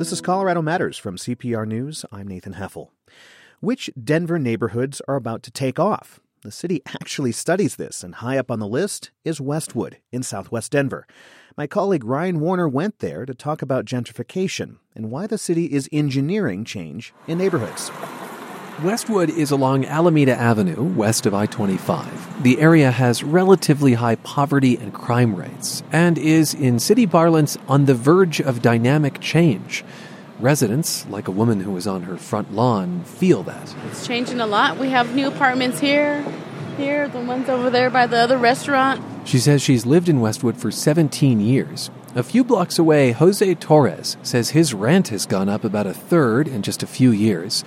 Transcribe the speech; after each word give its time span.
This 0.00 0.12
is 0.12 0.22
Colorado 0.22 0.62
Matters 0.62 0.96
from 0.96 1.18
CPR 1.18 1.68
News. 1.68 2.06
I'm 2.10 2.26
Nathan 2.26 2.54
Heffel. 2.54 2.88
Which 3.60 3.90
Denver 4.02 4.38
neighborhoods 4.38 5.02
are 5.06 5.16
about 5.16 5.42
to 5.42 5.50
take 5.50 5.78
off? 5.78 6.20
The 6.42 6.50
city 6.50 6.80
actually 6.86 7.32
studies 7.32 7.76
this, 7.76 8.02
and 8.02 8.14
high 8.14 8.38
up 8.38 8.50
on 8.50 8.60
the 8.60 8.66
list 8.66 9.10
is 9.26 9.42
Westwood 9.42 9.98
in 10.10 10.22
southwest 10.22 10.72
Denver. 10.72 11.06
My 11.54 11.66
colleague 11.66 12.06
Ryan 12.06 12.40
Warner 12.40 12.66
went 12.66 13.00
there 13.00 13.26
to 13.26 13.34
talk 13.34 13.60
about 13.60 13.84
gentrification 13.84 14.76
and 14.94 15.10
why 15.10 15.26
the 15.26 15.36
city 15.36 15.66
is 15.66 15.86
engineering 15.92 16.64
change 16.64 17.12
in 17.26 17.36
neighborhoods. 17.36 17.90
Westwood 18.82 19.28
is 19.28 19.50
along 19.50 19.84
Alameda 19.84 20.34
Avenue, 20.34 20.82
west 20.82 21.26
of 21.26 21.34
I 21.34 21.44
25. 21.44 22.42
The 22.42 22.58
area 22.60 22.90
has 22.90 23.22
relatively 23.22 23.92
high 23.92 24.14
poverty 24.14 24.78
and 24.78 24.94
crime 24.94 25.36
rates, 25.36 25.82
and 25.92 26.16
is, 26.16 26.54
in 26.54 26.78
city 26.78 27.06
parlance, 27.06 27.58
on 27.68 27.84
the 27.84 27.94
verge 27.94 28.40
of 28.40 28.62
dynamic 28.62 29.20
change. 29.20 29.84
Residents, 30.38 31.06
like 31.10 31.28
a 31.28 31.30
woman 31.30 31.60
who 31.60 31.72
was 31.72 31.86
on 31.86 32.04
her 32.04 32.16
front 32.16 32.54
lawn, 32.54 33.04
feel 33.04 33.42
that. 33.42 33.74
It's 33.88 34.06
changing 34.06 34.40
a 34.40 34.46
lot. 34.46 34.78
We 34.78 34.88
have 34.88 35.14
new 35.14 35.28
apartments 35.28 35.78
here, 35.78 36.24
here, 36.78 37.06
the 37.06 37.20
ones 37.20 37.50
over 37.50 37.68
there 37.68 37.90
by 37.90 38.06
the 38.06 38.16
other 38.16 38.38
restaurant. 38.38 39.02
She 39.28 39.40
says 39.40 39.60
she's 39.60 39.84
lived 39.84 40.08
in 40.08 40.22
Westwood 40.22 40.56
for 40.56 40.70
17 40.70 41.38
years. 41.38 41.90
A 42.14 42.22
few 42.22 42.42
blocks 42.42 42.78
away, 42.78 43.12
Jose 43.12 43.54
Torres 43.56 44.16
says 44.22 44.50
his 44.50 44.72
rent 44.72 45.08
has 45.08 45.26
gone 45.26 45.50
up 45.50 45.64
about 45.64 45.86
a 45.86 45.92
third 45.92 46.48
in 46.48 46.62
just 46.62 46.82
a 46.82 46.86
few 46.86 47.10
years. 47.10 47.62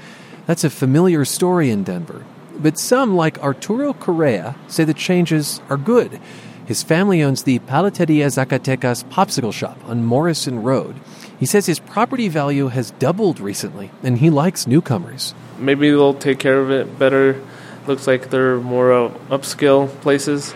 That's 0.46 0.64
a 0.64 0.70
familiar 0.70 1.26
story 1.26 1.70
in 1.70 1.84
Denver. 1.84 2.26
But 2.56 2.78
some, 2.78 3.16
like 3.16 3.40
Arturo 3.40 3.94
Correa, 3.94 4.56
say 4.68 4.84
the 4.84 4.94
changes 4.94 5.62
are 5.70 5.78
good. 5.78 6.20
His 6.66 6.84
family 6.84 7.22
owns 7.24 7.44
the 7.44 7.60
Paleteria 7.60 8.28
Zacatecas 8.28 9.04
popsicle 9.10 9.54
shop 9.54 9.78
on 9.86 10.04
Morrison 10.04 10.64
Road. 10.64 10.96
He 11.40 11.46
says 11.46 11.66
his 11.66 11.80
property 11.80 12.30
value 12.30 12.68
has 12.68 12.92
doubled 12.92 13.40
recently, 13.40 13.92
and 14.02 14.20
he 14.20 14.30
likes 14.30 14.68
newcomers. 14.68 15.34
Maybe 15.58 15.90
they'll 15.90 16.14
take 16.14 16.40
care 16.40 16.60
of 16.60 16.72
it 16.72 16.98
better. 16.98 17.42
Looks 17.86 18.08
like 18.08 18.30
they're 18.30 18.58
more 18.58 18.94
uh, 18.94 19.10
upscale 19.30 19.90
places 20.02 20.54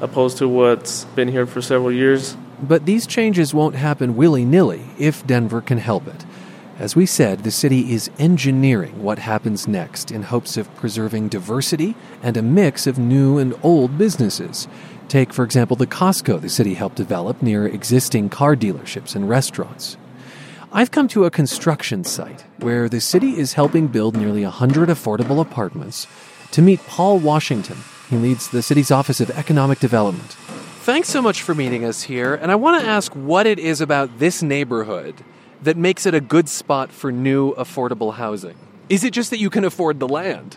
opposed 0.00 0.38
to 0.38 0.48
what's 0.48 1.04
been 1.16 1.28
here 1.28 1.46
for 1.46 1.62
several 1.62 1.92
years. 1.92 2.36
But 2.62 2.86
these 2.86 3.06
changes 3.06 3.54
won't 3.54 3.74
happen 3.74 4.16
willy 4.16 4.44
nilly 4.44 4.84
if 4.98 5.26
Denver 5.26 5.60
can 5.60 5.78
help 5.78 6.06
it. 6.06 6.24
As 6.78 6.94
we 6.94 7.06
said, 7.06 7.42
the 7.42 7.50
city 7.50 7.92
is 7.92 8.08
engineering 8.20 9.02
what 9.02 9.18
happens 9.18 9.66
next 9.66 10.12
in 10.12 10.22
hopes 10.22 10.56
of 10.56 10.72
preserving 10.76 11.28
diversity 11.28 11.96
and 12.22 12.36
a 12.36 12.42
mix 12.42 12.86
of 12.86 13.00
new 13.00 13.36
and 13.36 13.52
old 13.64 13.98
businesses. 13.98 14.68
Take, 15.08 15.32
for 15.32 15.42
example, 15.42 15.76
the 15.76 15.88
Costco 15.88 16.40
the 16.40 16.48
city 16.48 16.74
helped 16.74 16.94
develop 16.94 17.42
near 17.42 17.66
existing 17.66 18.28
car 18.28 18.54
dealerships 18.54 19.16
and 19.16 19.28
restaurants. 19.28 19.96
I've 20.70 20.92
come 20.92 21.08
to 21.08 21.24
a 21.24 21.32
construction 21.32 22.04
site 22.04 22.44
where 22.58 22.88
the 22.88 23.00
city 23.00 23.36
is 23.36 23.54
helping 23.54 23.88
build 23.88 24.16
nearly 24.16 24.44
100 24.44 24.88
affordable 24.88 25.40
apartments 25.40 26.06
to 26.52 26.62
meet 26.62 26.78
Paul 26.86 27.18
Washington. 27.18 27.78
He 28.08 28.16
leads 28.16 28.50
the 28.50 28.62
city's 28.62 28.92
Office 28.92 29.20
of 29.20 29.30
Economic 29.30 29.80
Development. 29.80 30.30
Thanks 30.82 31.08
so 31.08 31.20
much 31.20 31.42
for 31.42 31.56
meeting 31.56 31.84
us 31.84 32.02
here, 32.02 32.36
and 32.36 32.52
I 32.52 32.54
want 32.54 32.80
to 32.80 32.88
ask 32.88 33.12
what 33.14 33.48
it 33.48 33.58
is 33.58 33.80
about 33.80 34.20
this 34.20 34.44
neighborhood 34.44 35.24
that 35.62 35.76
makes 35.76 36.06
it 36.06 36.14
a 36.14 36.20
good 36.20 36.48
spot 36.48 36.90
for 36.90 37.10
new 37.12 37.54
affordable 37.54 38.14
housing? 38.14 38.56
Is 38.88 39.04
it 39.04 39.12
just 39.12 39.30
that 39.30 39.38
you 39.38 39.50
can 39.50 39.64
afford 39.64 40.00
the 40.00 40.08
land? 40.08 40.56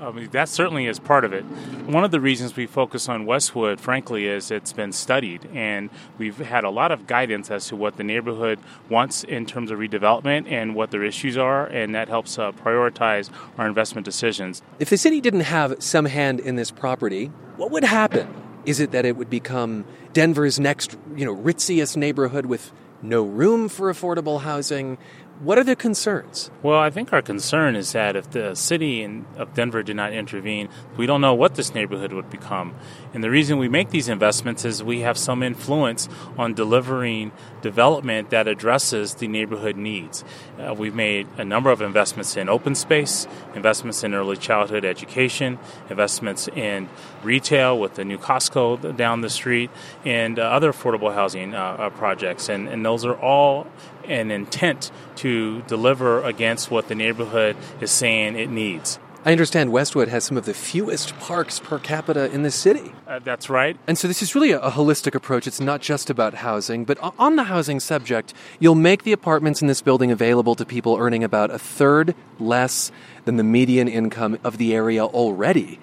I 0.00 0.10
mean, 0.12 0.30
that 0.30 0.48
certainly 0.48 0.86
is 0.86 0.98
part 0.98 1.26
of 1.26 1.34
it. 1.34 1.42
One 1.42 2.04
of 2.04 2.10
the 2.10 2.20
reasons 2.20 2.56
we 2.56 2.66
focus 2.66 3.06
on 3.06 3.26
Westwood, 3.26 3.78
frankly, 3.80 4.26
is 4.26 4.50
it's 4.50 4.72
been 4.72 4.92
studied, 4.92 5.46
and 5.52 5.90
we've 6.16 6.38
had 6.38 6.64
a 6.64 6.70
lot 6.70 6.90
of 6.90 7.06
guidance 7.06 7.50
as 7.50 7.66
to 7.68 7.76
what 7.76 7.98
the 7.98 8.02
neighborhood 8.02 8.58
wants 8.88 9.24
in 9.24 9.44
terms 9.44 9.70
of 9.70 9.78
redevelopment 9.78 10.50
and 10.50 10.74
what 10.74 10.90
their 10.90 11.04
issues 11.04 11.36
are, 11.36 11.66
and 11.66 11.94
that 11.94 12.08
helps 12.08 12.38
uh, 12.38 12.50
prioritize 12.52 13.28
our 13.58 13.66
investment 13.66 14.06
decisions. 14.06 14.62
If 14.78 14.88
the 14.88 14.96
city 14.96 15.20
didn't 15.20 15.40
have 15.40 15.82
some 15.82 16.06
hand 16.06 16.40
in 16.40 16.56
this 16.56 16.70
property, 16.70 17.26
what 17.58 17.70
would 17.70 17.84
happen? 17.84 18.34
Is 18.64 18.80
it 18.80 18.92
that 18.92 19.04
it 19.04 19.18
would 19.18 19.30
become 19.30 19.84
Denver's 20.14 20.58
next, 20.58 20.96
you 21.14 21.26
know, 21.26 21.36
ritziest 21.36 21.98
neighborhood 21.98 22.46
with 22.46 22.72
no 23.02 23.22
room 23.22 23.68
for 23.68 23.92
affordable 23.92 24.42
housing. 24.42 24.98
What 25.40 25.56
are 25.56 25.64
the 25.64 25.74
concerns? 25.74 26.50
Well, 26.62 26.78
I 26.78 26.90
think 26.90 27.14
our 27.14 27.22
concern 27.22 27.74
is 27.74 27.92
that 27.92 28.14
if 28.14 28.30
the 28.30 28.54
city 28.54 29.02
of 29.38 29.54
Denver 29.54 29.82
did 29.82 29.96
not 29.96 30.12
intervene, 30.12 30.68
we 30.98 31.06
don't 31.06 31.22
know 31.22 31.32
what 31.32 31.54
this 31.54 31.74
neighborhood 31.74 32.12
would 32.12 32.28
become. 32.28 32.74
And 33.14 33.24
the 33.24 33.30
reason 33.30 33.56
we 33.56 33.68
make 33.68 33.88
these 33.88 34.10
investments 34.10 34.66
is 34.66 34.82
we 34.82 35.00
have 35.00 35.16
some 35.16 35.42
influence 35.42 36.10
on 36.36 36.52
delivering 36.52 37.32
development 37.62 38.30
that 38.30 38.48
addresses 38.48 39.14
the 39.14 39.28
neighborhood 39.28 39.76
needs. 39.76 40.24
Uh, 40.58 40.74
we've 40.74 40.94
made 40.94 41.26
a 41.36 41.44
number 41.44 41.70
of 41.70 41.80
investments 41.82 42.36
in 42.36 42.48
open 42.48 42.74
space, 42.74 43.26
investments 43.54 44.02
in 44.04 44.14
early 44.14 44.36
childhood 44.36 44.84
education, 44.84 45.58
investments 45.88 46.48
in 46.48 46.88
retail 47.22 47.78
with 47.78 47.94
the 47.94 48.04
new 48.04 48.18
Costco 48.18 48.96
down 48.96 49.20
the 49.20 49.30
street, 49.30 49.70
and 50.04 50.38
uh, 50.38 50.42
other 50.42 50.72
affordable 50.72 51.14
housing 51.14 51.54
uh, 51.54 51.58
uh 51.58 51.90
projects. 51.90 52.48
And, 52.48 52.68
and 52.68 52.84
those 52.84 53.04
are 53.04 53.16
all 53.16 53.66
an 54.04 54.30
intent 54.30 54.90
to 55.16 55.62
deliver 55.62 56.22
against 56.22 56.70
what 56.70 56.88
the 56.88 56.94
neighborhood 56.94 57.56
is 57.80 57.90
saying 57.90 58.36
it 58.36 58.50
needs. 58.50 58.98
I 59.22 59.32
understand 59.32 59.70
Westwood 59.70 60.08
has 60.08 60.24
some 60.24 60.38
of 60.38 60.46
the 60.46 60.54
fewest 60.54 61.14
parks 61.18 61.60
per 61.60 61.78
capita 61.78 62.32
in 62.32 62.42
the 62.42 62.50
city. 62.50 62.94
Uh, 63.06 63.18
that's 63.18 63.50
right. 63.50 63.76
And 63.86 63.98
so 63.98 64.08
this 64.08 64.22
is 64.22 64.34
really 64.34 64.52
a, 64.52 64.60
a, 64.60 64.70
holistic 64.70 65.14
approach. 65.14 65.46
It's 65.46 65.60
not 65.60 65.82
just 65.82 66.08
about 66.08 66.32
housing, 66.32 66.86
but 66.86 66.96
on 67.18 67.36
the 67.36 67.44
housing 67.44 67.80
subject, 67.80 68.32
you'll 68.60 68.74
make 68.74 69.02
the 69.02 69.12
apartments 69.12 69.60
in 69.60 69.68
this 69.68 69.82
building 69.82 70.10
available 70.10 70.54
to 70.54 70.64
people 70.64 70.96
earning 70.96 71.22
about 71.22 71.50
a 71.50 71.58
third 71.58 72.14
less 72.38 72.90
than 73.26 73.36
the 73.36 73.44
median 73.44 73.88
income 73.88 74.38
of 74.42 74.56
the 74.56 74.74
area 74.74 75.04
already. 75.04 75.78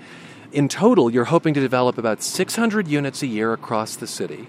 In 0.51 0.67
total, 0.67 1.07
you're 1.11 1.25
hoping 1.25 1.53
to 1.53 1.59
develop 1.59 1.99
about 1.99 2.23
600 2.23 2.87
units 2.87 3.21
a 3.21 3.27
year 3.27 3.53
across 3.53 3.95
the 3.95 4.07
city. 4.07 4.47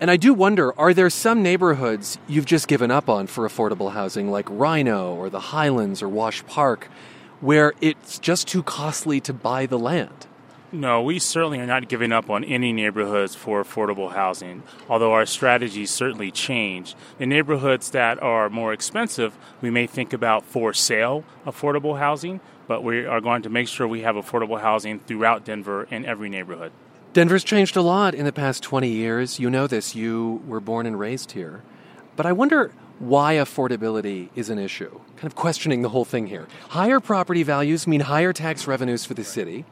And 0.00 0.10
I 0.10 0.16
do 0.16 0.32
wonder 0.32 0.72
are 0.80 0.94
there 0.94 1.10
some 1.10 1.42
neighborhoods 1.42 2.16
you've 2.26 2.46
just 2.46 2.68
given 2.68 2.90
up 2.90 3.10
on 3.10 3.26
for 3.26 3.46
affordable 3.46 3.92
housing, 3.92 4.30
like 4.30 4.46
RiNo 4.46 5.14
or 5.16 5.28
the 5.28 5.40
Highlands 5.40 6.02
or 6.02 6.08
Wash 6.08 6.42
Park, 6.46 6.88
where 7.40 7.72
it's 7.80 8.18
just 8.18 8.48
too 8.48 8.62
costly 8.62 9.20
to 9.20 9.32
buy 9.32 9.66
the 9.66 9.78
land? 9.78 10.26
No, 10.72 11.00
we 11.00 11.20
certainly 11.20 11.60
are 11.60 11.66
not 11.66 11.88
giving 11.88 12.10
up 12.10 12.28
on 12.28 12.42
any 12.42 12.72
neighborhoods 12.72 13.36
for 13.36 13.62
affordable 13.62 14.12
housing, 14.12 14.64
although 14.88 15.12
our 15.12 15.24
strategies 15.24 15.90
certainly 15.90 16.30
change. 16.32 16.96
In 17.20 17.28
neighborhoods 17.28 17.90
that 17.90 18.20
are 18.20 18.50
more 18.50 18.72
expensive, 18.72 19.38
we 19.60 19.70
may 19.70 19.86
think 19.86 20.12
about 20.12 20.44
for 20.44 20.74
sale 20.74 21.24
affordable 21.46 21.98
housing, 21.98 22.40
but 22.66 22.82
we 22.82 23.06
are 23.06 23.20
going 23.20 23.42
to 23.42 23.48
make 23.48 23.68
sure 23.68 23.86
we 23.86 24.02
have 24.02 24.16
affordable 24.16 24.60
housing 24.60 24.98
throughout 24.98 25.44
Denver 25.44 25.84
in 25.84 26.04
every 26.04 26.28
neighborhood. 26.28 26.72
Denver's 27.12 27.44
changed 27.44 27.76
a 27.76 27.82
lot 27.82 28.14
in 28.14 28.26
the 28.26 28.32
past 28.32 28.62
20 28.62 28.88
years. 28.88 29.38
You 29.38 29.48
know 29.48 29.66
this. 29.66 29.94
You 29.94 30.42
were 30.46 30.60
born 30.60 30.84
and 30.84 30.98
raised 30.98 31.32
here. 31.32 31.62
But 32.16 32.26
I 32.26 32.32
wonder 32.32 32.72
why 32.98 33.34
affordability 33.34 34.30
is 34.34 34.50
an 34.50 34.58
issue. 34.58 34.90
Kind 35.16 35.24
of 35.24 35.34
questioning 35.34 35.82
the 35.82 35.88
whole 35.90 36.04
thing 36.04 36.26
here. 36.26 36.46
Higher 36.70 37.00
property 37.00 37.42
values 37.42 37.86
mean 37.86 38.00
higher 38.00 38.32
tax 38.32 38.66
revenues 38.66 39.04
for 39.04 39.14
the 39.14 39.24
city. 39.24 39.64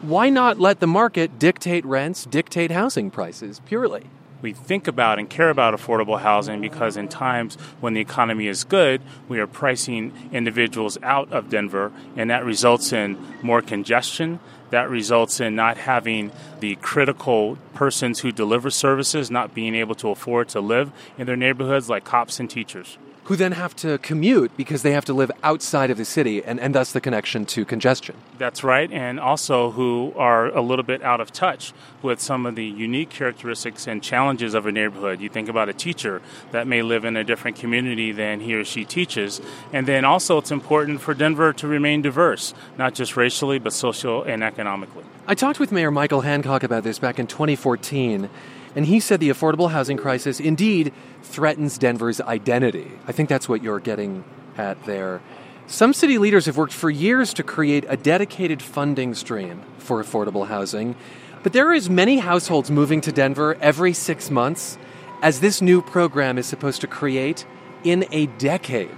Why 0.00 0.30
not 0.30 0.58
let 0.58 0.80
the 0.80 0.86
market 0.86 1.38
dictate 1.38 1.84
rents, 1.84 2.24
dictate 2.24 2.70
housing 2.70 3.10
prices 3.10 3.60
purely? 3.66 4.06
we 4.42 4.52
think 4.52 4.86
about 4.86 5.18
and 5.18 5.28
care 5.28 5.50
about 5.50 5.74
affordable 5.74 6.20
housing 6.20 6.60
because 6.60 6.96
in 6.96 7.08
times 7.08 7.56
when 7.80 7.94
the 7.94 8.00
economy 8.00 8.46
is 8.46 8.64
good, 8.64 9.00
we 9.28 9.38
are 9.38 9.46
pricing 9.46 10.12
individuals 10.32 10.98
out 11.02 11.32
of 11.32 11.50
Denver, 11.50 11.92
and 12.16 12.30
that 12.30 12.44
results 12.44 12.92
in 12.92 13.18
more 13.42 13.62
congestion. 13.62 14.40
That 14.70 14.88
results 14.88 15.40
in 15.40 15.54
not 15.54 15.76
having 15.76 16.32
the 16.60 16.76
critical 16.76 17.58
persons 17.74 18.20
who 18.20 18.32
deliver 18.32 18.70
services 18.70 19.30
not 19.30 19.54
being 19.54 19.74
able 19.74 19.94
to 19.96 20.08
afford 20.08 20.48
to 20.50 20.60
live 20.60 20.92
in 21.18 21.26
their 21.26 21.36
neighborhoods, 21.36 21.88
like 21.88 22.04
cops 22.04 22.40
and 22.40 22.48
teachers 22.48 22.96
who 23.30 23.36
then 23.36 23.52
have 23.52 23.76
to 23.76 23.96
commute 23.98 24.50
because 24.56 24.82
they 24.82 24.90
have 24.90 25.04
to 25.04 25.14
live 25.14 25.30
outside 25.44 25.88
of 25.88 25.96
the 25.96 26.04
city 26.04 26.42
and, 26.42 26.58
and 26.58 26.74
thus 26.74 26.90
the 26.90 27.00
connection 27.00 27.46
to 27.46 27.64
congestion. 27.64 28.16
That's 28.38 28.64
right, 28.64 28.90
and 28.90 29.20
also 29.20 29.70
who 29.70 30.12
are 30.16 30.48
a 30.48 30.60
little 30.60 30.82
bit 30.82 31.00
out 31.04 31.20
of 31.20 31.32
touch 31.32 31.72
with 32.02 32.20
some 32.20 32.44
of 32.44 32.56
the 32.56 32.64
unique 32.64 33.08
characteristics 33.08 33.86
and 33.86 34.02
challenges 34.02 34.52
of 34.52 34.66
a 34.66 34.72
neighborhood. 34.72 35.20
You 35.20 35.28
think 35.28 35.48
about 35.48 35.68
a 35.68 35.72
teacher 35.72 36.20
that 36.50 36.66
may 36.66 36.82
live 36.82 37.04
in 37.04 37.16
a 37.16 37.22
different 37.22 37.56
community 37.56 38.10
than 38.10 38.40
he 38.40 38.52
or 38.52 38.64
she 38.64 38.84
teaches, 38.84 39.40
and 39.72 39.86
then 39.86 40.04
also 40.04 40.38
it's 40.38 40.50
important 40.50 41.00
for 41.00 41.14
Denver 41.14 41.52
to 41.52 41.68
remain 41.68 42.02
diverse, 42.02 42.52
not 42.78 42.94
just 42.94 43.16
racially, 43.16 43.60
but 43.60 43.72
social 43.72 44.24
and 44.24 44.42
economically. 44.42 45.04
I 45.28 45.36
talked 45.36 45.60
with 45.60 45.70
Mayor 45.70 45.92
Michael 45.92 46.22
Hancock 46.22 46.64
about 46.64 46.82
this 46.82 46.98
back 46.98 47.20
in 47.20 47.28
2014 47.28 48.28
and 48.74 48.86
he 48.86 49.00
said 49.00 49.20
the 49.20 49.30
affordable 49.30 49.70
housing 49.70 49.96
crisis 49.96 50.40
indeed 50.40 50.92
threatens 51.22 51.78
Denver's 51.78 52.20
identity. 52.20 52.90
I 53.06 53.12
think 53.12 53.28
that's 53.28 53.48
what 53.48 53.62
you're 53.62 53.80
getting 53.80 54.24
at 54.56 54.82
there. 54.84 55.20
Some 55.66 55.92
city 55.92 56.18
leaders 56.18 56.46
have 56.46 56.56
worked 56.56 56.72
for 56.72 56.90
years 56.90 57.32
to 57.34 57.42
create 57.42 57.84
a 57.88 57.96
dedicated 57.96 58.60
funding 58.60 59.14
stream 59.14 59.62
for 59.78 60.02
affordable 60.02 60.48
housing, 60.48 60.96
but 61.42 61.52
there 61.52 61.68
are 61.68 61.74
as 61.74 61.88
many 61.88 62.18
households 62.18 62.70
moving 62.70 63.00
to 63.02 63.12
Denver 63.12 63.56
every 63.60 63.92
six 63.92 64.30
months 64.30 64.78
as 65.22 65.40
this 65.40 65.62
new 65.62 65.80
program 65.80 66.38
is 66.38 66.46
supposed 66.46 66.80
to 66.80 66.86
create 66.86 67.46
in 67.84 68.04
a 68.10 68.26
decade. 68.26 68.90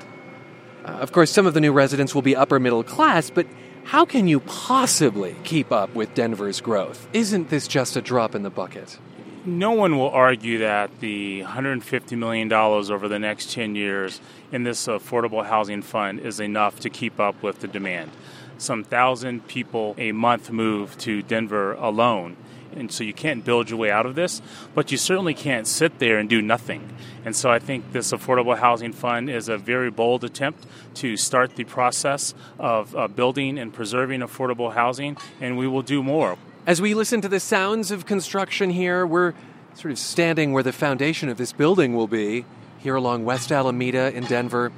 Uh, 0.84 0.88
of 0.88 1.12
course, 1.12 1.30
some 1.30 1.46
of 1.46 1.54
the 1.54 1.60
new 1.60 1.72
residents 1.72 2.14
will 2.14 2.22
be 2.22 2.34
upper 2.34 2.58
middle 2.58 2.82
class, 2.82 3.30
but 3.30 3.46
how 3.84 4.04
can 4.04 4.26
you 4.26 4.40
possibly 4.40 5.36
keep 5.44 5.72
up 5.72 5.94
with 5.94 6.14
Denver's 6.14 6.60
growth? 6.60 7.06
Isn't 7.12 7.50
this 7.50 7.69
just 7.69 7.96
a 7.96 8.00
drop 8.00 8.34
in 8.34 8.42
the 8.42 8.50
bucket? 8.50 8.98
No 9.44 9.73
one 9.73 9.99
will 9.99 10.11
argue 10.11 10.59
that 10.59 11.00
the 11.00 11.43
$150 11.43 12.17
million 12.17 12.53
over 12.53 13.09
the 13.09 13.19
next 13.19 13.50
10 13.53 13.75
years 13.75 14.21
in 14.53 14.62
this 14.62 14.87
affordable 14.87 15.44
housing 15.44 15.83
fund 15.83 16.21
is 16.21 16.39
enough 16.39 16.79
to 16.81 16.91
keep 16.91 17.19
up 17.19 17.43
with 17.43 17.59
the 17.59 17.67
demand. 17.67 18.12
Some 18.59 18.85
thousand 18.85 19.49
people 19.49 19.97
a 19.99 20.12
month 20.12 20.50
move 20.50 20.97
to 20.99 21.23
Denver 21.23 21.73
alone 21.73 22.37
and 22.75 22.91
so 22.91 23.05
you 23.05 23.12
can't 23.12 23.44
build 23.44 23.71
your 23.71 23.79
way 23.79 23.91
out 23.91 24.06
of 24.06 24.15
this, 24.15 24.41
but 24.75 24.91
you 24.91 24.99
certainly 24.99 25.35
can't 25.35 25.67
sit 25.67 25.99
there 25.99 26.19
and 26.19 26.29
do 26.29 26.41
nothing. 26.41 26.91
And 27.25 27.35
so 27.37 27.50
I 27.50 27.59
think 27.59 27.93
this 27.93 28.12
Affordable 28.12 28.56
Housing 28.56 28.93
Fund 28.93 29.31
is 29.31 29.49
a 29.49 29.59
very 29.59 29.91
bold 29.91 30.25
attempt 30.25 30.67
to 30.94 31.17
start 31.17 31.56
the 31.56 31.65
process 31.65 32.35
of 32.59 32.97
uh, 32.97 33.09
building 33.09 33.59
and 33.59 33.73
preserving 33.73 34.21
affordable 34.21 34.73
housing, 34.73 35.17
and 35.41 35.56
we 35.56 35.67
will 35.67 35.83
do 35.83 36.03
more. 36.03 36.39
As 36.64 36.81
we 36.81 36.94
listen 36.94 37.20
to 37.23 37.29
the 37.29 37.41
sounds 37.41 37.91
of 37.91 38.06
construction 38.06 38.70
here, 38.70 39.05
we're 39.05 39.35
sort 39.75 39.91
of 39.91 39.99
standing 39.99 40.53
where 40.53 40.62
the 40.62 40.73
foundation 40.73 41.29
of 41.29 41.37
this 41.37 41.53
building 41.53 41.97
will 41.97 42.06
be, 42.06 42.44
here 42.79 42.94
along 42.94 43.25
West 43.25 43.50
Alameda 43.50 44.14
in 44.14 44.23
Denver. 44.26 44.70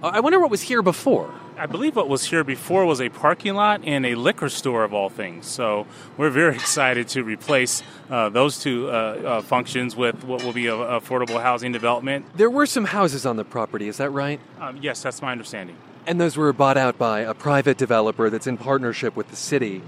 I 0.00 0.20
wonder 0.20 0.38
what 0.38 0.48
was 0.48 0.62
here 0.62 0.80
before. 0.80 1.34
I 1.58 1.66
believe 1.66 1.96
what 1.96 2.08
was 2.08 2.24
here 2.24 2.44
before 2.44 2.86
was 2.86 3.00
a 3.00 3.08
parking 3.08 3.54
lot 3.54 3.80
and 3.82 4.06
a 4.06 4.14
liquor 4.14 4.48
store 4.48 4.84
of 4.84 4.94
all 4.94 5.08
things. 5.08 5.46
So 5.46 5.88
we're 6.16 6.30
very 6.30 6.54
excited 6.54 7.08
to 7.08 7.24
replace 7.24 7.82
uh, 8.08 8.28
those 8.28 8.60
two 8.60 8.88
uh, 8.88 8.92
uh, 8.92 9.42
functions 9.42 9.96
with 9.96 10.22
what 10.22 10.44
will 10.44 10.52
be 10.52 10.68
a, 10.68 10.72
affordable 10.72 11.42
housing 11.42 11.72
development. 11.72 12.26
There 12.36 12.50
were 12.50 12.66
some 12.66 12.84
houses 12.84 13.26
on 13.26 13.34
the 13.34 13.44
property, 13.44 13.88
is 13.88 13.96
that 13.96 14.10
right? 14.10 14.38
Um, 14.60 14.78
yes, 14.80 15.02
that's 15.02 15.20
my 15.20 15.32
understanding. 15.32 15.76
And 16.06 16.20
those 16.20 16.36
were 16.36 16.52
bought 16.52 16.76
out 16.76 16.96
by 16.96 17.20
a 17.20 17.34
private 17.34 17.76
developer 17.76 18.30
that's 18.30 18.46
in 18.46 18.56
partnership 18.56 19.16
with 19.16 19.30
the 19.30 19.36
city. 19.36 19.82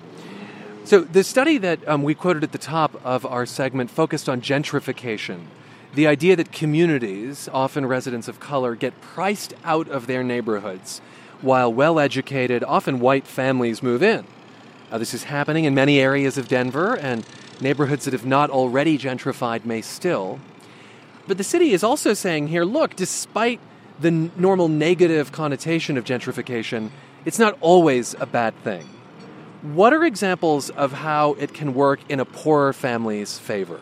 So 0.86 1.00
the 1.00 1.24
study 1.24 1.58
that 1.58 1.80
um, 1.88 2.04
we 2.04 2.14
quoted 2.14 2.44
at 2.44 2.52
the 2.52 2.58
top 2.58 3.04
of 3.04 3.26
our 3.26 3.44
segment 3.44 3.90
focused 3.90 4.28
on 4.28 4.40
gentrification. 4.40 5.46
The 5.94 6.06
idea 6.06 6.36
that 6.36 6.52
communities, 6.52 7.48
often 7.52 7.86
residents 7.86 8.28
of 8.28 8.38
color, 8.38 8.76
get 8.76 9.00
priced 9.00 9.52
out 9.64 9.88
of 9.88 10.06
their 10.06 10.22
neighborhoods 10.22 11.00
while 11.40 11.72
well 11.72 11.98
educated, 11.98 12.62
often 12.62 13.00
white 13.00 13.26
families 13.26 13.82
move 13.82 14.00
in. 14.00 14.26
Uh, 14.92 14.98
this 14.98 15.12
is 15.12 15.24
happening 15.24 15.64
in 15.64 15.74
many 15.74 15.98
areas 15.98 16.38
of 16.38 16.46
Denver, 16.46 16.96
and 16.96 17.26
neighborhoods 17.60 18.04
that 18.04 18.12
have 18.12 18.24
not 18.24 18.48
already 18.48 18.96
gentrified 18.96 19.64
may 19.64 19.80
still. 19.80 20.38
But 21.26 21.36
the 21.36 21.42
city 21.42 21.72
is 21.72 21.82
also 21.82 22.14
saying 22.14 22.46
here 22.46 22.64
look, 22.64 22.94
despite 22.94 23.58
the 23.98 24.08
n- 24.08 24.30
normal 24.36 24.68
negative 24.68 25.32
connotation 25.32 25.98
of 25.98 26.04
gentrification, 26.04 26.90
it's 27.24 27.40
not 27.40 27.58
always 27.60 28.14
a 28.20 28.26
bad 28.26 28.54
thing. 28.62 28.95
What 29.72 29.92
are 29.92 30.04
examples 30.04 30.70
of 30.70 30.92
how 30.92 31.32
it 31.40 31.52
can 31.52 31.74
work 31.74 31.98
in 32.08 32.20
a 32.20 32.24
poorer 32.24 32.72
family's 32.72 33.36
favor? 33.36 33.80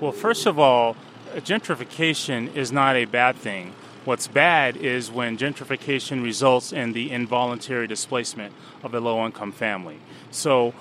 Well, 0.00 0.10
first 0.10 0.44
of 0.44 0.58
all, 0.58 0.96
gentrification 1.36 2.52
is 2.56 2.72
not 2.72 2.96
a 2.96 3.04
bad 3.04 3.36
thing. 3.36 3.72
What's 4.04 4.26
bad 4.26 4.76
is 4.76 5.08
when 5.08 5.38
gentrification 5.38 6.24
results 6.24 6.72
in 6.72 6.94
the 6.94 7.12
involuntary 7.12 7.86
displacement 7.86 8.52
of 8.82 8.92
a 8.92 8.98
low 8.98 9.24
income 9.24 9.52
family. 9.52 10.00
So, 10.32 10.74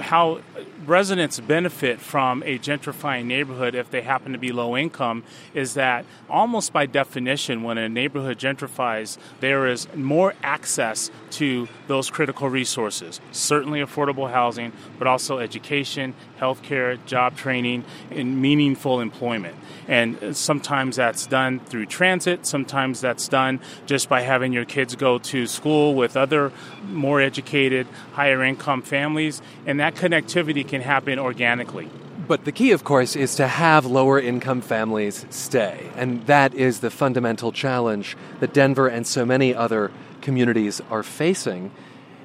how 0.00 0.40
residents 0.86 1.40
benefit 1.40 2.00
from 2.00 2.42
a 2.42 2.58
gentrifying 2.58 3.24
neighborhood 3.24 3.74
if 3.74 3.90
they 3.90 4.02
happen 4.02 4.32
to 4.32 4.38
be 4.38 4.52
low 4.52 4.76
income 4.76 5.24
is 5.54 5.74
that 5.74 6.04
almost 6.28 6.72
by 6.72 6.86
definition, 6.86 7.62
when 7.62 7.78
a 7.78 7.88
neighborhood 7.88 8.38
gentrifies, 8.38 9.18
there 9.40 9.66
is 9.66 9.88
more 9.94 10.34
access 10.42 11.10
to 11.30 11.68
those 11.86 12.10
critical 12.10 12.48
resources. 12.48 13.20
Certainly 13.32 13.80
affordable 13.80 14.30
housing, 14.30 14.72
but 14.98 15.06
also 15.06 15.38
education, 15.38 16.14
healthcare, 16.40 17.02
job 17.06 17.36
training, 17.36 17.84
and 18.10 18.40
meaningful 18.40 19.00
employment. 19.00 19.56
And 19.88 20.36
sometimes 20.36 20.96
that's 20.96 21.26
done 21.26 21.60
through 21.60 21.86
transit, 21.86 22.46
sometimes 22.46 23.00
that's 23.00 23.28
done 23.28 23.60
just 23.86 24.08
by 24.08 24.22
having 24.22 24.52
your 24.52 24.64
kids 24.64 24.94
go 24.94 25.18
to 25.18 25.46
school 25.46 25.94
with 25.94 26.16
other 26.16 26.52
more 26.88 27.20
educated, 27.20 27.86
higher 28.12 28.42
income 28.42 28.82
families, 28.82 29.42
and 29.66 29.80
that 29.80 29.94
connectivity 29.94 30.66
can 30.66 30.80
happen 30.80 31.18
organically. 31.18 31.88
But 32.26 32.44
the 32.44 32.52
key, 32.52 32.72
of 32.72 32.84
course, 32.84 33.16
is 33.16 33.34
to 33.36 33.46
have 33.46 33.84
lower 33.84 34.18
income 34.18 34.62
families 34.62 35.26
stay. 35.28 35.90
And 35.96 36.26
that 36.26 36.54
is 36.54 36.80
the 36.80 36.90
fundamental 36.90 37.52
challenge 37.52 38.16
that 38.40 38.54
Denver 38.54 38.88
and 38.88 39.06
so 39.06 39.26
many 39.26 39.54
other 39.54 39.90
communities 40.22 40.80
are 40.90 41.02
facing. 41.02 41.70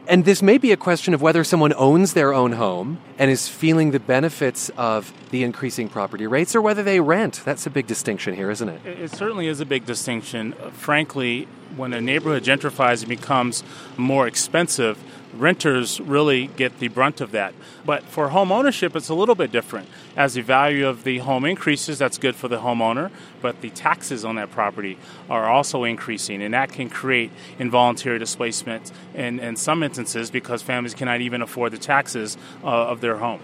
And 0.07 0.25
this 0.25 0.41
may 0.41 0.57
be 0.57 0.71
a 0.71 0.77
question 0.77 1.13
of 1.13 1.21
whether 1.21 1.43
someone 1.43 1.73
owns 1.73 2.13
their 2.13 2.33
own 2.33 2.53
home 2.53 2.99
and 3.19 3.29
is 3.29 3.47
feeling 3.47 3.91
the 3.91 3.99
benefits 3.99 4.69
of 4.77 5.13
the 5.29 5.43
increasing 5.43 5.87
property 5.89 6.25
rates 6.25 6.55
or 6.55 6.61
whether 6.61 6.81
they 6.81 6.99
rent. 6.99 7.41
That's 7.45 7.67
a 7.67 7.69
big 7.69 7.85
distinction 7.85 8.33
here, 8.33 8.49
isn't 8.49 8.69
it? 8.69 8.85
It 8.85 9.11
certainly 9.11 9.47
is 9.47 9.59
a 9.59 9.65
big 9.65 9.85
distinction. 9.85 10.53
Frankly, 10.71 11.47
when 11.75 11.93
a 11.93 12.01
neighborhood 12.01 12.43
gentrifies 12.43 13.01
and 13.01 13.09
becomes 13.09 13.63
more 13.97 14.25
expensive, 14.25 14.97
renters 15.33 15.99
really 15.99 16.47
get 16.47 16.79
the 16.79 16.87
brunt 16.87 17.21
of 17.21 17.31
that. 17.31 17.53
But 17.85 18.03
for 18.03 18.29
home 18.29 18.51
ownership, 18.51 18.95
it's 18.95 19.09
a 19.09 19.13
little 19.13 19.35
bit 19.35 19.51
different. 19.51 19.89
As 20.15 20.33
the 20.33 20.41
value 20.41 20.87
of 20.87 21.03
the 21.03 21.19
home 21.19 21.45
increases, 21.45 21.97
that's 21.97 22.17
good 22.17 22.35
for 22.35 22.47
the 22.47 22.57
homeowner, 22.57 23.11
but 23.41 23.61
the 23.61 23.69
taxes 23.69 24.25
on 24.25 24.35
that 24.35 24.51
property 24.51 24.97
are 25.29 25.49
also 25.49 25.83
increasing, 25.83 26.41
and 26.41 26.53
that 26.53 26.71
can 26.71 26.89
create 26.89 27.31
involuntary 27.57 28.19
displacement 28.19 28.91
in, 29.13 29.39
in 29.39 29.55
some 29.55 29.83
instances 29.83 30.31
because 30.31 30.61
families 30.61 30.93
cannot 30.93 31.21
even 31.21 31.41
afford 31.41 31.71
the 31.71 31.77
taxes 31.77 32.37
uh, 32.63 32.67
of 32.67 33.01
their 33.01 33.17
home. 33.17 33.39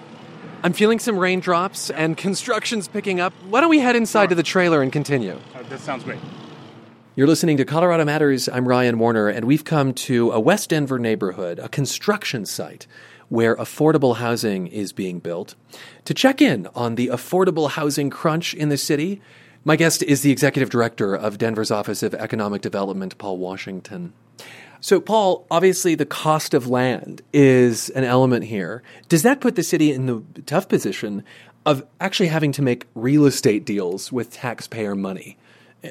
I'm 0.64 0.74
feeling 0.74 1.00
some 1.00 1.18
raindrops 1.20 1.92
and 1.92 2.18
construction's 2.18 2.88
picking 2.88 3.20
up. 3.20 3.34
Why 3.50 3.62
don't 3.62 3.70
we 3.70 3.80
head 3.80 3.96
inside 3.96 4.22
sure. 4.22 4.30
to 4.30 4.36
the 4.36 4.44
trailer 4.44 4.82
and 4.82 4.92
continue? 4.92 5.40
Uh, 5.54 5.62
that 5.70 5.80
sounds 5.80 6.04
great. 6.04 6.20
You're 7.18 7.28
listening 7.28 7.56
to 7.56 7.64
Colorado 7.64 8.04
Matters. 8.04 8.50
I'm 8.50 8.68
Ryan 8.68 9.00
Warner, 9.00 9.30
and 9.30 9.46
we've 9.46 9.64
come 9.64 9.94
to 9.94 10.34
a 10.34 10.40
West 10.42 10.72
Denver 10.72 11.00
neighborhood, 11.00 11.60
a 11.60 11.70
construction 11.70 12.46
site 12.46 12.88
where 13.30 13.56
affordable 13.56 14.18
housing 14.18 14.68
is 14.68 14.92
being 14.92 15.20
built. 15.20 15.56
To 16.04 16.14
check 16.14 16.42
in 16.42 16.68
on 16.76 16.96
the 16.96 17.08
affordable 17.08 17.70
housing 17.70 18.10
crunch 18.10 18.54
in 18.54 18.68
the 18.68 18.76
city, 18.76 19.22
my 19.64 19.78
guest 19.78 20.04
is 20.04 20.24
the 20.24 20.32
executive 20.32 20.70
director 20.70 21.16
of 21.16 21.38
Denver's 21.38 21.72
Office 21.72 22.04
of 22.04 22.14
Economic 22.14 22.62
Development, 22.62 23.18
Paul 23.18 23.38
Washington. 23.38 24.12
So, 24.82 25.00
Paul, 25.00 25.48
obviously 25.50 25.96
the 25.96 26.06
cost 26.06 26.54
of 26.54 26.68
land 26.68 27.22
is 27.32 27.88
an 27.92 28.04
element 28.04 28.44
here. 28.44 28.84
Does 29.08 29.24
that 29.24 29.40
put 29.40 29.56
the 29.56 29.64
city 29.64 29.94
in 29.94 30.08
the 30.08 30.22
tough 30.46 30.68
position 30.68 31.24
of 31.66 31.88
actually 32.02 32.28
having 32.28 32.52
to 32.52 32.62
make 32.62 32.88
real 32.94 33.26
estate 33.26 33.64
deals 33.64 34.12
with 34.12 34.34
taxpayer 34.34 34.96
money? 34.96 35.38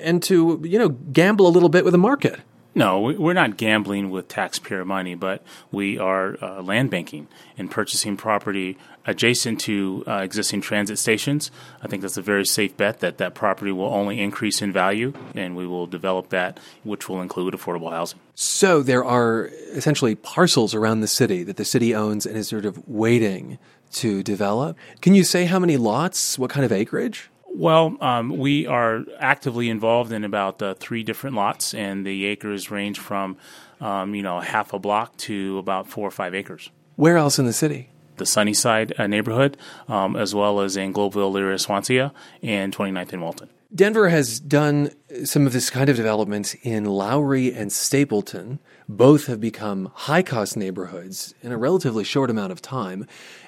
And 0.02 0.22
to, 0.24 0.60
you 0.64 0.78
know, 0.78 0.88
gamble 0.88 1.46
a 1.46 1.48
little 1.48 1.68
bit 1.68 1.84
with 1.84 1.92
the 1.92 1.98
market. 1.98 2.40
No, 2.76 2.98
we're 2.98 3.34
not 3.34 3.56
gambling 3.56 4.10
with 4.10 4.26
taxpayer 4.26 4.84
money, 4.84 5.14
but 5.14 5.44
we 5.70 5.96
are 5.96 6.36
uh, 6.42 6.60
land 6.60 6.90
banking 6.90 7.28
and 7.56 7.70
purchasing 7.70 8.16
property 8.16 8.76
adjacent 9.06 9.60
to 9.60 10.02
uh, 10.08 10.14
existing 10.24 10.60
transit 10.60 10.98
stations. 10.98 11.52
I 11.82 11.86
think 11.86 12.02
that's 12.02 12.16
a 12.16 12.22
very 12.22 12.44
safe 12.44 12.76
bet 12.76 12.98
that 12.98 13.18
that 13.18 13.34
property 13.34 13.70
will 13.70 13.86
only 13.94 14.20
increase 14.20 14.60
in 14.60 14.72
value, 14.72 15.12
and 15.36 15.54
we 15.54 15.68
will 15.68 15.86
develop 15.86 16.30
that, 16.30 16.58
which 16.82 17.08
will 17.08 17.22
include 17.22 17.54
affordable 17.54 17.92
housing. 17.92 18.18
So 18.34 18.82
there 18.82 19.04
are 19.04 19.50
essentially 19.70 20.16
parcels 20.16 20.74
around 20.74 21.00
the 21.00 21.06
city 21.06 21.44
that 21.44 21.56
the 21.56 21.64
city 21.64 21.94
owns 21.94 22.26
and 22.26 22.36
is 22.36 22.48
sort 22.48 22.64
of 22.64 22.88
waiting 22.88 23.58
to 23.92 24.24
develop. 24.24 24.76
Can 25.00 25.14
you 25.14 25.22
say 25.22 25.44
how 25.44 25.60
many 25.60 25.76
lots, 25.76 26.40
what 26.40 26.50
kind 26.50 26.64
of 26.64 26.72
acreage? 26.72 27.30
Well, 27.56 27.96
um, 28.00 28.37
we 28.37 28.66
are 28.66 29.04
actively 29.20 29.70
involved 29.70 30.11
in 30.11 30.25
about 30.25 30.61
uh, 30.61 30.75
three 30.75 31.04
different 31.04 31.37
lots, 31.37 31.73
and 31.73 32.04
the 32.04 32.26
acres 32.26 32.68
range 32.68 32.99
from, 32.99 33.37
um, 33.80 34.12
you 34.14 34.23
know, 34.23 34.40
half 34.40 34.73
a 34.73 34.80
block 34.80 35.16
to 35.18 35.58
about 35.58 35.87
four 35.87 36.08
or 36.08 36.11
five 36.11 36.34
acres. 36.34 36.70
Where 36.96 37.16
else 37.16 37.38
in 37.38 37.46
the 37.46 37.52
city? 37.52 37.90
The 38.16 38.26
Sunnyside 38.26 38.92
uh, 38.99 39.06
neighborhood, 39.06 39.56
um, 39.87 40.16
as 40.16 40.34
well 40.34 40.61
as 40.61 40.76
in 40.76 40.92
Globeville, 40.92 41.32
Elyria, 41.32 41.61
Swansea, 41.61 42.12
and 42.42 42.76
29th 42.76 43.12
and 43.12 43.23
Welton. 43.23 43.50
Denver 43.74 44.08
has 44.08 44.38
done 44.38 44.92
some 45.24 45.48
of 45.48 45.52
this 45.52 45.68
kind 45.68 45.90
of 45.90 45.96
development 45.96 46.54
in 46.62 46.84
Lowry 46.84 47.52
and 47.52 47.72
Stapleton. 47.72 48.60
Both 48.88 49.26
have 49.26 49.40
become 49.40 49.90
high 49.94 50.22
cost 50.22 50.56
neighborhoods 50.56 51.34
in 51.42 51.50
a 51.50 51.58
relatively 51.58 52.04
short 52.04 52.30
amount 52.30 52.52
of 52.52 52.62
time. 52.62 53.04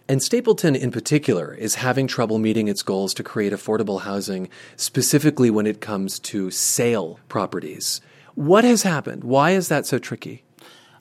And 0.09 0.21
Stapleton, 0.21 0.75
in 0.75 0.91
particular, 0.91 1.55
is 1.55 1.77
having 1.77 2.09
trouble 2.09 2.41
meeting 2.41 2.67
its 2.67 2.83
goals 2.83 3.15
to 3.15 3.23
create 3.23 3.53
affordable 3.53 4.01
housing, 4.01 4.49
specifically 4.75 5.49
when 5.49 5.67
it 5.67 5.81
comes 5.81 6.19
to 6.21 6.51
sale 6.51 7.21
properties. 7.29 8.01
What 8.35 8.65
has 8.65 8.83
happened? 8.83 9.23
Why 9.23 9.53
is 9.53 9.69
that 9.69 9.87
so 9.87 10.01
tricky? 10.01 10.43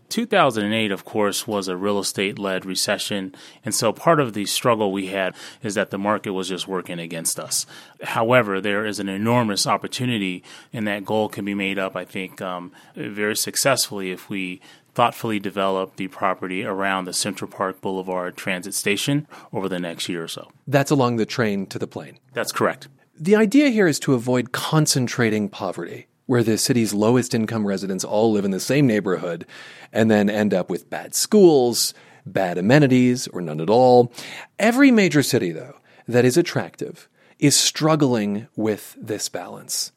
2008, 0.10 0.92
of 0.92 1.06
course, 1.06 1.48
was 1.48 1.68
a 1.68 1.78
real 1.78 2.00
estate 2.00 2.40
led 2.40 2.66
recession. 2.66 3.36
And 3.64 3.74
so 3.74 3.92
part 3.92 4.20
of 4.20 4.34
the 4.34 4.46
struggle 4.46 4.92
we 4.92 5.08
had 5.08 5.36
is 5.64 5.76
that 5.76 5.90
the 5.90 5.98
market 5.98 6.34
was 6.34 6.50
just 6.50 6.68
working 6.68 7.00
against 7.00 7.40
us. 7.40 7.66
However, 8.02 8.62
there 8.62 8.86
is 8.86 9.00
an 9.00 9.10
enormous 9.10 9.68
opportunity, 9.68 10.44
and 10.72 10.88
that 10.88 11.06
goal 11.06 11.30
can 11.30 11.46
be 11.46 11.54
made 11.54 11.80
up, 11.80 11.96
I 11.96 12.06
think, 12.06 12.42
um, 12.42 12.72
very 12.96 13.36
successfully 13.36 14.12
if 14.12 14.30
we 14.30 14.62
thoughtfully 14.94 15.40
develop 15.40 15.98
the 15.98 16.08
property 16.08 16.64
around 16.64 17.06
the 17.06 17.14
Central 17.14 17.52
Park 17.52 17.82
Boulevard 17.82 18.38
transit 18.38 18.74
station 18.74 19.28
over 19.52 19.68
the 19.68 19.80
next 19.80 20.08
year 20.08 20.24
or 20.24 20.28
so. 20.28 20.50
That's 20.66 20.90
along 20.90 21.18
the 21.18 21.26
train 21.26 21.68
to 21.68 21.78
the 21.78 21.88
plane. 21.88 22.18
That's 22.34 22.54
correct. 22.54 22.88
The 23.18 23.36
idea 23.36 23.70
here 23.70 23.88
is 23.88 24.00
to 24.00 24.14
avoid 24.14 24.52
concentrating 24.52 25.50
poverty 25.50 26.08
where 26.26 26.44
the 26.44 26.58
city's 26.58 26.94
lowest 26.94 27.34
income 27.34 27.68
residents 27.68 28.04
all 28.04 28.32
live 28.32 28.46
in 28.46 28.52
the 28.52 28.60
same 28.60 28.88
neighborhood 28.88 29.46
and 29.92 30.10
then 30.10 30.30
end 30.30 30.54
up 30.54 30.70
with 30.70 30.90
bad 30.90 31.14
schools, 31.14 31.94
bad 32.26 32.58
amenities, 32.58 33.28
or 33.28 33.42
none 33.42 33.62
at 33.62 33.70
all. 33.70 34.12
Every 34.58 34.92
major 34.92 35.22
city, 35.22 35.52
though, 35.52 35.78
that 36.08 36.26
is 36.26 36.38
attractive 36.38 37.08
is 37.40 37.56
struggling 37.56 38.48
with 38.56 38.96
this 39.00 39.30
balance. 39.30 39.92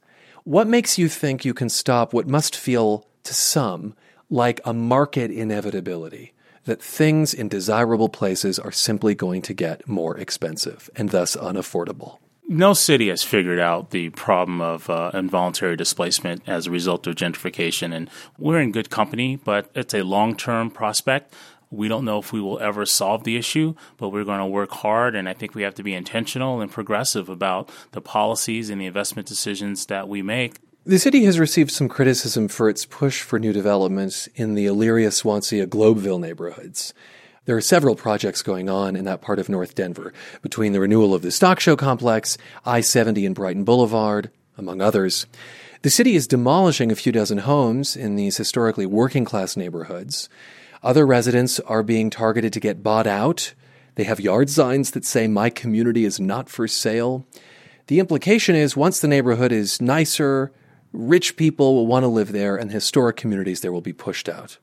What 0.44 0.66
makes 0.66 0.98
you 0.98 1.08
think 1.08 1.44
you 1.44 1.54
can 1.54 1.68
stop 1.68 2.12
what 2.12 2.26
must 2.26 2.56
feel 2.56 3.06
to 3.24 3.34
some 3.34 3.94
like 4.30 4.60
a 4.64 4.72
market 4.72 5.30
inevitability? 5.30 6.34
That 6.64 6.82
things 6.82 7.32
in 7.32 7.48
desirable 7.48 8.10
places 8.10 8.58
are 8.58 8.72
simply 8.72 9.14
going 9.14 9.40
to 9.42 9.54
get 9.54 9.88
more 9.88 10.18
expensive 10.18 10.90
and 10.96 11.08
thus 11.08 11.34
unaffordable 11.34 12.18
no 12.48 12.72
city 12.72 13.08
has 13.08 13.22
figured 13.22 13.58
out 13.58 13.90
the 13.90 14.08
problem 14.10 14.60
of 14.62 14.88
uh, 14.88 15.10
involuntary 15.12 15.76
displacement 15.76 16.42
as 16.48 16.66
a 16.66 16.70
result 16.70 17.06
of 17.06 17.14
gentrification, 17.14 17.94
and 17.94 18.08
we're 18.38 18.60
in 18.60 18.72
good 18.72 18.88
company, 18.88 19.36
but 19.36 19.70
it's 19.74 19.94
a 19.94 20.02
long 20.02 20.34
term 20.34 20.70
prospect. 20.70 21.34
We 21.70 21.86
don't 21.86 22.06
know 22.06 22.18
if 22.18 22.32
we 22.32 22.40
will 22.40 22.58
ever 22.60 22.86
solve 22.86 23.24
the 23.24 23.36
issue, 23.36 23.74
but 23.98 24.08
we're 24.08 24.24
going 24.24 24.38
to 24.38 24.46
work 24.46 24.70
hard, 24.70 25.14
and 25.14 25.28
I 25.28 25.34
think 25.34 25.54
we 25.54 25.62
have 25.62 25.74
to 25.74 25.82
be 25.82 25.92
intentional 25.92 26.62
and 26.62 26.72
progressive 26.72 27.28
about 27.28 27.68
the 27.92 28.00
policies 28.00 28.70
and 28.70 28.80
the 28.80 28.86
investment 28.86 29.28
decisions 29.28 29.84
that 29.86 30.08
we 30.08 30.22
make. 30.22 30.56
The 30.86 30.98
city 30.98 31.24
has 31.24 31.38
received 31.38 31.70
some 31.70 31.90
criticism 31.90 32.48
for 32.48 32.70
its 32.70 32.86
push 32.86 33.20
for 33.20 33.38
new 33.38 33.52
developments 33.52 34.26
in 34.34 34.54
the 34.54 34.64
Elyria, 34.64 35.12
Swansea, 35.12 35.66
Globeville 35.66 36.18
neighborhoods. 36.18 36.94
There 37.48 37.56
are 37.56 37.62
several 37.62 37.94
projects 37.94 38.42
going 38.42 38.68
on 38.68 38.94
in 38.94 39.06
that 39.06 39.22
part 39.22 39.38
of 39.38 39.48
North 39.48 39.74
Denver, 39.74 40.12
between 40.42 40.74
the 40.74 40.80
renewal 40.80 41.14
of 41.14 41.22
the 41.22 41.30
Stock 41.30 41.60
Show 41.60 41.76
complex, 41.76 42.36
I 42.66 42.82
70 42.82 43.24
and 43.24 43.34
Brighton 43.34 43.64
Boulevard, 43.64 44.30
among 44.58 44.82
others. 44.82 45.24
The 45.80 45.88
city 45.88 46.14
is 46.14 46.26
demolishing 46.26 46.92
a 46.92 46.94
few 46.94 47.10
dozen 47.10 47.38
homes 47.38 47.96
in 47.96 48.16
these 48.16 48.36
historically 48.36 48.84
working 48.84 49.24
class 49.24 49.56
neighborhoods. 49.56 50.28
Other 50.82 51.06
residents 51.06 51.58
are 51.60 51.82
being 51.82 52.10
targeted 52.10 52.52
to 52.52 52.60
get 52.60 52.82
bought 52.82 53.06
out. 53.06 53.54
They 53.94 54.04
have 54.04 54.20
yard 54.20 54.50
signs 54.50 54.90
that 54.90 55.06
say, 55.06 55.26
My 55.26 55.48
community 55.48 56.04
is 56.04 56.20
not 56.20 56.50
for 56.50 56.68
sale. 56.68 57.26
The 57.86 57.98
implication 57.98 58.56
is 58.56 58.76
once 58.76 59.00
the 59.00 59.08
neighborhood 59.08 59.52
is 59.52 59.80
nicer, 59.80 60.52
rich 60.92 61.38
people 61.38 61.74
will 61.74 61.86
want 61.86 62.02
to 62.02 62.08
live 62.08 62.32
there, 62.32 62.56
and 62.56 62.70
historic 62.70 63.16
communities 63.16 63.62
there 63.62 63.72
will 63.72 63.80
be 63.80 63.94
pushed 63.94 64.28
out. 64.28 64.58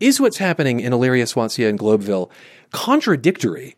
Is 0.00 0.20
what's 0.20 0.38
happening 0.38 0.80
in 0.80 0.92
Elyria, 0.92 1.26
Swansea, 1.26 1.68
and 1.68 1.78
Globeville 1.78 2.28
contradictory 2.72 3.76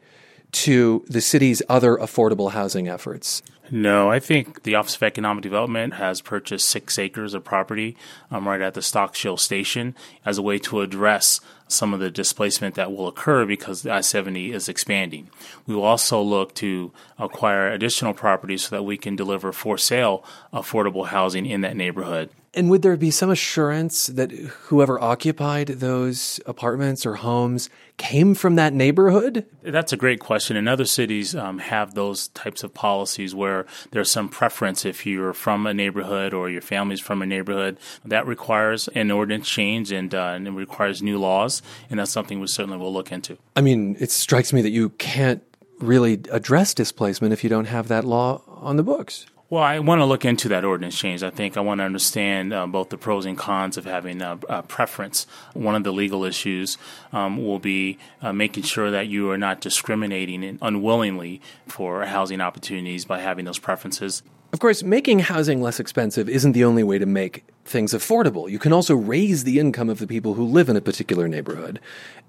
to 0.53 1.05
the 1.09 1.21
city's 1.21 1.61
other 1.69 1.97
affordable 1.97 2.53
housing 2.53 2.89
efforts? 2.89 3.43
No, 3.71 4.11
I 4.11 4.21
think 4.21 4.63
the 4.63 4.77
Office 4.77 4.97
of 4.97 5.03
Economic 5.03 5.43
Development 5.43 5.95
has 5.95 6.21
purchased 6.21 6.69
six 6.69 6.99
acres 6.99 7.35
of 7.35 7.45
property 7.45 7.97
um, 8.31 8.49
right 8.49 8.61
at 8.61 8.75
the 8.75 8.83
Stock 8.83 9.15
Show 9.15 9.37
station 9.37 9.95
as 10.25 10.39
a 10.39 10.43
way 10.43 10.59
to 10.61 10.81
address 10.81 11.41
some 11.69 11.93
of 11.93 12.01
the 12.01 12.11
displacement 12.11 12.75
that 12.77 12.93
will 12.93 13.09
occur 13.09 13.45
because 13.45 13.83
the 13.83 13.93
I 13.93 14.01
70 14.01 14.53
is 14.53 14.69
expanding. 14.69 15.31
We 15.67 15.75
will 15.75 15.85
also 15.85 16.21
look 16.21 16.55
to 16.57 16.93
acquire 17.19 17.69
additional 17.71 18.15
properties 18.15 18.65
so 18.65 18.77
that 18.77 18.83
we 18.83 18.97
can 18.97 19.17
deliver 19.17 19.53
for 19.53 19.79
sale 19.79 20.25
affordable 20.53 21.07
housing 21.07 21.47
in 21.47 21.63
that 21.63 21.77
neighborhood. 21.77 22.31
And 22.57 22.71
would 22.71 22.81
there 22.81 22.97
be 22.97 23.11
some 23.11 23.29
assurance 23.29 24.07
that 24.07 24.33
whoever 24.33 24.99
occupied 24.99 25.67
those 25.67 26.41
apartments 26.47 27.05
or 27.05 27.17
homes 27.17 27.69
came 27.99 28.35
from 28.35 28.55
that 28.55 28.73
neighborhood? 28.73 29.45
That's 29.63 29.93
a 29.93 29.97
great 29.97 30.21
question. 30.21 30.57
And 30.57 30.67
other 30.67 30.87
cities 30.87 31.35
um, 31.35 31.59
have 31.59 31.93
those 31.93 32.29
types 32.29 32.65
of 32.65 32.73
policies 32.73 33.35
where 33.35 33.67
there's 33.91 34.11
some 34.11 34.31
preference 34.31 34.87
if 34.87 35.05
you're 35.05 35.35
from 35.35 35.67
a 35.67 35.75
neighborhood 35.75 36.33
or 36.33 36.49
your 36.49 36.63
family's 36.63 37.01
from 37.01 37.21
a 37.21 37.27
neighborhood. 37.27 37.79
That 38.07 38.27
requires 38.27 38.89
an 38.89 39.11
ordinance 39.11 39.47
change 39.47 39.93
and, 39.93 40.15
uh, 40.15 40.29
and 40.29 40.49
it 40.49 40.53
requires 40.53 41.03
new 41.03 41.19
laws. 41.19 41.56
And 41.91 41.99
that's 41.99 42.11
something 42.11 42.41
we 42.41 42.47
certainly 42.47 42.79
will 42.79 42.93
look 42.93 43.13
into. 43.13 43.39
I 43.55 43.61
mean, 43.61 43.97
it 44.01 44.11
strikes 44.11 44.53
me 44.53 44.63
that 44.63 44.71
you 44.71 44.91
can't 44.91 45.43
really 45.79 46.15
address 46.31 46.75
displacement 46.75 47.33
if 47.33 47.45
you 47.45 47.51
don't 47.51 47.67
have 47.67 47.89
that 47.89 48.05
law 48.05 48.43
on 48.47 48.77
the 48.77 48.83
books. 48.83 49.27
Well, 49.49 49.63
I 49.63 49.79
want 49.79 50.01
to 50.01 50.05
look 50.07 50.25
into 50.25 50.49
that 50.49 50.65
ordinance 50.65 50.99
change. 50.99 51.23
I 51.23 51.31
think 51.31 51.57
I 51.57 51.61
want 51.61 51.79
to 51.79 51.85
understand 51.85 52.53
uh, 52.53 52.67
both 52.67 52.89
the 52.89 52.99
pros 52.99 53.25
and 53.27 53.39
cons 53.39 53.77
of 53.77 53.85
having 53.85 54.21
a, 54.21 54.41
a 54.49 54.65
preference. 54.65 55.25
One 55.53 55.77
of 55.77 55.85
the 55.85 55.93
legal 55.93 56.25
issues 56.25 56.79
um, 57.13 57.37
will 57.45 57.61
be 57.61 57.97
uh, 58.21 58.33
making 58.33 58.65
sure 58.65 58.91
that 58.91 59.07
you 59.07 59.31
are 59.31 59.39
not 59.39 59.61
discriminating 59.61 60.59
unwillingly 60.61 61.41
for 61.69 62.07
housing 62.07 62.41
opportunities 62.41 63.05
by 63.05 63.21
having 63.21 63.45
those 63.45 63.61
preferences. 63.61 64.25
Of 64.53 64.61
course, 64.61 64.83
making 64.83 65.19
housing 65.21 65.61
less 65.61 65.81
expensive 65.81 66.29
isn't 66.29 66.53
the 66.53 66.65
only 66.65 66.83
way 66.83 66.99
to 66.99 67.07
make 67.07 67.45
things 67.65 67.93
affordable. 67.93 68.51
You 68.51 68.59
can 68.59 68.73
also 68.73 68.95
raise 68.95 69.45
the 69.45 69.59
income 69.59 69.91
of 69.91 69.99
the 69.99 70.07
people 70.07 70.35
who 70.35 70.45
live 70.45 70.69
in 70.69 70.77
a 70.77 70.81
particular 70.81 71.29
neighborhood. 71.29 71.81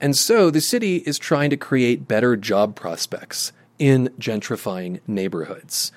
And 0.01 0.17
so 0.17 0.50
the 0.50 0.59
city 0.59 0.97
is 0.97 1.19
trying 1.19 1.51
to 1.51 1.57
create 1.57 2.07
better 2.07 2.36
job 2.36 2.75
prospects 2.75 3.53
in 3.79 4.09
gentrifying 4.19 5.00
neighborhoods. 5.07 5.91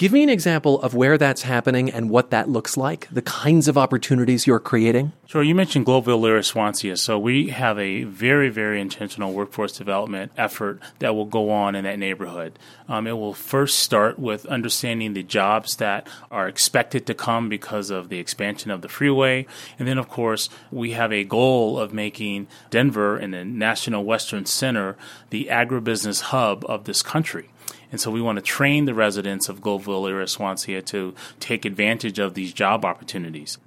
Give 0.00 0.12
me 0.12 0.22
an 0.22 0.30
example 0.30 0.80
of 0.80 0.94
where 0.94 1.18
that's 1.18 1.42
happening 1.42 1.90
and 1.90 2.08
what 2.08 2.30
that 2.30 2.48
looks 2.48 2.78
like, 2.78 3.06
the 3.12 3.20
kinds 3.20 3.68
of 3.68 3.76
opportunities 3.76 4.46
you're 4.46 4.58
creating. 4.58 5.12
Sure. 5.26 5.42
You 5.42 5.54
mentioned 5.54 5.84
Globeville, 5.84 6.18
Elyria, 6.18 6.42
Swansea. 6.42 6.96
So 6.96 7.18
we 7.18 7.48
have 7.48 7.78
a 7.78 8.04
very, 8.04 8.48
very 8.48 8.80
intentional 8.80 9.34
workforce 9.34 9.76
development 9.76 10.32
effort 10.38 10.80
that 11.00 11.14
will 11.14 11.26
go 11.26 11.50
on 11.50 11.74
in 11.74 11.84
that 11.84 11.98
neighborhood. 11.98 12.58
Um, 12.88 13.06
it 13.06 13.12
will 13.12 13.34
first 13.34 13.80
start 13.80 14.18
with 14.18 14.46
understanding 14.46 15.12
the 15.12 15.22
jobs 15.22 15.76
that 15.76 16.08
are 16.30 16.48
expected 16.48 17.04
to 17.04 17.12
come 17.12 17.50
because 17.50 17.90
of 17.90 18.08
the 18.08 18.18
expansion 18.18 18.70
of 18.70 18.80
the 18.80 18.88
freeway. 18.88 19.46
And 19.78 19.86
then, 19.86 19.98
of 19.98 20.08
course, 20.08 20.48
we 20.70 20.92
have 20.92 21.12
a 21.12 21.24
goal 21.24 21.78
of 21.78 21.92
making 21.92 22.46
Denver 22.70 23.18
and 23.18 23.34
the 23.34 23.44
National 23.44 24.02
Western 24.02 24.46
Center 24.46 24.96
the 25.28 25.48
agribusiness 25.50 26.22
hub 26.22 26.64
of 26.66 26.84
this 26.84 27.02
country. 27.02 27.50
And 27.90 28.00
so 28.00 28.10
we 28.10 28.20
want 28.20 28.36
to 28.36 28.42
train 28.42 28.84
the 28.84 28.94
residents 28.94 29.48
of 29.48 29.60
Globeville, 29.60 30.02
Elyria, 30.02 30.28
Swansea 30.28 30.82
to 30.82 31.14
take 31.40 31.64
advantage 31.64 32.18
of 32.18 32.34
these 32.34 32.52
job 32.52 32.84
opportunities. 32.84 33.58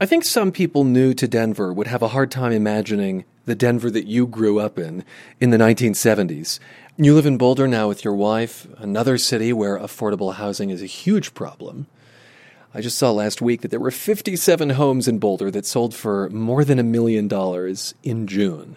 I 0.00 0.06
think 0.06 0.24
some 0.24 0.52
people 0.52 0.84
new 0.84 1.14
to 1.14 1.26
Denver 1.26 1.72
would 1.72 1.86
have 1.86 2.02
a 2.02 2.08
hard 2.08 2.30
time 2.30 2.52
imagining 2.52 3.24
the 3.46 3.54
Denver 3.54 3.90
that 3.90 4.06
you 4.06 4.26
grew 4.26 4.60
up 4.60 4.78
in 4.78 5.04
in 5.40 5.50
the 5.50 5.56
1970s. 5.56 6.58
You 6.98 7.14
live 7.14 7.26
in 7.26 7.38
Boulder 7.38 7.66
now 7.66 7.88
with 7.88 8.04
your 8.04 8.14
wife, 8.14 8.66
another 8.78 9.16
city 9.16 9.52
where 9.52 9.78
affordable 9.78 10.34
housing 10.34 10.70
is 10.70 10.82
a 10.82 10.86
huge 10.86 11.32
problem. 11.34 11.86
I 12.74 12.82
just 12.82 12.98
saw 12.98 13.10
last 13.10 13.40
week 13.40 13.62
that 13.62 13.70
there 13.70 13.80
were 13.80 13.90
57 13.90 14.70
homes 14.70 15.08
in 15.08 15.18
Boulder 15.18 15.50
that 15.50 15.64
sold 15.64 15.94
for 15.94 16.28
more 16.28 16.62
than 16.62 16.78
a 16.78 16.82
million 16.82 17.26
dollars 17.26 17.94
in 18.02 18.26
June. 18.26 18.76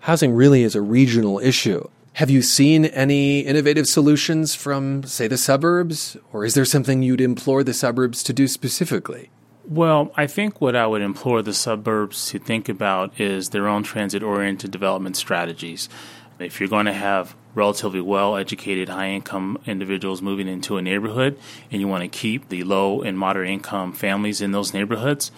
Housing 0.00 0.32
really 0.32 0.62
is 0.62 0.76
a 0.76 0.80
regional 0.80 1.40
issue. 1.40 1.88
Have 2.16 2.30
you 2.30 2.40
seen 2.40 2.86
any 2.86 3.40
innovative 3.40 3.86
solutions 3.86 4.54
from, 4.54 5.02
say, 5.02 5.28
the 5.28 5.36
suburbs? 5.36 6.16
Or 6.32 6.46
is 6.46 6.54
there 6.54 6.64
something 6.64 7.02
you'd 7.02 7.20
implore 7.20 7.62
the 7.62 7.74
suburbs 7.74 8.22
to 8.22 8.32
do 8.32 8.48
specifically? 8.48 9.28
Well, 9.68 10.10
I 10.16 10.26
think 10.26 10.58
what 10.58 10.74
I 10.74 10.86
would 10.86 11.02
implore 11.02 11.42
the 11.42 11.52
suburbs 11.52 12.30
to 12.30 12.38
think 12.38 12.70
about 12.70 13.20
is 13.20 13.50
their 13.50 13.68
own 13.68 13.82
transit 13.82 14.22
oriented 14.22 14.70
development 14.70 15.18
strategies. 15.18 15.90
If 16.38 16.58
you're 16.58 16.70
going 16.70 16.86
to 16.86 16.94
have 16.94 17.36
relatively 17.54 18.00
well 18.00 18.36
educated, 18.36 18.88
high 18.88 19.10
income 19.10 19.58
individuals 19.66 20.22
moving 20.22 20.48
into 20.48 20.78
a 20.78 20.82
neighborhood 20.82 21.38
and 21.70 21.82
you 21.82 21.86
want 21.86 22.00
to 22.00 22.08
keep 22.08 22.48
the 22.48 22.64
low 22.64 23.02
and 23.02 23.18
moderate 23.18 23.50
income 23.50 23.92
families 23.92 24.40
in 24.40 24.52
those 24.52 24.72
neighborhoods, 24.72 25.30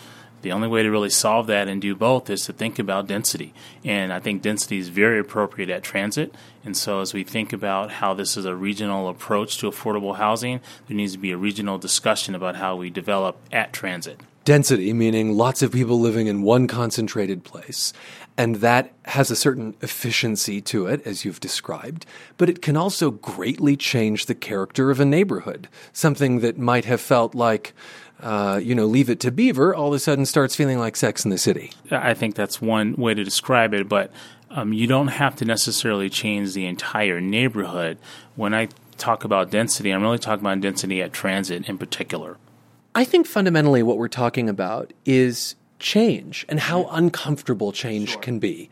the 0.42 0.52
only 0.52 0.68
way 0.68 0.82
to 0.82 0.90
really 0.90 1.10
solve 1.10 1.46
that 1.48 1.68
and 1.68 1.80
do 1.80 1.94
both 1.94 2.30
is 2.30 2.44
to 2.46 2.52
think 2.52 2.78
about 2.78 3.06
density. 3.06 3.52
And 3.84 4.12
I 4.12 4.20
think 4.20 4.42
density 4.42 4.78
is 4.78 4.88
very 4.88 5.18
appropriate 5.18 5.70
at 5.70 5.82
transit. 5.82 6.34
And 6.64 6.76
so, 6.76 7.00
as 7.00 7.14
we 7.14 7.24
think 7.24 7.52
about 7.52 7.90
how 7.90 8.14
this 8.14 8.36
is 8.36 8.44
a 8.44 8.54
regional 8.54 9.08
approach 9.08 9.58
to 9.58 9.70
affordable 9.70 10.16
housing, 10.16 10.60
there 10.86 10.96
needs 10.96 11.12
to 11.12 11.18
be 11.18 11.32
a 11.32 11.36
regional 11.36 11.78
discussion 11.78 12.34
about 12.34 12.56
how 12.56 12.76
we 12.76 12.90
develop 12.90 13.38
at 13.52 13.72
transit. 13.72 14.20
Density, 14.44 14.92
meaning 14.92 15.36
lots 15.36 15.62
of 15.62 15.72
people 15.72 16.00
living 16.00 16.26
in 16.26 16.42
one 16.42 16.66
concentrated 16.66 17.44
place. 17.44 17.92
And 18.38 18.56
that 18.56 18.92
has 19.04 19.32
a 19.32 19.36
certain 19.36 19.74
efficiency 19.82 20.60
to 20.62 20.86
it, 20.86 21.04
as 21.04 21.24
you've 21.24 21.40
described, 21.40 22.06
but 22.36 22.48
it 22.48 22.62
can 22.62 22.76
also 22.76 23.10
greatly 23.10 23.76
change 23.76 24.26
the 24.26 24.34
character 24.34 24.92
of 24.92 25.00
a 25.00 25.04
neighborhood. 25.04 25.68
Something 25.92 26.38
that 26.38 26.56
might 26.56 26.84
have 26.84 27.00
felt 27.00 27.34
like 27.34 27.74
uh, 28.20 28.60
you 28.62 28.74
know, 28.74 28.86
Leave 28.86 29.08
It 29.10 29.20
to 29.20 29.30
Beaver 29.30 29.74
all 29.74 29.88
of 29.88 29.94
a 29.94 29.98
sudden 29.98 30.26
starts 30.26 30.56
feeling 30.56 30.78
like 30.78 30.96
Sex 30.96 31.24
in 31.24 31.30
the 31.30 31.38
City. 31.38 31.72
I 31.90 32.14
think 32.14 32.34
that's 32.34 32.60
one 32.60 32.94
way 32.94 33.14
to 33.14 33.24
describe 33.24 33.74
it, 33.74 33.88
but 33.88 34.10
um, 34.50 34.72
you 34.72 34.86
don't 34.86 35.08
have 35.08 35.36
to 35.36 35.44
necessarily 35.44 36.08
change 36.10 36.54
the 36.54 36.66
entire 36.66 37.20
neighborhood. 37.20 37.98
When 38.34 38.54
I 38.54 38.68
talk 38.96 39.24
about 39.24 39.50
density, 39.50 39.90
I'm 39.90 40.02
really 40.02 40.18
talking 40.18 40.44
about 40.44 40.60
density 40.60 41.02
at 41.02 41.12
transit 41.12 41.68
in 41.68 41.78
particular. 41.78 42.36
I 42.94 43.04
think 43.04 43.26
fundamentally 43.26 43.82
what 43.82 43.98
we're 43.98 44.08
talking 44.08 44.48
about 44.48 44.92
is 45.04 45.54
change 45.78 46.44
and 46.48 46.58
how 46.58 46.86
uncomfortable 46.86 47.70
change 47.70 48.10
sure. 48.10 48.20
can 48.20 48.38
be. 48.38 48.70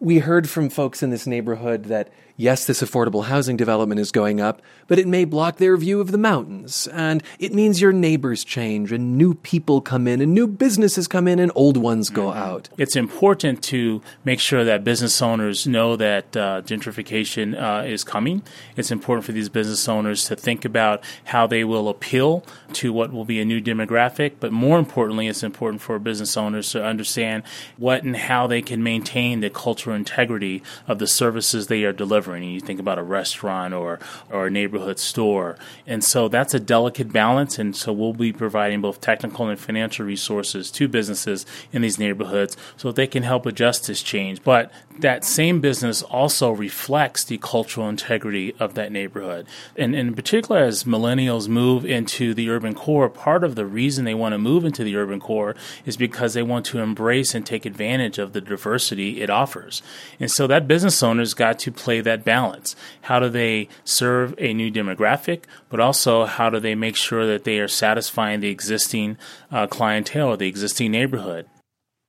We 0.00 0.18
heard 0.20 0.48
from 0.48 0.70
folks 0.70 1.02
in 1.02 1.10
this 1.10 1.26
neighborhood 1.26 1.84
that 1.84 2.08
Yes, 2.38 2.66
this 2.66 2.82
affordable 2.82 3.24
housing 3.24 3.56
development 3.56 3.98
is 3.98 4.12
going 4.12 4.42
up, 4.42 4.60
but 4.88 4.98
it 4.98 5.08
may 5.08 5.24
block 5.24 5.56
their 5.56 5.74
view 5.78 6.02
of 6.02 6.10
the 6.10 6.18
mountains, 6.18 6.86
and 6.88 7.22
it 7.38 7.54
means 7.54 7.80
your 7.80 7.94
neighbors 7.94 8.44
change, 8.44 8.92
and 8.92 9.16
new 9.16 9.32
people 9.32 9.80
come 9.80 10.06
in, 10.06 10.20
and 10.20 10.34
new 10.34 10.46
businesses 10.46 11.08
come 11.08 11.26
in, 11.26 11.38
and 11.38 11.50
old 11.54 11.78
ones 11.78 12.10
go 12.10 12.26
mm-hmm. 12.26 12.38
out. 12.38 12.68
It's 12.76 12.94
important 12.94 13.62
to 13.64 14.02
make 14.26 14.38
sure 14.38 14.64
that 14.64 14.84
business 14.84 15.22
owners 15.22 15.66
know 15.66 15.96
that 15.96 16.36
uh, 16.36 16.60
gentrification 16.60 17.58
uh, 17.58 17.86
is 17.86 18.04
coming. 18.04 18.42
It's 18.76 18.90
important 18.90 19.24
for 19.24 19.32
these 19.32 19.48
business 19.48 19.88
owners 19.88 20.26
to 20.26 20.36
think 20.36 20.66
about 20.66 21.02
how 21.24 21.46
they 21.46 21.64
will 21.64 21.88
appeal 21.88 22.44
to 22.74 22.92
what 22.92 23.12
will 23.14 23.24
be 23.24 23.40
a 23.40 23.46
new 23.46 23.62
demographic, 23.62 24.34
but 24.40 24.52
more 24.52 24.78
importantly, 24.78 25.26
it's 25.26 25.42
important 25.42 25.80
for 25.80 25.98
business 25.98 26.36
owners 26.36 26.70
to 26.72 26.84
understand 26.84 27.44
what 27.78 28.02
and 28.02 28.14
how 28.14 28.46
they 28.46 28.60
can 28.60 28.82
maintain 28.82 29.40
the 29.40 29.48
cultural 29.48 29.96
integrity 29.96 30.62
of 30.86 30.98
the 30.98 31.06
services 31.06 31.68
they 31.68 31.82
are 31.84 31.94
delivering 31.94 32.25
delivering. 32.26 32.50
You 32.50 32.60
think 32.60 32.80
about 32.80 32.98
a 32.98 33.02
restaurant 33.02 33.74
or 33.74 33.98
or 34.30 34.46
a 34.46 34.50
neighborhood 34.50 34.98
store, 34.98 35.56
and 35.86 36.02
so 36.02 36.28
that's 36.28 36.54
a 36.54 36.60
delicate 36.60 37.12
balance. 37.12 37.58
And 37.58 37.74
so 37.74 37.92
we'll 37.92 38.12
be 38.12 38.32
providing 38.32 38.80
both 38.80 39.00
technical 39.00 39.48
and 39.48 39.58
financial 39.58 40.04
resources 40.04 40.70
to 40.72 40.88
businesses 40.88 41.46
in 41.72 41.82
these 41.82 41.98
neighborhoods 41.98 42.56
so 42.76 42.92
they 42.92 43.06
can 43.06 43.22
help 43.22 43.46
adjust 43.46 43.86
this 43.86 44.02
change. 44.02 44.42
But 44.42 44.72
that 44.98 45.24
same 45.24 45.60
business 45.60 46.02
also 46.02 46.50
reflects 46.50 47.24
the 47.24 47.38
cultural 47.38 47.88
integrity 47.88 48.54
of 48.58 48.74
that 48.74 48.92
neighborhood, 48.92 49.46
and, 49.76 49.94
and 49.94 50.08
in 50.08 50.14
particular 50.14 50.62
as 50.62 50.84
millennials 50.84 51.48
move 51.48 51.84
into 51.84 52.34
the 52.34 52.50
urban 52.50 52.74
core, 52.74 53.08
part 53.08 53.44
of 53.44 53.54
the 53.54 53.66
reason 53.66 54.04
they 54.04 54.14
want 54.14 54.32
to 54.32 54.38
move 54.38 54.64
into 54.64 54.84
the 54.84 54.96
urban 54.96 55.20
core 55.20 55.54
is 55.84 55.96
because 55.96 56.34
they 56.34 56.42
want 56.42 56.64
to 56.66 56.78
embrace 56.78 57.34
and 57.34 57.44
take 57.44 57.66
advantage 57.66 58.18
of 58.18 58.32
the 58.32 58.40
diversity 58.40 59.20
it 59.20 59.30
offers. 59.30 59.82
And 60.18 60.30
so 60.30 60.46
that 60.46 60.66
business 60.66 61.02
owner's 61.02 61.34
got 61.34 61.58
to 61.60 61.70
play 61.70 62.00
that 62.00 62.15
that 62.16 62.24
balance? 62.24 62.74
How 63.02 63.20
do 63.20 63.28
they 63.28 63.68
serve 63.84 64.34
a 64.38 64.54
new 64.54 64.70
demographic, 64.70 65.42
but 65.68 65.80
also 65.80 66.24
how 66.24 66.50
do 66.50 66.58
they 66.58 66.74
make 66.74 66.96
sure 66.96 67.26
that 67.26 67.44
they 67.44 67.58
are 67.58 67.68
satisfying 67.68 68.40
the 68.40 68.48
existing 68.48 69.18
uh, 69.50 69.66
clientele 69.66 70.28
or 70.28 70.36
the 70.36 70.48
existing 70.48 70.92
neighborhood? 70.92 71.46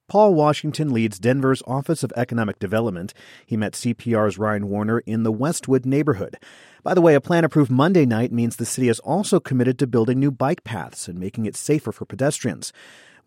Paul 0.07 0.35
Washington 0.35 0.93
leads 0.93 1.19
Denver's 1.19 1.61
Office 1.67 2.01
of 2.01 2.13
Economic 2.15 2.59
Development. 2.59 3.13
He 3.45 3.57
met 3.57 3.73
CPR's 3.73 4.37
Ryan 4.37 4.69
Warner 4.69 4.99
in 4.99 5.23
the 5.23 5.33
Westwood 5.33 5.85
neighborhood. 5.85 6.37
By 6.81 6.93
the 6.93 7.01
way, 7.01 7.13
a 7.13 7.19
plan 7.19 7.43
approved 7.43 7.69
Monday 7.69 8.05
night 8.05 8.31
means 8.31 8.55
the 8.55 8.65
city 8.65 8.87
is 8.87 9.01
also 9.01 9.41
committed 9.41 9.77
to 9.79 9.87
building 9.87 10.17
new 10.17 10.31
bike 10.31 10.63
paths 10.63 11.09
and 11.09 11.19
making 11.19 11.45
it 11.45 11.57
safer 11.57 11.91
for 11.91 12.05
pedestrians. 12.05 12.71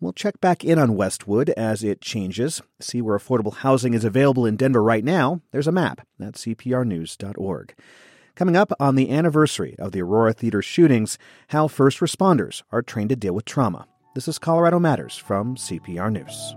We'll 0.01 0.13
check 0.13 0.41
back 0.41 0.65
in 0.65 0.79
on 0.79 0.95
Westwood 0.95 1.51
as 1.51 1.83
it 1.83 2.01
changes, 2.01 2.59
see 2.79 3.03
where 3.03 3.15
affordable 3.15 3.53
housing 3.53 3.93
is 3.93 4.03
available 4.03 4.47
in 4.47 4.55
Denver 4.55 4.81
right 4.81 5.03
now. 5.03 5.41
There's 5.51 5.67
a 5.67 5.71
map 5.71 6.07
at 6.19 6.33
cprnews.org. 6.33 7.75
Coming 8.33 8.57
up 8.57 8.71
on 8.79 8.95
the 8.95 9.11
anniversary 9.11 9.75
of 9.77 9.91
the 9.91 10.01
Aurora 10.01 10.33
Theater 10.33 10.63
shootings, 10.63 11.19
how 11.49 11.67
first 11.67 11.99
responders 11.99 12.63
are 12.71 12.81
trained 12.81 13.09
to 13.09 13.15
deal 13.15 13.35
with 13.35 13.45
trauma. 13.45 13.85
This 14.15 14.27
is 14.27 14.39
Colorado 14.39 14.79
Matters 14.79 15.17
from 15.17 15.55
CPR 15.55 16.11
News. 16.11 16.55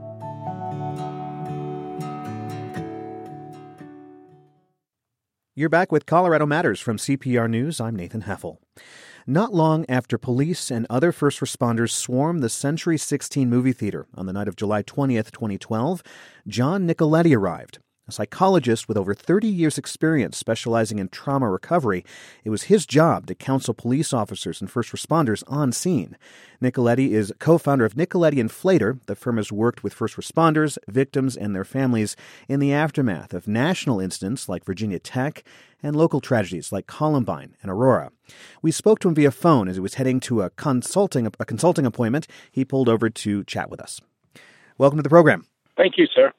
You're 5.54 5.68
back 5.68 5.92
with 5.92 6.06
Colorado 6.06 6.46
Matters 6.46 6.80
from 6.80 6.96
CPR 6.96 7.50
News. 7.50 7.78
I'm 7.78 7.94
Nathan 7.94 8.22
Heffel. 8.22 8.56
Not 9.26 9.54
long 9.54 9.86
after 9.88 10.18
police 10.18 10.70
and 10.70 10.86
other 10.90 11.10
first 11.10 11.40
responders 11.40 11.92
swarmed 11.92 12.42
the 12.42 12.50
Century 12.50 12.98
16 12.98 13.48
movie 13.48 13.72
theater 13.72 14.06
on 14.14 14.26
the 14.26 14.34
night 14.34 14.48
of 14.48 14.56
July 14.56 14.82
20th, 14.82 15.30
2012, 15.30 16.02
John 16.46 16.86
Nicoletti 16.86 17.34
arrived. 17.34 17.78
A 18.06 18.12
psychologist 18.12 18.86
with 18.86 18.98
over 18.98 19.14
30 19.14 19.48
years' 19.48 19.78
experience 19.78 20.36
specializing 20.36 20.98
in 20.98 21.08
trauma 21.08 21.48
recovery, 21.48 22.04
it 22.44 22.50
was 22.50 22.64
his 22.64 22.84
job 22.84 23.26
to 23.28 23.34
counsel 23.34 23.72
police 23.72 24.12
officers 24.12 24.60
and 24.60 24.70
first 24.70 24.92
responders 24.92 25.42
on 25.46 25.72
scene. 25.72 26.18
Nicoletti 26.60 27.12
is 27.12 27.32
co 27.38 27.56
founder 27.56 27.86
of 27.86 27.94
Nicoletti 27.94 28.38
and 28.40 28.50
Flater. 28.50 29.00
The 29.06 29.14
firm 29.16 29.38
has 29.38 29.50
worked 29.50 29.82
with 29.82 29.94
first 29.94 30.16
responders, 30.16 30.76
victims, 30.86 31.34
and 31.34 31.56
their 31.56 31.64
families 31.64 32.14
in 32.46 32.60
the 32.60 32.74
aftermath 32.74 33.32
of 33.32 33.48
national 33.48 34.00
incidents 34.00 34.50
like 34.50 34.66
Virginia 34.66 34.98
Tech 34.98 35.42
and 35.82 35.96
local 35.96 36.20
tragedies 36.20 36.72
like 36.72 36.86
Columbine 36.86 37.56
and 37.62 37.70
Aurora. 37.70 38.12
We 38.60 38.70
spoke 38.70 38.98
to 38.98 39.08
him 39.08 39.14
via 39.14 39.30
phone 39.30 39.66
as 39.66 39.76
he 39.76 39.80
was 39.80 39.94
heading 39.94 40.20
to 40.20 40.42
a 40.42 40.50
consulting, 40.50 41.26
a 41.26 41.44
consulting 41.46 41.86
appointment. 41.86 42.26
He 42.52 42.66
pulled 42.66 42.90
over 42.90 43.08
to 43.08 43.44
chat 43.44 43.70
with 43.70 43.80
us. 43.80 44.02
Welcome 44.76 44.98
to 44.98 45.02
the 45.02 45.08
program. 45.08 45.46
Thank 45.74 45.96
you, 45.96 46.06
sir. 46.06 46.34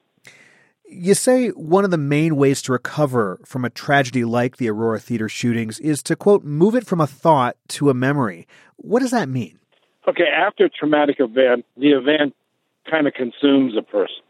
You 0.88 1.14
say 1.14 1.48
one 1.50 1.84
of 1.84 1.90
the 1.90 1.98
main 1.98 2.36
ways 2.36 2.62
to 2.62 2.72
recover 2.72 3.40
from 3.44 3.64
a 3.64 3.70
tragedy 3.70 4.24
like 4.24 4.56
the 4.56 4.70
Aurora 4.70 5.00
Theater 5.00 5.28
shootings 5.28 5.80
is 5.80 6.02
to, 6.04 6.14
quote, 6.14 6.44
move 6.44 6.74
it 6.74 6.86
from 6.86 7.00
a 7.00 7.06
thought 7.06 7.56
to 7.68 7.90
a 7.90 7.94
memory. 7.94 8.46
What 8.76 9.00
does 9.00 9.10
that 9.10 9.28
mean? 9.28 9.58
Okay, 10.06 10.28
after 10.28 10.66
a 10.66 10.70
traumatic 10.70 11.16
event, 11.18 11.66
the 11.76 11.90
event 11.90 12.34
kind 12.88 13.08
of 13.08 13.14
consumes 13.14 13.76
a 13.76 13.82
person. 13.82 14.22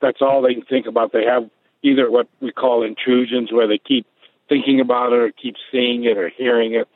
That's 0.00 0.22
all 0.22 0.40
they 0.40 0.54
can 0.54 0.64
think 0.64 0.86
about. 0.86 1.12
They 1.12 1.24
have 1.24 1.50
either 1.82 2.10
what 2.10 2.28
we 2.40 2.52
call 2.52 2.82
intrusions, 2.82 3.52
where 3.52 3.68
they 3.68 3.78
keep 3.78 4.06
thinking 4.48 4.80
about 4.80 5.12
it 5.12 5.18
or 5.18 5.30
keep 5.32 5.56
seeing 5.70 6.04
it 6.04 6.16
or 6.16 6.30
hearing 6.30 6.74
it, 6.74 6.88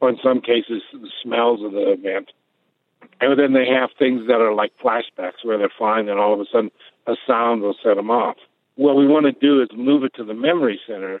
or 0.00 0.10
in 0.10 0.18
some 0.22 0.42
cases, 0.42 0.82
the 0.92 1.10
smells 1.22 1.62
of 1.62 1.72
the 1.72 1.92
event. 1.92 2.30
And 3.20 3.38
then 3.38 3.54
they 3.54 3.66
have 3.66 3.90
things 3.98 4.26
that 4.28 4.40
are 4.40 4.54
like 4.54 4.72
flashbacks, 4.82 5.44
where 5.44 5.56
they're 5.56 5.72
fine 5.78 6.08
and 6.08 6.18
all 6.18 6.34
of 6.34 6.40
a 6.40 6.44
sudden 6.52 6.70
a 7.06 7.16
sound 7.26 7.62
will 7.62 7.76
set 7.82 7.96
them 7.96 8.10
off. 8.10 8.36
What 8.76 8.96
we 8.96 9.06
want 9.06 9.26
to 9.26 9.32
do 9.32 9.62
is 9.62 9.68
move 9.74 10.04
it 10.04 10.14
to 10.14 10.24
the 10.24 10.34
memory 10.34 10.80
center. 10.86 11.20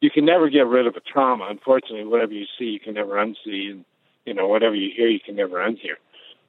You 0.00 0.10
can 0.10 0.24
never 0.24 0.48
get 0.48 0.66
rid 0.66 0.86
of 0.86 0.96
a 0.96 1.00
trauma. 1.00 1.46
Unfortunately, 1.50 2.04
whatever 2.04 2.32
you 2.32 2.46
see, 2.58 2.66
you 2.66 2.80
can 2.80 2.94
never 2.94 3.14
unsee, 3.14 3.70
and 3.70 3.84
you 4.24 4.34
know 4.34 4.48
whatever 4.48 4.74
you 4.74 4.90
hear, 4.94 5.08
you 5.08 5.20
can 5.20 5.36
never 5.36 5.56
unhear. 5.56 5.96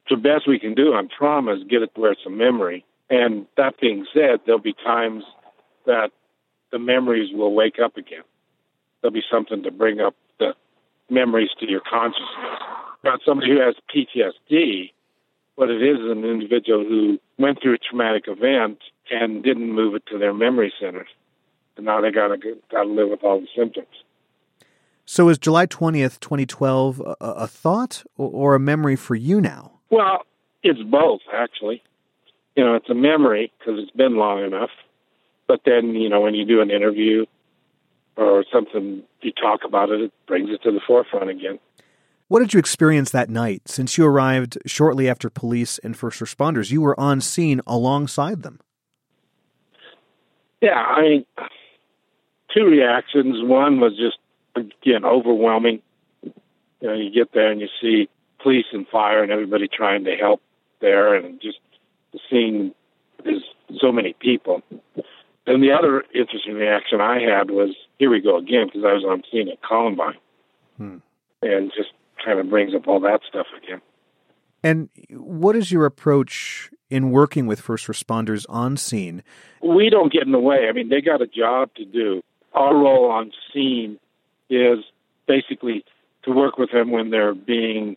So, 0.08 0.16
the 0.16 0.22
best 0.22 0.48
we 0.48 0.58
can 0.58 0.74
do 0.74 0.94
on 0.94 1.08
trauma 1.08 1.54
is 1.54 1.64
get 1.68 1.82
it 1.82 1.90
where 1.94 2.12
it's 2.12 2.26
a 2.26 2.30
memory. 2.30 2.84
And 3.10 3.46
that 3.56 3.78
being 3.78 4.06
said, 4.12 4.40
there'll 4.46 4.60
be 4.60 4.72
times 4.72 5.24
that 5.86 6.10
the 6.70 6.78
memories 6.78 7.32
will 7.32 7.54
wake 7.54 7.78
up 7.78 7.96
again. 7.96 8.24
There'll 9.00 9.12
be 9.12 9.22
something 9.30 9.62
to 9.62 9.70
bring 9.70 10.00
up 10.00 10.14
the 10.38 10.54
memories 11.10 11.50
to 11.60 11.68
your 11.68 11.80
consciousness. 11.80 12.58
About 13.02 13.20
somebody 13.24 13.50
who 13.52 13.60
has 13.60 13.74
PTSD, 13.94 14.92
what 15.54 15.70
it 15.70 15.82
is 15.82 15.98
is 15.98 16.10
an 16.10 16.24
individual 16.24 16.84
who 16.84 17.18
went 17.38 17.60
through 17.60 17.74
a 17.74 17.78
traumatic 17.78 18.24
event 18.26 18.78
and 19.10 19.42
didn't 19.42 19.72
move 19.72 19.94
it 19.94 20.04
to 20.06 20.18
their 20.18 20.32
memory 20.32 20.72
centers. 20.80 21.08
And 21.76 21.86
now 21.86 22.00
they 22.00 22.10
gotta 22.10 22.36
gotta 22.70 22.88
live 22.88 23.08
with 23.10 23.22
all 23.22 23.40
the 23.40 23.48
symptoms. 23.56 23.88
So 25.04 25.28
is 25.28 25.38
July 25.38 25.66
twentieth, 25.66 26.20
twenty 26.20 26.46
twelve, 26.46 27.00
a, 27.00 27.16
a 27.20 27.46
thought 27.46 28.04
or 28.16 28.54
a 28.54 28.60
memory 28.60 28.96
for 28.96 29.14
you 29.14 29.40
now? 29.40 29.72
Well, 29.90 30.24
it's 30.62 30.82
both 30.82 31.20
actually. 31.32 31.82
You 32.56 32.64
know, 32.64 32.74
it's 32.74 32.90
a 32.90 32.94
memory 32.94 33.52
because 33.58 33.80
it's 33.82 33.90
been 33.92 34.16
long 34.16 34.44
enough. 34.44 34.70
But 35.48 35.62
then, 35.64 35.94
you 35.94 36.08
know, 36.08 36.20
when 36.20 36.34
you 36.34 36.44
do 36.44 36.60
an 36.60 36.70
interview 36.70 37.26
or 38.16 38.44
something, 38.52 39.02
you 39.22 39.32
talk 39.32 39.60
about 39.64 39.90
it, 39.90 40.00
it 40.00 40.12
brings 40.26 40.50
it 40.50 40.62
to 40.62 40.70
the 40.70 40.80
forefront 40.86 41.30
again. 41.30 41.58
What 42.32 42.40
did 42.40 42.54
you 42.54 42.58
experience 42.58 43.10
that 43.10 43.28
night? 43.28 43.68
Since 43.68 43.98
you 43.98 44.06
arrived 44.06 44.56
shortly 44.64 45.06
after 45.06 45.28
police 45.28 45.76
and 45.76 45.94
first 45.94 46.18
responders, 46.18 46.70
you 46.70 46.80
were 46.80 46.98
on 46.98 47.20
scene 47.20 47.60
alongside 47.66 48.42
them. 48.42 48.58
Yeah, 50.62 50.80
I 50.80 51.02
mean, 51.02 51.26
two 52.56 52.64
reactions. 52.64 53.46
One 53.46 53.80
was 53.80 53.98
just, 53.98 54.16
again, 54.56 55.04
overwhelming. 55.04 55.82
You 56.22 56.32
know, 56.80 56.94
you 56.94 57.10
get 57.10 57.34
there 57.34 57.52
and 57.52 57.60
you 57.60 57.68
see 57.82 58.08
police 58.42 58.64
and 58.72 58.88
fire 58.88 59.22
and 59.22 59.30
everybody 59.30 59.68
trying 59.68 60.04
to 60.04 60.16
help 60.16 60.40
there, 60.80 61.14
and 61.14 61.38
just 61.38 61.58
the 62.14 62.18
scene 62.30 62.74
is 63.26 63.42
so 63.78 63.92
many 63.92 64.14
people. 64.14 64.62
And 65.46 65.62
the 65.62 65.72
other 65.72 66.02
interesting 66.14 66.54
reaction 66.54 66.98
I 67.02 67.20
had 67.20 67.50
was, 67.50 67.76
here 67.98 68.08
we 68.08 68.22
go 68.22 68.38
again, 68.38 68.68
because 68.68 68.86
I 68.86 68.94
was 68.94 69.04
on 69.04 69.22
scene 69.30 69.50
at 69.50 69.60
Columbine. 69.60 70.16
Hmm. 70.78 70.96
And 71.42 71.70
just 71.76 71.90
kind 72.24 72.38
of 72.38 72.48
brings 72.48 72.74
up 72.74 72.86
all 72.88 73.00
that 73.00 73.20
stuff 73.28 73.46
again. 73.62 73.80
And 74.64 74.88
what 75.10 75.56
is 75.56 75.72
your 75.72 75.86
approach 75.86 76.70
in 76.88 77.10
working 77.10 77.46
with 77.46 77.60
first 77.60 77.88
responders 77.88 78.46
on 78.48 78.76
scene? 78.76 79.22
We 79.60 79.90
don't 79.90 80.12
get 80.12 80.22
in 80.22 80.32
the 80.32 80.38
way. 80.38 80.68
I 80.68 80.72
mean, 80.72 80.88
they 80.88 81.00
got 81.00 81.20
a 81.20 81.26
job 81.26 81.74
to 81.74 81.84
do. 81.84 82.22
Our 82.52 82.74
role 82.74 83.10
on 83.10 83.32
scene 83.52 83.98
is 84.48 84.78
basically 85.26 85.84
to 86.24 86.30
work 86.30 86.58
with 86.58 86.70
them 86.70 86.90
when 86.90 87.10
they're 87.10 87.34
being 87.34 87.96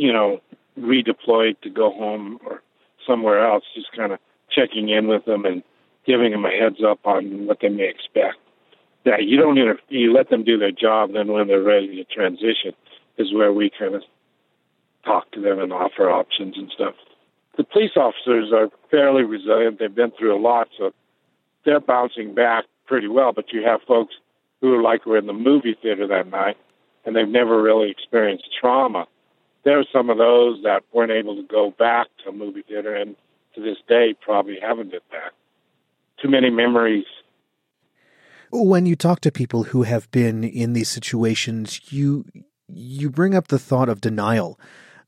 you 0.00 0.10
know, 0.14 0.40
redeployed 0.78 1.60
to 1.60 1.68
go 1.68 1.92
home 1.92 2.38
or 2.46 2.62
somewhere 3.06 3.46
else, 3.46 3.64
just 3.74 3.92
kind 3.94 4.12
of 4.12 4.18
checking 4.50 4.88
in 4.88 5.08
with 5.08 5.26
them 5.26 5.44
and 5.44 5.62
giving 6.06 6.30
them 6.30 6.46
a 6.46 6.50
heads 6.50 6.82
up 6.82 7.00
on 7.04 7.46
what 7.46 7.58
they 7.60 7.68
may 7.68 7.86
expect. 7.86 8.38
That 9.04 9.24
you 9.24 9.36
don't 9.36 9.58
inter- 9.58 9.78
you 9.90 10.14
let 10.14 10.30
them 10.30 10.42
do 10.42 10.58
their 10.58 10.72
job, 10.72 11.12
then 11.12 11.28
when 11.28 11.48
they're 11.48 11.62
ready 11.62 11.96
to 11.96 12.04
transition 12.04 12.72
is 13.20 13.32
where 13.32 13.52
we 13.52 13.70
kind 13.78 13.94
of 13.94 14.02
talk 15.04 15.30
to 15.32 15.40
them 15.40 15.58
and 15.58 15.72
offer 15.72 16.10
options 16.10 16.56
and 16.56 16.70
stuff. 16.74 16.94
The 17.56 17.64
police 17.64 17.92
officers 17.96 18.52
are 18.52 18.68
fairly 18.90 19.22
resilient. 19.22 19.78
They've 19.78 19.94
been 19.94 20.12
through 20.12 20.36
a 20.36 20.40
lot, 20.40 20.68
so 20.78 20.92
they're 21.64 21.80
bouncing 21.80 22.34
back 22.34 22.64
pretty 22.86 23.08
well. 23.08 23.32
But 23.32 23.52
you 23.52 23.62
have 23.64 23.80
folks 23.86 24.14
who 24.60 24.74
are 24.74 24.82
like 24.82 25.06
were 25.06 25.18
in 25.18 25.26
the 25.26 25.32
movie 25.32 25.76
theater 25.80 26.06
that 26.06 26.28
night 26.28 26.56
and 27.04 27.16
they've 27.16 27.28
never 27.28 27.60
really 27.60 27.90
experienced 27.90 28.44
trauma. 28.60 29.06
There 29.64 29.78
are 29.78 29.84
some 29.92 30.10
of 30.10 30.18
those 30.18 30.62
that 30.62 30.82
weren't 30.92 31.12
able 31.12 31.36
to 31.36 31.42
go 31.42 31.70
back 31.78 32.08
to 32.24 32.32
movie 32.32 32.62
theater 32.62 32.94
and 32.94 33.16
to 33.54 33.60
this 33.60 33.78
day 33.88 34.14
probably 34.20 34.58
haven't 34.60 34.90
been 34.90 35.00
back. 35.10 35.32
Too 36.22 36.28
many 36.28 36.50
memories. 36.50 37.06
When 38.52 38.86
you 38.86 38.96
talk 38.96 39.20
to 39.20 39.32
people 39.32 39.64
who 39.64 39.84
have 39.84 40.10
been 40.10 40.44
in 40.44 40.72
these 40.72 40.88
situations, 40.88 41.92
you 41.92 42.24
you 42.72 43.10
bring 43.10 43.34
up 43.34 43.48
the 43.48 43.58
thought 43.58 43.88
of 43.88 44.00
denial, 44.00 44.58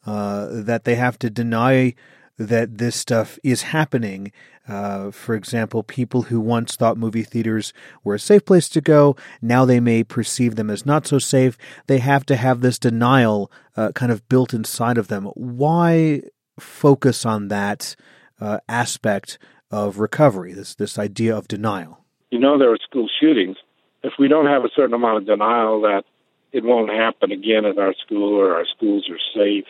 uh, 0.07 0.49
that 0.51 0.85
they 0.85 0.95
have 0.97 1.19
to 1.21 1.31
deny 1.31 1.95
that 2.39 2.79
this 2.79 2.97
stuff 2.97 3.39
is 3.43 3.63
happening. 3.63 4.33
Uh, 4.67 5.11
for 5.11 5.35
example, 5.35 5.83
people 5.83 6.23
who 6.23 6.41
once 6.41 6.77
thought 6.77 6.97
movie 6.97 7.23
theaters 7.23 7.73
were 8.05 8.15
a 8.15 8.19
safe 8.19 8.45
place 8.45 8.69
to 8.69 8.81
go, 8.81 9.17
now 9.41 9.65
they 9.65 9.81
may 9.81 10.05
perceive 10.05 10.57
them 10.57 10.71
as 10.71 10.87
not 10.87 11.07
so 11.07 11.19
safe. 11.19 11.59
They 11.87 11.99
have 11.99 12.25
to 12.27 12.37
have 12.37 12.61
this 12.61 12.79
denial 12.79 13.51
uh, 13.77 13.93
kind 13.93 14.13
of 14.13 14.29
built 14.29 14.55
inside 14.55 14.99
of 14.99 15.09
them. 15.09 15.27
Why 15.35 16.23
focus 16.59 17.27
on 17.27 17.49
that 17.49 17.97
uh, 18.41 18.59
aspect 18.69 19.39
of 19.71 19.99
recovery, 19.99 20.53
this, 20.53 20.75
this 20.75 20.99
idea 20.99 21.37
of 21.37 21.49
denial? 21.49 22.05
You 22.31 22.39
know, 22.39 22.59
there 22.59 22.73
are 22.73 22.79
school 22.89 23.09
shootings. 23.21 23.57
If 24.03 24.15
we 24.19 24.29
don't 24.29 24.47
have 24.47 24.65
a 24.65 24.71
certain 24.75 24.95
amount 24.95 25.19
of 25.19 25.27
denial 25.27 25.83
that 25.83 26.05
it 26.53 26.65
won't 26.65 26.91
happen 26.91 27.33
again 27.33 27.65
at 27.65 27.79
our 27.79 27.95
school 27.95 28.39
or 28.39 28.55
our 28.55 28.67
schools 28.67 29.09
are 29.11 29.19
safe, 29.35 29.67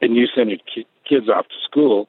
and 0.00 0.16
you 0.16 0.26
send 0.34 0.50
your 0.50 0.58
ki- 0.72 0.86
kids 1.08 1.28
off 1.28 1.46
to 1.48 1.54
school, 1.64 2.08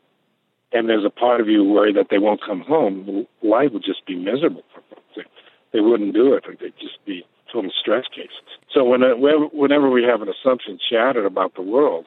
and 0.72 0.88
there's 0.88 1.06
a 1.06 1.10
part 1.10 1.42
of 1.42 1.48
you 1.48 1.64
worried 1.64 1.96
that 1.96 2.08
they 2.10 2.20
won't 2.20 2.44
come 2.44 2.62
home, 2.62 3.28
life 3.42 3.72
would 3.74 3.84
just 3.84 4.06
be 4.06 4.16
miserable 4.16 4.64
for 4.74 4.82
them. 5.16 5.26
They 5.74 5.80
wouldn't 5.80 6.14
do 6.14 6.34
it. 6.34 6.44
They'd 6.60 6.74
just 6.80 7.04
be 7.06 7.26
total 7.52 7.72
stress 7.80 8.06
cases. 8.14 8.32
So 8.74 8.94
uh, 8.94 9.16
whenever 9.16 9.90
we 9.90 10.04
have 10.04 10.22
an 10.22 10.30
assumption 10.30 10.80
shattered 10.90 11.26
about 11.26 11.56
the 11.56 11.62
world, 11.62 12.06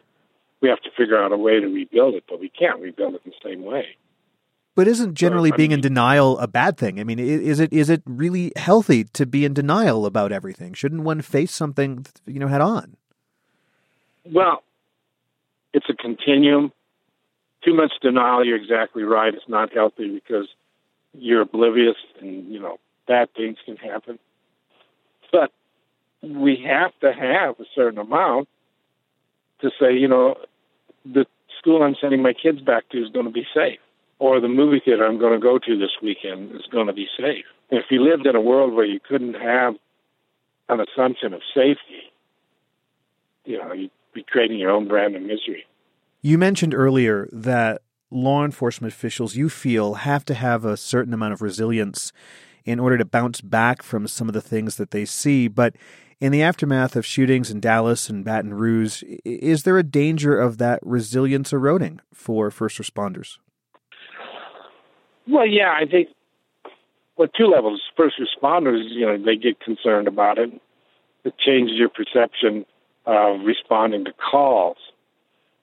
we 0.61 0.69
have 0.69 0.81
to 0.83 0.91
figure 0.97 1.23
out 1.23 1.33
a 1.33 1.37
way 1.37 1.61
to 1.61 1.67
rebuild 1.67 2.15
it, 2.15 2.25
but 2.29 2.41
we 2.41 2.49
can't 2.49 2.81
rebuild 2.81 3.15
it 3.15 3.25
the 3.25 3.33
same 3.43 3.65
way. 3.65 3.97
But 4.77 4.89
isn't 4.89 5.15
generally 5.15 5.53
being 5.53 5.71
in 5.71 5.81
denial 5.81 6.37
a 6.41 6.49
bad 6.49 6.77
thing? 6.77 6.99
I 6.99 7.05
mean, 7.05 7.21
is 7.21 7.61
it 7.61 7.73
is 7.73 7.89
it 7.89 8.03
really 8.07 8.53
healthy 8.57 9.05
to 9.05 9.25
be 9.25 9.45
in 9.45 9.55
denial 9.55 10.05
about 10.05 10.33
everything? 10.33 10.75
Shouldn't 10.75 11.03
one 11.03 11.23
face 11.23 11.53
something, 11.53 12.05
you 12.27 12.41
know, 12.41 12.49
head 12.49 12.61
on? 12.61 12.97
Well, 14.25 14.65
it's 15.73 15.87
a 15.89 15.95
continuum 15.95 16.73
too 17.65 17.75
much 17.75 17.93
denial, 18.01 18.45
you're 18.45 18.57
exactly 18.57 19.03
right. 19.03 19.35
It's 19.35 19.49
not 19.49 19.73
healthy 19.73 20.09
because 20.09 20.49
you're 21.15 21.43
oblivious 21.43 21.97
and, 22.21 22.53
you 22.53 22.61
know, 22.61 22.79
bad 23.09 23.33
things 23.35 23.57
can 23.65 23.77
happen. 23.77 24.19
But 25.33 25.51
we 26.23 26.63
have 26.67 26.93
to 27.01 27.13
have 27.13 27.59
a 27.59 27.65
certain 27.75 27.99
amount 27.99 28.49
to 29.61 29.71
say, 29.81 29.95
you 29.97 30.09
know, 30.09 30.37
the 31.05 31.27
school 31.59 31.83
I'm 31.83 31.97
sending 32.01 32.23
my 32.23 32.35
kids 32.35 32.61
back 32.61 32.89
to 32.91 33.03
is 33.03 33.11
going 33.11 33.27
to 33.27 33.33
be 33.33 33.47
safe, 33.55 33.81
or 34.25 34.41
the 34.41 34.49
movie 34.49 34.81
theater 34.83 35.05
I'm 35.05 35.19
going 35.19 35.39
to 35.39 35.39
go 35.39 35.59
to 35.59 35.79
this 35.79 35.91
weekend 36.03 36.53
is 36.53 36.67
going 36.73 36.87
to 36.87 36.95
be 36.95 37.07
safe. 37.15 37.45
If 37.69 37.85
you 37.91 38.03
lived 38.03 38.27
in 38.27 38.35
a 38.35 38.41
world 38.41 38.73
where 38.73 38.87
you 38.87 38.99
couldn't 38.99 39.35
have 39.35 39.75
an 40.71 40.81
assumption 40.81 41.35
of 41.35 41.43
safety, 41.55 42.11
you 43.45 43.59
know, 43.59 43.75
you'd 43.75 43.91
be 44.15 44.23
creating 44.23 44.59
your 44.59 44.71
own 44.71 44.89
brand 44.89 45.15
of 45.15 45.21
misery. 45.21 45.67
You 46.23 46.39
mentioned 46.39 46.73
earlier 46.73 47.29
that 47.33 47.83
law 48.11 48.47
enforcement 48.47 48.95
officials, 48.95 49.37
you 49.37 49.51
feel, 49.51 49.95
have 49.95 50.25
to 50.25 50.33
have 50.33 50.65
a 50.65 50.79
certain 50.79 51.13
amount 51.13 51.35
of 51.35 51.43
resilience 51.43 52.11
in 52.65 52.81
order 52.81 52.97
to 52.97 53.05
bounce 53.05 53.43
back 53.43 53.83
from 53.83 54.09
some 54.09 54.27
of 54.27 54.33
the 54.33 54.41
things 54.41 54.77
that 54.77 54.91
they 54.91 55.05
see. 55.05 55.49
But 55.49 55.77
in 56.19 56.33
the 56.33 56.43
aftermath 56.43 56.97
of 56.97 57.05
shootings 57.05 57.51
in 57.51 57.61
Dallas 57.61 58.09
and 58.09 58.25
Baton 58.25 58.55
Rouge, 58.55 59.03
is 59.27 59.65
there 59.65 59.77
a 59.77 59.83
danger 59.83 60.41
of 60.41 60.57
that 60.57 60.79
resilience 60.83 61.53
eroding 61.53 62.01
for 62.15 62.51
first 62.51 62.79
responders? 62.79 63.37
Well, 65.27 65.47
yeah, 65.47 65.73
I 65.75 65.87
think 65.87 66.09
well, 67.17 67.29
two 67.29 67.47
levels. 67.47 67.81
First 67.97 68.17
responders, 68.21 68.89
you 68.91 69.07
know, 69.07 69.17
they 69.17 69.37
get 69.37 69.61
concerned 69.61 70.09
about 70.09 70.39
it. 70.39 70.51
It 71.25 71.39
changes 71.39 71.77
your 71.77 71.89
perception 71.89 72.67
of 73.07 73.41
responding 73.45 74.05
to 74.05 74.13
calls. 74.13 74.77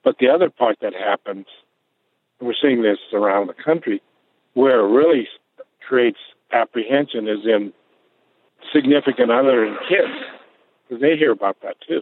But 0.04 0.17
the 0.19 0.30
other 0.30 0.50
part 0.50 0.78
that 0.82 0.93
happens, 0.93 1.45
and 2.39 2.47
we're 2.47 2.56
seeing 2.60 2.82
this 2.82 3.00
around 3.13 3.47
the 3.47 3.54
country, 3.54 4.02
where 4.54 4.80
it 4.80 4.89
really 4.89 5.28
creates 5.88 6.17
apprehension 6.52 7.28
is 7.28 7.45
in 7.45 7.74
significant 8.74 9.32
other 9.32 9.65
and 9.65 9.78
kids, 9.88 10.13
because 10.88 11.02
they 11.02 11.17
hear 11.17 11.32
about 11.32 11.58
that 11.62 11.76
too. 11.88 12.02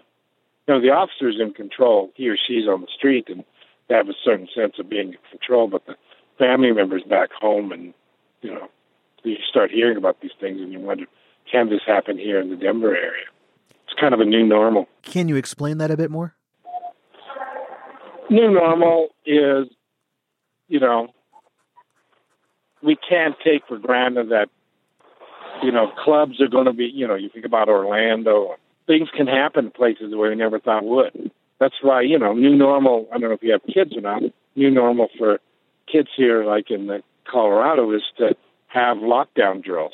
You 0.67 0.75
know, 0.75 0.81
the 0.81 0.91
officer's 0.91 1.39
in 1.39 1.53
control, 1.53 2.11
he 2.15 2.29
or 2.29 2.37
she's 2.37 2.67
on 2.67 2.81
the 2.81 2.87
street, 2.95 3.27
and 3.29 3.43
they 3.87 3.95
have 3.95 4.09
a 4.09 4.13
certain 4.23 4.47
sense 4.55 4.75
of 4.79 4.89
being 4.89 5.09
in 5.09 5.17
control, 5.31 5.67
but 5.67 5.85
the 5.85 5.95
family 6.39 6.71
members 6.71 7.03
back 7.03 7.29
home, 7.39 7.71
and, 7.71 7.93
you 8.41 8.51
know, 8.51 8.67
you 9.23 9.35
start 9.47 9.69
hearing 9.69 9.97
about 9.97 10.21
these 10.21 10.31
things 10.39 10.59
and 10.59 10.71
you 10.71 10.79
wonder, 10.79 11.05
can 11.51 11.69
this 11.69 11.81
happen 11.85 12.17
here 12.17 12.39
in 12.39 12.49
the 12.49 12.55
Denver 12.55 12.95
area? 12.95 13.25
It's 13.85 13.99
kind 13.99 14.15
of 14.15 14.19
a 14.19 14.25
new 14.25 14.45
normal. 14.45 14.87
Can 15.03 15.27
you 15.27 15.35
explain 15.35 15.77
that 15.77 15.91
a 15.91 15.97
bit 15.97 16.09
more? 16.09 16.35
new 18.29 18.51
normal 18.51 19.09
is, 19.25 19.67
you 20.67 20.79
know, 20.79 21.09
we 22.81 22.95
can't 22.95 23.35
take 23.43 23.67
for 23.67 23.77
granted 23.77 24.29
that, 24.29 24.47
you 25.63 25.71
know, 25.71 25.91
clubs 26.03 26.39
are 26.39 26.47
going 26.47 26.65
to 26.65 26.73
be, 26.73 26.85
you 26.85 27.07
know, 27.07 27.15
you 27.15 27.29
think 27.29 27.45
about 27.45 27.67
Orlando, 27.67 28.55
things 28.87 29.09
can 29.15 29.27
happen 29.27 29.71
places 29.71 30.15
where 30.15 30.29
we 30.29 30.35
never 30.35 30.59
thought 30.59 30.85
would. 30.85 31.31
That's 31.59 31.75
why, 31.81 32.01
you 32.01 32.17
know, 32.17 32.33
new 32.33 32.55
normal, 32.55 33.07
I 33.11 33.17
don't 33.17 33.29
know 33.29 33.35
if 33.35 33.43
you 33.43 33.51
have 33.51 33.63
kids 33.63 33.95
or 33.95 34.01
not, 34.01 34.21
new 34.55 34.71
normal 34.71 35.09
for 35.17 35.39
kids 35.91 36.09
here, 36.15 36.43
like 36.43 36.71
in 36.71 36.87
the 36.87 37.01
Colorado, 37.29 37.91
is 37.93 38.01
to 38.17 38.35
have 38.67 38.97
lockdown 38.97 39.63
drills. 39.63 39.93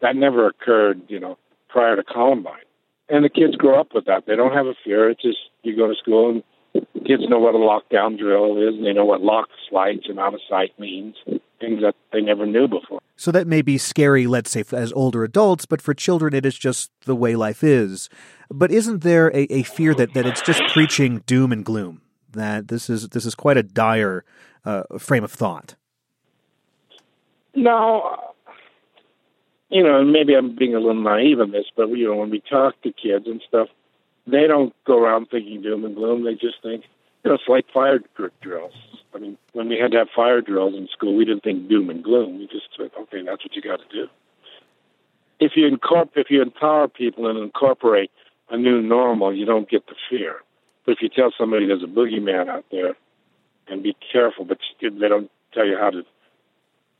That 0.00 0.16
never 0.16 0.48
occurred, 0.48 1.02
you 1.08 1.20
know, 1.20 1.38
prior 1.68 1.96
to 1.96 2.02
Columbine. 2.02 2.64
And 3.08 3.24
the 3.24 3.28
kids 3.28 3.56
grow 3.56 3.78
up 3.78 3.88
with 3.94 4.06
that. 4.06 4.24
They 4.26 4.36
don't 4.36 4.52
have 4.52 4.66
a 4.66 4.74
fear. 4.84 5.10
It's 5.10 5.22
just 5.22 5.38
you 5.62 5.76
go 5.76 5.86
to 5.86 5.94
school 5.94 6.30
and 6.30 6.42
kids 7.06 7.22
know 7.28 7.38
what 7.38 7.54
a 7.54 7.58
lockdown 7.58 8.18
drill 8.18 8.56
is, 8.56 8.74
and 8.76 8.86
they 8.86 8.92
know 8.92 9.04
what 9.04 9.20
lock 9.20 9.48
slides 9.68 10.02
and 10.08 10.18
out 10.18 10.34
of 10.34 10.40
sight 10.48 10.78
means, 10.78 11.16
things 11.60 11.82
that 11.82 11.94
they 12.12 12.20
never 12.20 12.46
knew 12.46 12.68
before. 12.68 13.00
So 13.16 13.30
that 13.32 13.46
may 13.46 13.62
be 13.62 13.78
scary, 13.78 14.26
let's 14.26 14.50
say, 14.50 14.64
as 14.72 14.92
older 14.94 15.22
adults, 15.24 15.66
but 15.66 15.82
for 15.82 15.94
children, 15.94 16.34
it 16.34 16.46
is 16.46 16.58
just 16.58 16.90
the 17.04 17.14
way 17.14 17.36
life 17.36 17.62
is. 17.62 18.08
But 18.50 18.70
isn't 18.70 19.02
there 19.02 19.28
a, 19.28 19.42
a 19.52 19.62
fear 19.62 19.94
that, 19.94 20.14
that 20.14 20.26
it's 20.26 20.42
just 20.42 20.62
preaching 20.72 21.22
doom 21.26 21.52
and 21.52 21.64
gloom? 21.64 22.00
That 22.32 22.68
this 22.68 22.88
is 22.90 23.10
this 23.10 23.26
is 23.26 23.34
quite 23.34 23.56
a 23.56 23.62
dire 23.62 24.24
uh, 24.64 24.84
frame 24.98 25.24
of 25.24 25.32
thought. 25.32 25.74
No, 27.54 28.32
you 29.72 29.82
know, 29.82 30.04
maybe 30.04 30.34
I'm 30.34 30.54
being 30.54 30.74
a 30.74 30.78
little 30.78 31.02
naive 31.02 31.40
in 31.40 31.50
this, 31.50 31.64
but 31.74 31.88
you 31.88 32.06
know, 32.06 32.16
when 32.16 32.30
we 32.30 32.40
talk 32.40 32.80
to 32.82 32.92
kids 32.92 33.26
and 33.26 33.42
stuff, 33.48 33.68
they 34.26 34.46
don't 34.46 34.74
go 34.84 34.98
around 34.98 35.28
thinking 35.30 35.62
doom 35.62 35.84
and 35.84 35.94
gloom. 35.94 36.24
They 36.24 36.34
just 36.34 36.62
think, 36.62 36.84
you 37.24 37.30
know, 37.30 37.34
it's 37.34 37.48
like 37.48 37.64
fire 37.72 38.00
drills. 38.42 38.74
I 39.14 39.18
mean, 39.18 39.38
when 39.52 39.68
we 39.68 39.78
had 39.78 39.92
to 39.92 39.98
have 39.98 40.08
fire 40.14 40.42
drills 40.42 40.74
in 40.74 40.88
school, 40.92 41.16
we 41.16 41.24
didn't 41.24 41.42
think 41.42 41.68
doom 41.68 41.88
and 41.88 42.04
gloom. 42.04 42.38
We 42.38 42.46
just 42.48 42.68
said, 42.76 42.90
okay, 43.00 43.22
that's 43.24 43.44
what 43.44 43.56
you 43.56 43.62
got 43.62 43.80
to 43.80 43.88
do. 43.90 44.08
If 45.40 45.52
you 45.56 45.66
incorporate, 45.66 46.26
if 46.26 46.30
you 46.30 46.42
empower 46.42 46.88
people 46.88 47.26
and 47.26 47.38
incorporate 47.38 48.10
a 48.50 48.58
new 48.58 48.82
normal, 48.82 49.34
you 49.34 49.46
don't 49.46 49.68
get 49.68 49.86
the 49.86 49.94
fear. 50.10 50.36
But 50.84 50.92
if 50.92 50.98
you 51.02 51.08
tell 51.08 51.32
somebody 51.38 51.66
there's 51.66 51.82
a 51.82 51.86
boogeyman 51.86 52.48
out 52.48 52.64
there, 52.70 52.96
and 53.68 53.82
be 53.82 53.96
careful, 54.12 54.44
but 54.44 54.58
they 54.80 55.08
don't 55.08 55.30
tell 55.54 55.66
you 55.66 55.76
how 55.78 55.90
to 55.90 56.02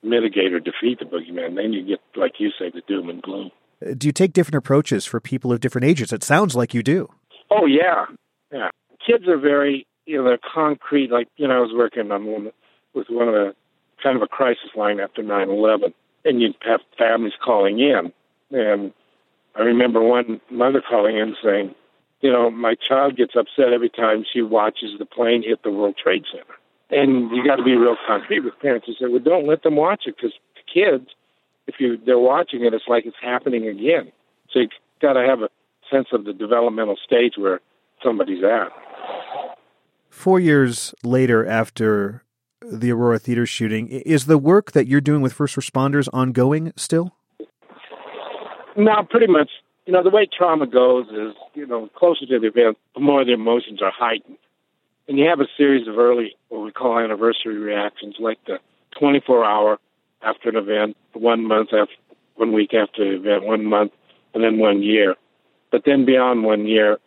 mitigate 0.02 0.52
or 0.52 0.60
defeat 0.60 0.98
the 0.98 1.04
boogeyman, 1.04 1.56
then 1.56 1.72
you 1.72 1.84
get, 1.84 2.00
like 2.16 2.34
you 2.38 2.50
say, 2.58 2.70
the 2.70 2.82
doom 2.86 3.08
and 3.08 3.22
gloom. 3.22 3.50
Uh, 3.84 3.94
do 3.96 4.08
you 4.08 4.12
take 4.12 4.32
different 4.32 4.56
approaches 4.56 5.04
for 5.04 5.20
people 5.20 5.52
of 5.52 5.60
different 5.60 5.86
ages? 5.86 6.12
It 6.12 6.22
sounds 6.22 6.54
like 6.54 6.74
you 6.74 6.82
do. 6.82 7.08
Oh 7.50 7.66
yeah, 7.66 8.06
yeah. 8.52 8.70
Kids 9.04 9.26
are 9.28 9.38
very, 9.38 9.86
you 10.06 10.18
know, 10.18 10.24
they're 10.24 10.38
concrete. 10.38 11.10
Like 11.10 11.28
you 11.36 11.48
know, 11.48 11.58
I 11.58 11.60
was 11.60 11.72
working 11.74 12.10
on 12.10 12.24
one 12.24 12.52
with 12.94 13.08
one 13.08 13.28
of 13.28 13.34
the 13.34 13.54
kind 14.02 14.16
of 14.16 14.22
a 14.22 14.26
crisis 14.26 14.70
line 14.76 15.00
after 15.00 15.22
nine 15.22 15.50
eleven, 15.50 15.92
and 16.24 16.40
you'd 16.40 16.56
have 16.62 16.80
families 16.96 17.34
calling 17.44 17.80
in, 17.80 18.12
and 18.56 18.92
I 19.54 19.60
remember 19.60 20.00
one 20.00 20.40
mother 20.50 20.82
calling 20.88 21.18
in 21.18 21.36
saying, 21.42 21.74
You 22.22 22.32
know, 22.32 22.50
my 22.50 22.76
child 22.88 23.16
gets 23.16 23.34
upset 23.36 23.72
every 23.72 23.90
time 23.90 24.24
she 24.32 24.42
watches 24.42 24.92
the 24.98 25.04
plane 25.04 25.42
hit 25.42 25.62
the 25.62 25.70
World 25.70 25.96
Trade 26.02 26.24
Center. 26.30 26.54
And 26.90 27.30
you 27.30 27.44
got 27.44 27.56
to 27.56 27.64
be 27.64 27.74
real 27.74 27.96
concrete 28.06 28.40
with 28.40 28.58
parents 28.60 28.86
and 28.86 28.96
say, 28.98 29.06
well, 29.06 29.18
don't 29.18 29.46
let 29.46 29.62
them 29.62 29.76
watch 29.76 30.04
it 30.06 30.16
because 30.16 30.32
the 30.54 30.62
kids, 30.72 31.08
if 31.66 31.76
you 31.78 31.98
they're 32.04 32.18
watching 32.18 32.64
it, 32.64 32.74
it's 32.74 32.84
like 32.86 33.06
it's 33.06 33.16
happening 33.20 33.66
again. 33.66 34.12
So 34.50 34.60
you 34.60 34.68
got 35.00 35.14
to 35.14 35.20
have 35.20 35.42
a 35.42 35.48
sense 35.90 36.08
of 36.12 36.24
the 36.24 36.32
developmental 36.32 36.96
stage 37.04 37.34
where 37.36 37.60
somebody's 38.02 38.44
at. 38.44 38.68
Four 40.10 40.38
years 40.38 40.94
later, 41.02 41.46
after 41.46 42.22
the 42.60 42.92
Aurora 42.92 43.18
Theater 43.18 43.46
shooting, 43.46 43.88
is 43.88 44.26
the 44.26 44.38
work 44.38 44.72
that 44.72 44.86
you're 44.86 45.00
doing 45.00 45.22
with 45.22 45.32
first 45.32 45.56
responders 45.56 46.08
ongoing 46.12 46.72
still? 46.76 47.16
No, 48.76 49.02
pretty 49.08 49.26
much. 49.26 49.50
You 49.86 49.92
know, 49.92 50.02
the 50.02 50.10
way 50.10 50.26
trauma 50.26 50.66
goes 50.66 51.06
is, 51.08 51.34
you 51.54 51.66
know, 51.66 51.88
closer 51.96 52.26
to 52.26 52.38
the 52.38 52.46
event, 52.46 52.78
the 52.94 53.00
more 53.00 53.24
the 53.24 53.32
emotions 53.32 53.82
are 53.82 53.90
heightened. 53.90 54.38
And 55.08 55.18
you 55.18 55.26
have 55.28 55.40
a 55.40 55.48
series 55.56 55.88
of 55.88 55.98
early, 55.98 56.36
what 56.48 56.60
we 56.60 56.70
call 56.70 56.98
anniversary 56.98 57.58
reactions, 57.58 58.16
like 58.20 58.38
the 58.46 58.58
24 58.98 59.44
hour 59.44 59.78
after 60.22 60.50
an 60.50 60.56
event, 60.56 60.96
one 61.14 61.46
month 61.46 61.70
after, 61.72 61.94
one 62.36 62.52
week 62.52 62.72
after 62.74 63.04
the 63.04 63.16
event, 63.16 63.44
one 63.44 63.64
month, 63.64 63.92
and 64.34 64.44
then 64.44 64.58
one 64.58 64.82
year. 64.82 65.16
But 65.72 65.82
then 65.84 66.04
beyond 66.04 66.44
one 66.44 66.66
year, 66.66 66.98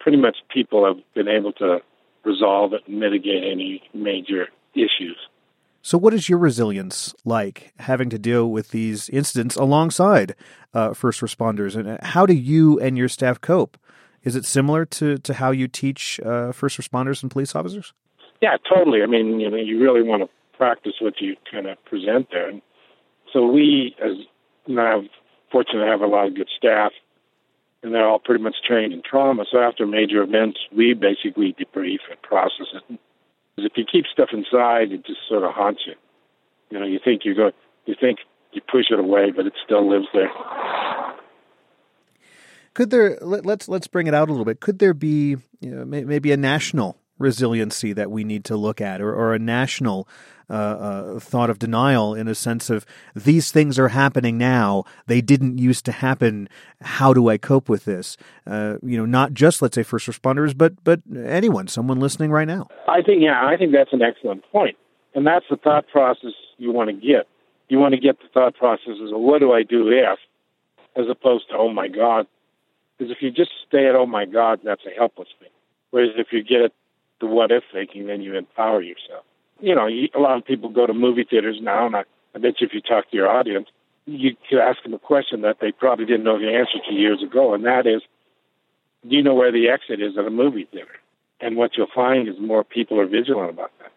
pretty 0.00 0.16
much 0.16 0.38
people 0.48 0.86
have 0.86 1.02
been 1.14 1.28
able 1.28 1.52
to 1.54 1.80
resolve 2.24 2.72
it 2.72 2.82
and 2.86 2.98
mitigate 2.98 3.44
any 3.44 3.82
major 3.92 4.48
issues. 4.74 5.18
So, 5.86 5.96
what 5.96 6.12
is 6.12 6.28
your 6.28 6.40
resilience 6.40 7.14
like 7.24 7.72
having 7.78 8.10
to 8.10 8.18
deal 8.18 8.50
with 8.50 8.70
these 8.70 9.08
incidents 9.08 9.54
alongside 9.54 10.34
uh, 10.74 10.94
first 10.94 11.20
responders? 11.20 11.76
And 11.76 11.88
uh, 11.88 11.98
how 12.02 12.26
do 12.26 12.34
you 12.34 12.80
and 12.80 12.98
your 12.98 13.08
staff 13.08 13.40
cope? 13.40 13.78
Is 14.24 14.34
it 14.34 14.44
similar 14.44 14.84
to, 14.86 15.16
to 15.18 15.34
how 15.34 15.52
you 15.52 15.68
teach 15.68 16.18
uh, 16.26 16.50
first 16.50 16.76
responders 16.76 17.22
and 17.22 17.30
police 17.30 17.54
officers? 17.54 17.92
Yeah, 18.42 18.56
totally. 18.68 19.04
I 19.04 19.06
mean, 19.06 19.38
you 19.38 19.48
know, 19.48 19.58
you 19.58 19.80
really 19.80 20.02
want 20.02 20.24
to 20.24 20.56
practice 20.58 20.94
what 21.00 21.20
you 21.20 21.36
kind 21.48 21.68
of 21.68 21.76
present 21.84 22.30
there. 22.32 22.48
And 22.48 22.62
so 23.32 23.46
we, 23.46 23.94
as 24.04 24.16
I'm 24.66 25.08
fortunate 25.52 25.84
to 25.84 25.88
have 25.88 26.00
a 26.00 26.08
lot 26.08 26.26
of 26.26 26.34
good 26.34 26.50
staff, 26.56 26.90
and 27.84 27.94
they're 27.94 28.08
all 28.08 28.18
pretty 28.18 28.42
much 28.42 28.56
trained 28.66 28.92
in 28.92 29.02
trauma. 29.08 29.44
So 29.52 29.60
after 29.60 29.86
major 29.86 30.24
events, 30.24 30.58
we 30.76 30.94
basically 30.94 31.54
debrief 31.54 32.00
and 32.10 32.20
process 32.22 32.66
it 32.74 32.98
if 33.64 33.72
you 33.76 33.84
keep 33.90 34.04
stuff 34.12 34.28
inside, 34.32 34.92
it 34.92 35.06
just 35.06 35.20
sort 35.28 35.42
of 35.42 35.52
haunts 35.52 35.82
you. 35.86 35.94
You 36.70 36.80
know, 36.80 36.86
you 36.86 36.98
think 37.02 37.24
you 37.24 37.34
go, 37.34 37.52
you 37.86 37.94
think 37.98 38.18
you 38.52 38.60
push 38.60 38.86
it 38.90 38.98
away, 38.98 39.30
but 39.34 39.46
it 39.46 39.54
still 39.64 39.88
lives 39.88 40.06
there. 40.12 40.30
Could 42.74 42.90
there? 42.90 43.18
Let, 43.22 43.46
let's 43.46 43.68
let's 43.68 43.86
bring 43.86 44.06
it 44.06 44.14
out 44.14 44.28
a 44.28 44.32
little 44.32 44.44
bit. 44.44 44.60
Could 44.60 44.78
there 44.78 44.92
be 44.92 45.36
you 45.60 45.70
know, 45.70 45.84
maybe 45.84 46.32
a 46.32 46.36
national 46.36 46.98
resiliency 47.18 47.92
that 47.92 48.10
we 48.10 48.24
need 48.24 48.44
to 48.44 48.56
look 48.56 48.80
at, 48.80 49.00
or, 49.00 49.14
or 49.14 49.34
a 49.34 49.38
national 49.38 50.08
uh, 50.48 50.52
uh, 50.52 51.18
thought 51.18 51.50
of 51.50 51.58
denial 51.58 52.14
in 52.14 52.28
a 52.28 52.34
sense 52.34 52.70
of 52.70 52.86
these 53.16 53.50
things 53.50 53.78
are 53.78 53.88
happening 53.88 54.38
now. 54.38 54.84
They 55.06 55.20
didn't 55.20 55.58
used 55.58 55.84
to 55.86 55.92
happen. 55.92 56.48
How 56.80 57.12
do 57.12 57.28
I 57.28 57.36
cope 57.36 57.68
with 57.68 57.84
this? 57.84 58.16
Uh, 58.46 58.76
you 58.82 58.96
know, 58.96 59.06
not 59.06 59.32
just 59.34 59.60
let's 59.60 59.74
say 59.74 59.82
first 59.82 60.06
responders, 60.06 60.56
but 60.56 60.84
but 60.84 61.00
anyone, 61.16 61.66
someone 61.66 61.98
listening 61.98 62.30
right 62.30 62.46
now. 62.46 62.68
I 62.86 63.02
think 63.02 63.22
yeah, 63.22 63.44
I 63.44 63.56
think 63.56 63.72
that's 63.72 63.92
an 63.92 64.02
excellent 64.02 64.44
point, 64.52 64.76
and 65.14 65.26
that's 65.26 65.46
the 65.50 65.56
thought 65.56 65.88
process 65.88 66.32
you 66.58 66.70
want 66.70 66.90
to 66.90 66.94
get. 66.94 67.26
You 67.68 67.78
want 67.78 67.94
to 67.94 68.00
get 68.00 68.20
the 68.20 68.28
thought 68.32 68.54
process 68.54 68.94
of 69.00 69.20
what 69.20 69.40
do 69.40 69.52
I 69.52 69.64
do 69.64 69.88
if, 69.88 70.18
as 70.94 71.06
opposed 71.10 71.48
to 71.48 71.56
oh 71.56 71.72
my 71.72 71.88
god, 71.88 72.28
because 72.96 73.10
if 73.10 73.18
you 73.20 73.32
just 73.32 73.50
stay 73.66 73.88
at 73.88 73.96
oh 73.96 74.06
my 74.06 74.26
god, 74.26 74.60
that's 74.62 74.82
a 74.86 74.96
helpless 74.96 75.28
thing. 75.40 75.50
Whereas 75.90 76.10
if 76.16 76.28
you 76.30 76.44
get 76.44 76.72
the 77.20 77.26
what 77.26 77.50
if 77.50 77.64
thinking, 77.72 78.06
then 78.06 78.22
you 78.22 78.36
empower 78.36 78.82
yourself 78.82 79.24
you 79.60 79.74
know, 79.74 79.88
a 79.88 80.18
lot 80.18 80.36
of 80.36 80.44
people 80.44 80.68
go 80.68 80.86
to 80.86 80.92
movie 80.92 81.26
theaters 81.28 81.58
now, 81.60 81.86
and 81.86 81.96
I, 81.96 82.04
I 82.34 82.38
bet 82.38 82.60
you 82.60 82.66
if 82.66 82.74
you 82.74 82.80
talk 82.80 83.10
to 83.10 83.16
your 83.16 83.28
audience, 83.28 83.68
you 84.04 84.36
could 84.48 84.58
ask 84.58 84.82
them 84.82 84.94
a 84.94 84.98
question 84.98 85.42
that 85.42 85.56
they 85.60 85.72
probably 85.72 86.04
didn't 86.04 86.24
know 86.24 86.38
the 86.38 86.54
answer 86.54 86.78
to 86.88 86.94
years 86.94 87.22
ago, 87.22 87.54
and 87.54 87.64
that 87.64 87.86
is, 87.86 88.02
do 89.08 89.16
you 89.16 89.22
know 89.22 89.34
where 89.34 89.52
the 89.52 89.68
exit 89.68 90.00
is 90.00 90.18
at 90.18 90.26
a 90.26 90.30
movie 90.30 90.68
theater? 90.70 90.96
And 91.40 91.56
what 91.56 91.72
you'll 91.76 91.86
find 91.94 92.28
is 92.28 92.36
more 92.40 92.64
people 92.64 93.00
are 93.00 93.06
vigilant 93.06 93.50
about 93.50 93.70
that 93.80 93.92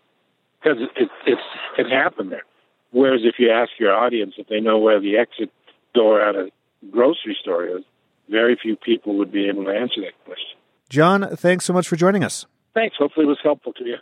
because 0.62 0.82
it, 0.82 0.90
it, 1.04 1.10
it's 1.26 1.42
it 1.78 1.90
happened 1.90 2.32
there. 2.32 2.44
Whereas 2.92 3.22
if 3.24 3.36
you 3.40 3.50
ask 3.50 3.72
your 3.80 3.96
audience 3.96 4.34
if 4.38 4.48
they 4.48 4.60
know 4.60 4.78
where 4.78 5.00
the 5.00 5.18
exit 5.18 5.50
door 5.94 6.22
at 6.22 6.36
a 6.36 6.52
grocery 6.92 7.38
store 7.40 7.66
is, 7.66 7.84
very 8.30 8.58
few 8.62 8.76
people 8.76 9.18
would 9.18 9.32
be 9.32 9.48
able 9.48 9.64
to 9.66 9.72
answer 9.72 10.02
that 10.02 10.22
question. 10.26 10.58
John, 10.90 11.36
thanks 11.38 11.64
so 11.66 11.72
much 11.72 11.88
for 11.88 11.96
joining 11.96 12.24
us. 12.24 12.46
Thanks. 12.74 12.96
Hopefully, 12.98 13.26
it 13.26 13.30
was 13.30 13.40
helpful 13.44 13.74
to 13.74 13.86
you. 13.86 13.96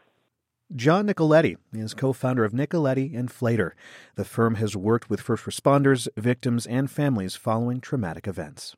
John 0.75 1.07
Nicoletti 1.07 1.55
is 1.71 1.93
co 1.93 2.11
founder 2.11 2.43
of 2.43 2.51
Nicoletti 2.51 3.17
and 3.17 3.29
Flater. 3.29 3.71
The 4.15 4.25
firm 4.25 4.55
has 4.55 4.75
worked 4.75 5.09
with 5.09 5.21
first 5.21 5.45
responders, 5.45 6.09
victims, 6.17 6.65
and 6.65 6.91
families 6.91 7.35
following 7.37 7.79
traumatic 7.79 8.27
events. 8.27 8.75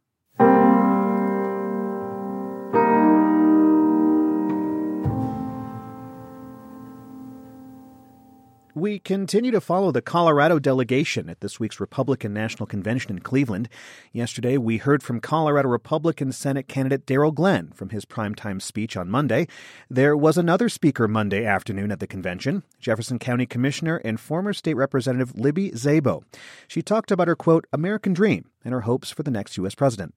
We 8.80 8.98
continue 8.98 9.52
to 9.52 9.60
follow 9.60 9.92
the 9.92 10.02
Colorado 10.02 10.58
delegation 10.58 11.28
at 11.28 11.42
this 11.42 11.60
week's 11.60 11.82
Republican 11.82 12.34
National 12.34 12.66
Convention 12.66 13.12
in 13.12 13.20
Cleveland. 13.20 13.68
Yesterday, 14.14 14.58
we 14.58 14.78
heard 14.78 15.04
from 15.04 15.20
Colorado 15.20 15.68
Republican 15.68 16.32
Senate 16.32 16.70
candidate 16.70 17.06
Darryl 17.06 17.34
Glenn 17.34 17.74
from 17.74 17.90
his 17.90 18.06
primetime 18.06 18.62
speech 18.62 18.96
on 18.96 19.10
Monday. 19.10 19.50
There 19.90 20.16
was 20.16 20.38
another 20.38 20.70
speaker 20.70 21.10
Monday 21.10 21.44
afternoon 21.44 21.92
at 21.92 22.00
the 22.00 22.08
convention, 22.08 22.64
Jefferson 22.80 23.20
County 23.20 23.46
Commissioner 23.46 23.98
and 23.98 24.18
former 24.18 24.54
state 24.54 24.76
representative 24.76 25.38
Libby 25.38 25.72
Szabo. 25.72 26.24
She 26.70 26.82
talked 26.82 27.12
about 27.12 27.28
her 27.28 27.36
quote, 27.36 27.68
American 27.74 28.14
dream 28.14 28.46
and 28.64 28.74
her 28.74 28.82
hopes 28.82 29.12
for 29.12 29.24
the 29.24 29.32
next 29.32 29.58
U.S. 29.58 29.76
president. 29.76 30.16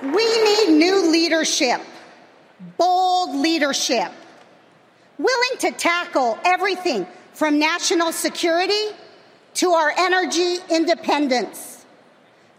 We 0.00 0.44
need 0.44 0.78
new 0.78 1.10
leadership, 1.10 1.80
bold 2.78 3.34
leadership, 3.34 4.12
willing 5.18 5.58
to 5.58 5.72
tackle 5.72 6.38
everything 6.44 7.04
from 7.40 7.58
national 7.58 8.12
security 8.12 8.94
to 9.54 9.70
our 9.70 9.94
energy 9.96 10.58
independence. 10.68 11.86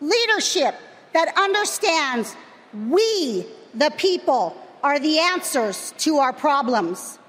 Leadership 0.02 0.74
that 1.14 1.32
understands 1.38 2.36
we, 2.90 3.46
the 3.76 3.92
people, 3.98 4.58
are 4.82 4.98
the 4.98 5.20
answers 5.20 5.94
to 6.00 6.18
our 6.18 6.34
problems, 6.34 7.20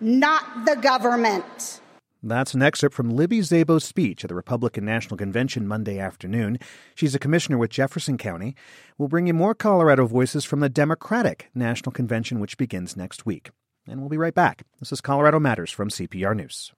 not 0.00 0.64
the 0.64 0.76
government. 0.76 1.82
That's 2.22 2.54
an 2.54 2.62
excerpt 2.62 2.94
from 2.94 3.10
Libby 3.10 3.40
Szabo's 3.40 3.84
speech 3.84 4.24
at 4.24 4.28
the 4.28 4.34
Republican 4.34 4.86
National 4.86 5.18
Convention 5.18 5.68
Monday 5.68 5.98
afternoon. 5.98 6.58
She's 6.94 7.14
a 7.14 7.18
commissioner 7.18 7.58
with 7.58 7.68
Jefferson 7.68 8.16
County. 8.16 8.56
We'll 8.96 9.08
bring 9.08 9.26
you 9.26 9.34
more 9.34 9.54
Colorado 9.54 10.06
voices 10.06 10.46
from 10.46 10.60
the 10.60 10.70
Democratic 10.70 11.50
National 11.54 11.92
Convention, 11.92 12.40
which 12.40 12.56
begins 12.56 12.96
next 12.96 13.26
week. 13.26 13.50
And 13.86 14.00
we'll 14.00 14.08
be 14.08 14.16
right 14.16 14.34
back. 14.34 14.62
This 14.80 14.90
is 14.90 15.02
Colorado 15.02 15.38
Matters 15.38 15.70
from 15.70 15.90
CPR 15.90 16.34
News. 16.34 16.72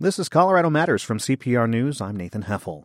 This 0.00 0.20
is 0.20 0.28
Colorado 0.28 0.70
Matters 0.70 1.02
from 1.02 1.18
CPR 1.18 1.68
News. 1.68 2.00
I'm 2.00 2.14
Nathan 2.14 2.44
Heffel. 2.44 2.84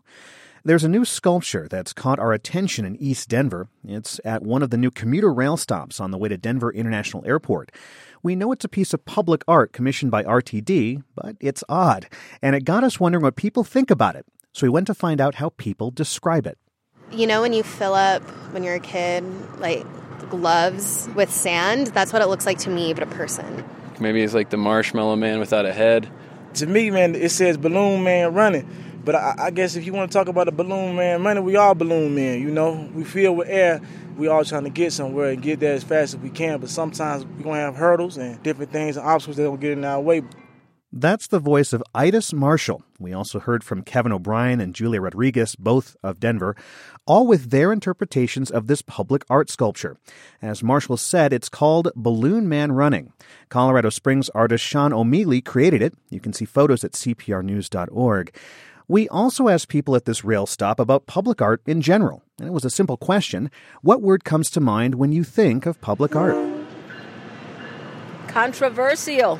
There's 0.64 0.84
a 0.84 0.90
new 0.90 1.06
sculpture 1.06 1.68
that's 1.70 1.94
caught 1.94 2.18
our 2.18 2.34
attention 2.34 2.86
in 2.86 2.96
East 2.96 3.30
Denver. 3.30 3.68
It's 3.88 4.20
at 4.26 4.42
one 4.42 4.64
of 4.64 4.72
the 4.72 4.80
new 4.80 4.90
commuter 4.90 5.32
rail 5.32 5.56
stops 5.56 6.00
on 6.00 6.10
the 6.10 6.18
way 6.18 6.28
to 6.30 6.38
Denver 6.38 6.74
International 6.74 7.24
Airport. 7.24 7.72
We 8.24 8.36
know 8.36 8.52
it's 8.52 8.66
a 8.66 8.68
piece 8.68 8.96
of 8.96 9.06
public 9.06 9.44
art 9.48 9.74
commissioned 9.74 10.10
by 10.10 10.24
RTD, 10.24 11.04
but 11.14 11.36
it's 11.40 11.64
odd, 11.70 12.08
and 12.42 12.56
it 12.56 12.66
got 12.66 12.84
us 12.84 13.00
wondering 13.00 13.22
what 13.22 13.36
people 13.36 13.64
think 13.64 13.92
about 13.92 14.16
it. 14.16 14.26
So 14.52 14.66
we 14.66 14.72
went 14.72 14.88
to 14.88 14.96
find 14.96 15.22
out 15.22 15.36
how 15.36 15.50
people 15.50 15.92
describe 15.92 16.48
it. 16.48 16.58
You 17.12 17.28
know, 17.28 17.44
when 17.44 17.54
you 17.54 17.62
fill 17.62 17.94
up, 17.94 18.24
when 18.54 18.64
you're 18.64 18.74
a 18.74 18.80
kid, 18.80 19.24
like 19.60 19.86
gloves 20.32 21.08
with 21.14 21.32
sand, 21.32 21.88
that's 21.94 22.12
what 22.12 22.24
it 22.24 22.28
looks 22.28 22.48
like 22.48 22.58
to 22.60 22.72
me, 22.72 22.92
but 22.96 23.04
a 23.04 23.08
person. 23.08 23.64
Maybe 24.00 24.24
it's 24.24 24.34
like 24.34 24.50
the 24.50 24.58
marshmallow 24.58 25.18
man 25.18 25.40
without 25.40 25.68
a 25.68 25.74
head 25.74 26.10
to 26.56 26.66
me, 26.66 26.92
man, 26.92 27.16
it 27.16 27.30
says 27.30 27.58
Balloon 27.58 28.04
Man 28.04 28.34
running. 28.34 28.68
But 29.06 29.16
I, 29.16 29.36
I, 29.38 29.52
guess 29.52 29.76
if 29.76 29.86
you 29.86 29.92
want 29.92 30.10
to 30.10 30.18
talk 30.18 30.30
about 30.30 30.48
a 30.48 30.52
balloon 30.52 30.96
man 30.96 31.24
running, 31.24 31.44
we 31.44 31.58
all 31.58 31.76
balloon 31.76 32.16
men. 32.16 32.42
You 32.42 32.52
know, 32.52 32.90
we 32.94 33.04
fill 33.04 33.36
with 33.36 33.50
air. 33.50 33.82
We 34.18 34.28
all 34.28 34.46
trying 34.46 34.64
to 34.64 34.70
get 34.70 34.94
somewhere 34.94 35.32
and 35.32 35.42
get 35.42 35.60
there 35.60 35.74
as 35.74 35.84
fast 35.84 36.14
as 36.14 36.20
we 36.22 36.30
can. 36.30 36.60
But 36.60 36.70
sometimes 36.70 37.26
we're 37.26 37.44
gonna 37.44 37.60
have 37.60 37.76
hurdles 37.76 38.16
and 38.18 38.42
different 38.44 38.72
things 38.72 38.96
and 38.96 39.06
obstacles 39.06 39.38
that 39.38 39.50
will 39.50 39.58
get 39.58 39.72
in 39.72 39.84
our 39.84 40.00
way. 40.00 40.24
That's 40.96 41.26
the 41.26 41.40
voice 41.40 41.74
of 41.74 41.84
Itis 41.96 42.34
Marshall. 42.34 42.84
We 43.00 43.14
also 43.14 43.40
heard 43.40 43.64
from 43.64 43.82
Kevin 43.82 44.12
O'Brien 44.12 44.62
and 44.62 44.76
Julia 44.76 45.02
Rodriguez, 45.02 45.56
both 45.56 45.98
of 46.04 46.20
Denver, 46.20 46.56
all 47.08 47.26
with 47.26 47.50
their 47.50 47.74
interpretations 47.74 48.52
of 48.52 48.68
this 48.68 48.84
public 48.84 49.26
art 49.28 49.50
sculpture. 49.50 49.98
As 50.40 50.62
Marshall 50.62 50.98
said, 50.98 51.34
it's 51.34 51.50
called 51.50 51.90
Balloon 51.96 52.48
Man 52.48 52.74
Running. 52.74 53.12
Colorado 53.50 53.90
Springs 53.90 54.30
artist 54.36 54.64
Sean 54.64 54.94
O'Meallie 54.94 55.42
created 55.42 55.82
it. 55.82 55.96
You 56.12 56.20
can 56.20 56.32
see 56.32 56.46
photos 56.46 56.84
at 56.84 56.92
cprnews.org. 56.92 58.36
We 58.88 59.10
also 59.10 59.48
asked 59.48 59.70
people 59.70 59.96
at 59.96 60.06
this 60.06 60.24
rail 60.24 60.46
stop 60.46 60.80
about 60.80 61.08
public 61.08 61.42
art 61.42 61.64
in 61.66 61.82
general, 61.82 62.22
and 62.38 62.48
it 62.48 62.52
was 62.52 62.66
a 62.66 62.70
simple 62.70 62.98
question 62.98 63.50
What 63.82 64.04
word 64.04 64.24
comes 64.26 64.52
to 64.52 64.60
mind 64.60 64.94
when 64.94 65.12
you 65.12 65.24
think 65.24 65.66
of 65.66 65.82
public 65.82 66.16
art? 66.16 66.38
Controversial. 68.28 69.40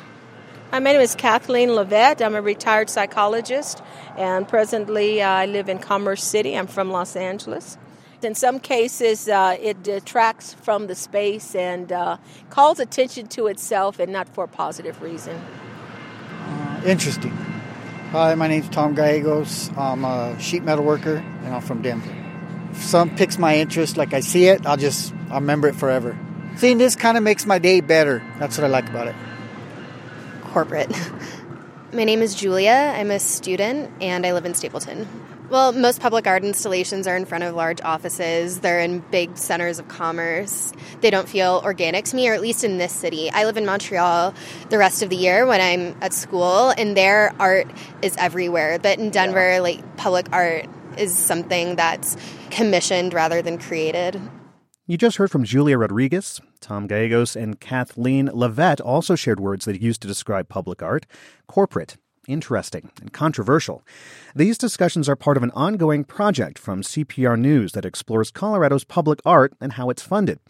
Hi, 0.70 0.80
my 0.80 0.92
name 0.92 1.00
is 1.00 1.14
Kathleen 1.14 1.68
Levette. 1.68 2.20
I'm 2.20 2.34
a 2.34 2.42
retired 2.42 2.90
psychologist, 2.90 3.80
and 4.16 4.48
presently 4.48 5.22
uh, 5.22 5.28
I 5.28 5.46
live 5.46 5.68
in 5.68 5.78
Commerce 5.78 6.24
City. 6.24 6.56
I'm 6.56 6.66
from 6.66 6.90
Los 6.90 7.14
Angeles. 7.14 7.78
In 8.22 8.34
some 8.34 8.58
cases, 8.58 9.28
uh, 9.28 9.56
it 9.60 9.82
detracts 9.82 10.54
from 10.54 10.88
the 10.88 10.94
space 10.94 11.54
and 11.54 11.92
uh, 11.92 12.16
calls 12.50 12.80
attention 12.80 13.28
to 13.28 13.46
itself 13.46 14.00
and 14.00 14.12
not 14.12 14.28
for 14.28 14.44
a 14.44 14.48
positive 14.48 15.00
reason. 15.00 15.36
Uh, 15.36 16.82
interesting. 16.84 17.36
Hi, 18.10 18.34
my 18.34 18.48
name's 18.48 18.68
Tom 18.70 18.94
Gallegos. 18.94 19.70
I'm 19.76 20.04
a 20.04 20.40
sheet 20.40 20.64
metal 20.64 20.84
worker 20.84 21.16
and 21.16 21.54
I'm 21.54 21.60
from 21.60 21.82
Denver. 21.82 22.12
If 22.72 22.82
some 22.82 23.14
picks 23.14 23.38
my 23.38 23.58
interest, 23.58 23.96
like 23.96 24.14
I 24.14 24.20
see 24.20 24.46
it, 24.46 24.66
I'll 24.66 24.76
just 24.76 25.12
I'll 25.28 25.40
remember 25.40 25.68
it 25.68 25.76
forever. 25.76 26.18
Seeing 26.56 26.78
this 26.78 26.96
kind 26.96 27.16
of 27.16 27.22
makes 27.22 27.44
my 27.44 27.58
day 27.58 27.80
better. 27.80 28.22
That's 28.38 28.56
what 28.56 28.64
I 28.64 28.68
like 28.68 28.88
about 28.88 29.08
it. 29.08 29.14
Corporate. 30.54 30.88
my 31.92 32.04
name 32.04 32.22
is 32.22 32.32
Julia. 32.32 32.94
I'm 32.96 33.10
a 33.10 33.18
student 33.18 33.90
and 34.00 34.24
I 34.24 34.32
live 34.32 34.46
in 34.46 34.54
Stapleton. 34.54 35.08
Well, 35.50 35.72
most 35.72 36.00
public 36.00 36.28
art 36.28 36.44
installations 36.44 37.08
are 37.08 37.16
in 37.16 37.24
front 37.24 37.42
of 37.42 37.56
large 37.56 37.80
offices. 37.80 38.60
They're 38.60 38.78
in 38.78 39.00
big 39.10 39.36
centers 39.36 39.80
of 39.80 39.88
commerce. 39.88 40.72
They 41.00 41.10
don't 41.10 41.28
feel 41.28 41.60
organic 41.64 42.04
to 42.04 42.14
me, 42.14 42.28
or 42.28 42.34
at 42.34 42.40
least 42.40 42.62
in 42.62 42.78
this 42.78 42.92
city. 42.92 43.32
I 43.32 43.46
live 43.46 43.56
in 43.56 43.66
Montreal 43.66 44.32
the 44.68 44.78
rest 44.78 45.02
of 45.02 45.10
the 45.10 45.16
year 45.16 45.44
when 45.44 45.60
I'm 45.60 46.00
at 46.00 46.12
school, 46.12 46.70
and 46.78 46.96
their 46.96 47.34
art 47.40 47.66
is 48.00 48.16
everywhere. 48.16 48.78
But 48.78 49.00
in 49.00 49.10
Denver, 49.10 49.54
yeah. 49.54 49.58
like 49.58 49.96
public 49.96 50.28
art 50.30 50.66
is 50.96 51.18
something 51.18 51.74
that's 51.74 52.16
commissioned 52.50 53.12
rather 53.12 53.42
than 53.42 53.58
created. 53.58 54.20
You 54.86 54.98
just 54.98 55.16
heard 55.16 55.32
from 55.32 55.42
Julia 55.42 55.78
Rodriguez. 55.78 56.40
Tom 56.64 56.86
Gallegos 56.86 57.36
and 57.36 57.60
Kathleen 57.60 58.28
Levette 58.28 58.80
also 58.82 59.14
shared 59.14 59.38
words 59.38 59.66
they 59.66 59.76
used 59.76 60.00
to 60.00 60.08
describe 60.08 60.48
public 60.48 60.82
art 60.82 61.04
corporate, 61.46 61.98
interesting, 62.26 62.90
and 63.02 63.12
controversial. 63.12 63.82
These 64.34 64.56
discussions 64.56 65.06
are 65.06 65.14
part 65.14 65.36
of 65.36 65.42
an 65.42 65.50
ongoing 65.50 66.04
project 66.04 66.58
from 66.58 66.80
CPR 66.80 67.38
News 67.38 67.72
that 67.72 67.84
explores 67.84 68.30
Colorado's 68.30 68.84
public 68.84 69.20
art 69.26 69.52
and 69.60 69.74
how 69.74 69.90
it's 69.90 70.00
funded. 70.00 70.40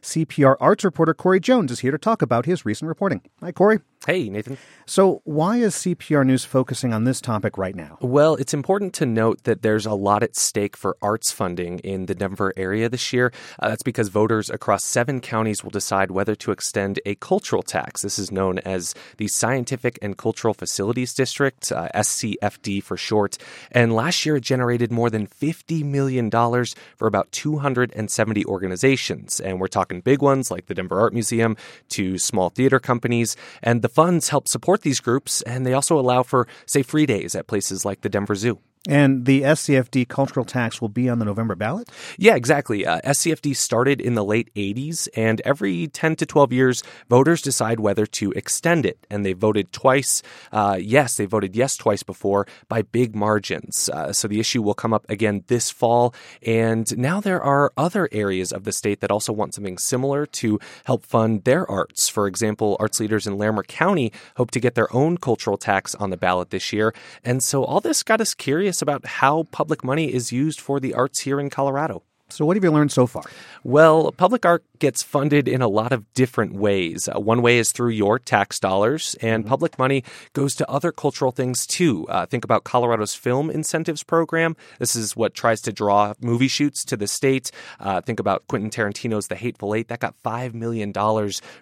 CPR 0.00 0.54
arts 0.60 0.84
reporter 0.84 1.12
Corey 1.12 1.40
Jones 1.40 1.72
is 1.72 1.80
here 1.80 1.90
to 1.90 1.98
talk 1.98 2.22
about 2.22 2.46
his 2.46 2.64
recent 2.64 2.88
reporting. 2.88 3.22
Hi, 3.40 3.50
Corey. 3.50 3.80
Hey, 4.06 4.28
Nathan. 4.28 4.58
So, 4.84 5.22
why 5.24 5.56
is 5.56 5.76
CPR 5.76 6.26
News 6.26 6.44
focusing 6.44 6.92
on 6.92 7.04
this 7.04 7.22
topic 7.22 7.56
right 7.56 7.74
now? 7.74 7.96
Well, 8.02 8.34
it's 8.34 8.52
important 8.52 8.92
to 8.94 9.06
note 9.06 9.44
that 9.44 9.62
there's 9.62 9.86
a 9.86 9.94
lot 9.94 10.22
at 10.22 10.36
stake 10.36 10.76
for 10.76 10.98
arts 11.00 11.32
funding 11.32 11.78
in 11.78 12.04
the 12.04 12.14
Denver 12.14 12.52
area 12.54 12.90
this 12.90 13.14
year. 13.14 13.32
Uh, 13.58 13.70
that's 13.70 13.82
because 13.82 14.08
voters 14.08 14.50
across 14.50 14.84
seven 14.84 15.22
counties 15.22 15.64
will 15.64 15.70
decide 15.70 16.10
whether 16.10 16.34
to 16.34 16.50
extend 16.50 17.00
a 17.06 17.14
cultural 17.14 17.62
tax. 17.62 18.02
This 18.02 18.18
is 18.18 18.30
known 18.30 18.58
as 18.58 18.94
the 19.16 19.26
Scientific 19.26 19.98
and 20.02 20.18
Cultural 20.18 20.52
Facilities 20.52 21.14
District, 21.14 21.72
uh, 21.72 21.88
SCFD 21.94 22.82
for 22.82 22.98
short. 22.98 23.38
And 23.72 23.94
last 23.94 24.26
year, 24.26 24.36
it 24.36 24.42
generated 24.42 24.92
more 24.92 25.08
than 25.08 25.26
$50 25.26 25.82
million 25.82 26.30
for 26.30 27.06
about 27.06 27.32
270 27.32 28.44
organizations. 28.44 29.40
And 29.40 29.58
we're 29.58 29.66
talking 29.68 30.02
big 30.02 30.20
ones 30.20 30.50
like 30.50 30.66
the 30.66 30.74
Denver 30.74 31.00
Art 31.00 31.14
Museum 31.14 31.56
to 31.88 32.18
small 32.18 32.50
theater 32.50 32.78
companies. 32.78 33.34
And 33.62 33.80
the 33.80 33.93
funds 33.94 34.28
help 34.28 34.48
support 34.48 34.82
these 34.82 35.00
groups, 35.00 35.40
and 35.42 35.64
they 35.64 35.72
also 35.72 35.98
allow 35.98 36.22
for, 36.22 36.48
say, 36.66 36.82
free 36.82 37.06
days 37.06 37.34
at 37.34 37.46
places 37.46 37.84
like 37.84 38.00
the 38.00 38.08
Denver 38.08 38.34
Zoo. 38.34 38.58
And 38.86 39.24
the 39.24 39.42
SCFD 39.42 40.08
cultural 40.08 40.44
tax 40.44 40.80
will 40.80 40.90
be 40.90 41.08
on 41.08 41.18
the 41.18 41.24
November 41.24 41.54
ballot? 41.54 41.88
Yeah, 42.18 42.34
exactly. 42.34 42.84
Uh, 42.84 43.00
SCFD 43.00 43.56
started 43.56 43.98
in 43.98 44.14
the 44.14 44.24
late 44.24 44.52
80s, 44.54 45.08
and 45.16 45.40
every 45.42 45.88
10 45.88 46.16
to 46.16 46.26
12 46.26 46.52
years, 46.52 46.82
voters 47.08 47.40
decide 47.40 47.80
whether 47.80 48.04
to 48.04 48.32
extend 48.32 48.84
it. 48.84 49.06
And 49.08 49.24
they 49.24 49.32
voted 49.32 49.72
twice. 49.72 50.22
Uh, 50.52 50.76
yes, 50.78 51.16
they 51.16 51.24
voted 51.24 51.56
yes 51.56 51.78
twice 51.78 52.02
before 52.02 52.46
by 52.68 52.82
big 52.82 53.16
margins. 53.16 53.88
Uh, 53.88 54.12
so 54.12 54.28
the 54.28 54.38
issue 54.38 54.60
will 54.60 54.74
come 54.74 54.92
up 54.92 55.06
again 55.08 55.44
this 55.46 55.70
fall. 55.70 56.14
And 56.42 56.96
now 56.98 57.22
there 57.22 57.42
are 57.42 57.72
other 57.78 58.10
areas 58.12 58.52
of 58.52 58.64
the 58.64 58.72
state 58.72 59.00
that 59.00 59.10
also 59.10 59.32
want 59.32 59.54
something 59.54 59.78
similar 59.78 60.26
to 60.26 60.60
help 60.84 61.06
fund 61.06 61.44
their 61.44 61.70
arts. 61.70 62.10
For 62.10 62.26
example, 62.26 62.76
arts 62.78 63.00
leaders 63.00 63.26
in 63.26 63.38
Larimer 63.38 63.62
County 63.62 64.12
hope 64.36 64.50
to 64.50 64.60
get 64.60 64.74
their 64.74 64.94
own 64.94 65.16
cultural 65.16 65.56
tax 65.56 65.94
on 65.94 66.10
the 66.10 66.18
ballot 66.18 66.50
this 66.50 66.70
year. 66.70 66.94
And 67.24 67.42
so 67.42 67.64
all 67.64 67.80
this 67.80 68.02
got 68.02 68.20
us 68.20 68.34
curious 68.34 68.73
curious 68.74 68.82
about 68.82 69.06
how 69.20 69.44
public 69.52 69.84
money 69.84 70.12
is 70.12 70.32
used 70.32 70.60
for 70.60 70.80
the 70.80 70.94
arts 70.94 71.20
here 71.20 71.38
in 71.38 71.48
Colorado. 71.50 72.02
So, 72.30 72.46
what 72.46 72.56
have 72.56 72.64
you 72.64 72.70
learned 72.70 72.90
so 72.90 73.06
far? 73.06 73.24
Well, 73.64 74.10
public 74.12 74.46
art 74.46 74.64
gets 74.78 75.02
funded 75.02 75.46
in 75.46 75.60
a 75.60 75.68
lot 75.68 75.92
of 75.92 76.12
different 76.14 76.54
ways. 76.54 77.06
Uh, 77.06 77.20
one 77.20 77.42
way 77.42 77.58
is 77.58 77.70
through 77.70 77.90
your 77.90 78.18
tax 78.18 78.58
dollars, 78.58 79.14
and 79.20 79.44
mm-hmm. 79.44 79.50
public 79.50 79.78
money 79.78 80.04
goes 80.32 80.54
to 80.56 80.68
other 80.68 80.90
cultural 80.90 81.32
things 81.32 81.66
too. 81.66 82.06
Uh, 82.08 82.24
think 82.24 82.42
about 82.42 82.64
Colorado's 82.64 83.14
Film 83.14 83.50
Incentives 83.50 84.02
Program. 84.02 84.56
This 84.78 84.96
is 84.96 85.14
what 85.14 85.34
tries 85.34 85.60
to 85.62 85.72
draw 85.72 86.14
movie 86.20 86.48
shoots 86.48 86.84
to 86.86 86.96
the 86.96 87.06
state. 87.06 87.50
Uh, 87.78 88.00
think 88.00 88.18
about 88.20 88.46
Quentin 88.48 88.70
Tarantino's 88.70 89.28
The 89.28 89.36
Hateful 89.36 89.74
Eight. 89.74 89.88
That 89.88 90.00
got 90.00 90.14
$5 90.22 90.54
million 90.54 90.92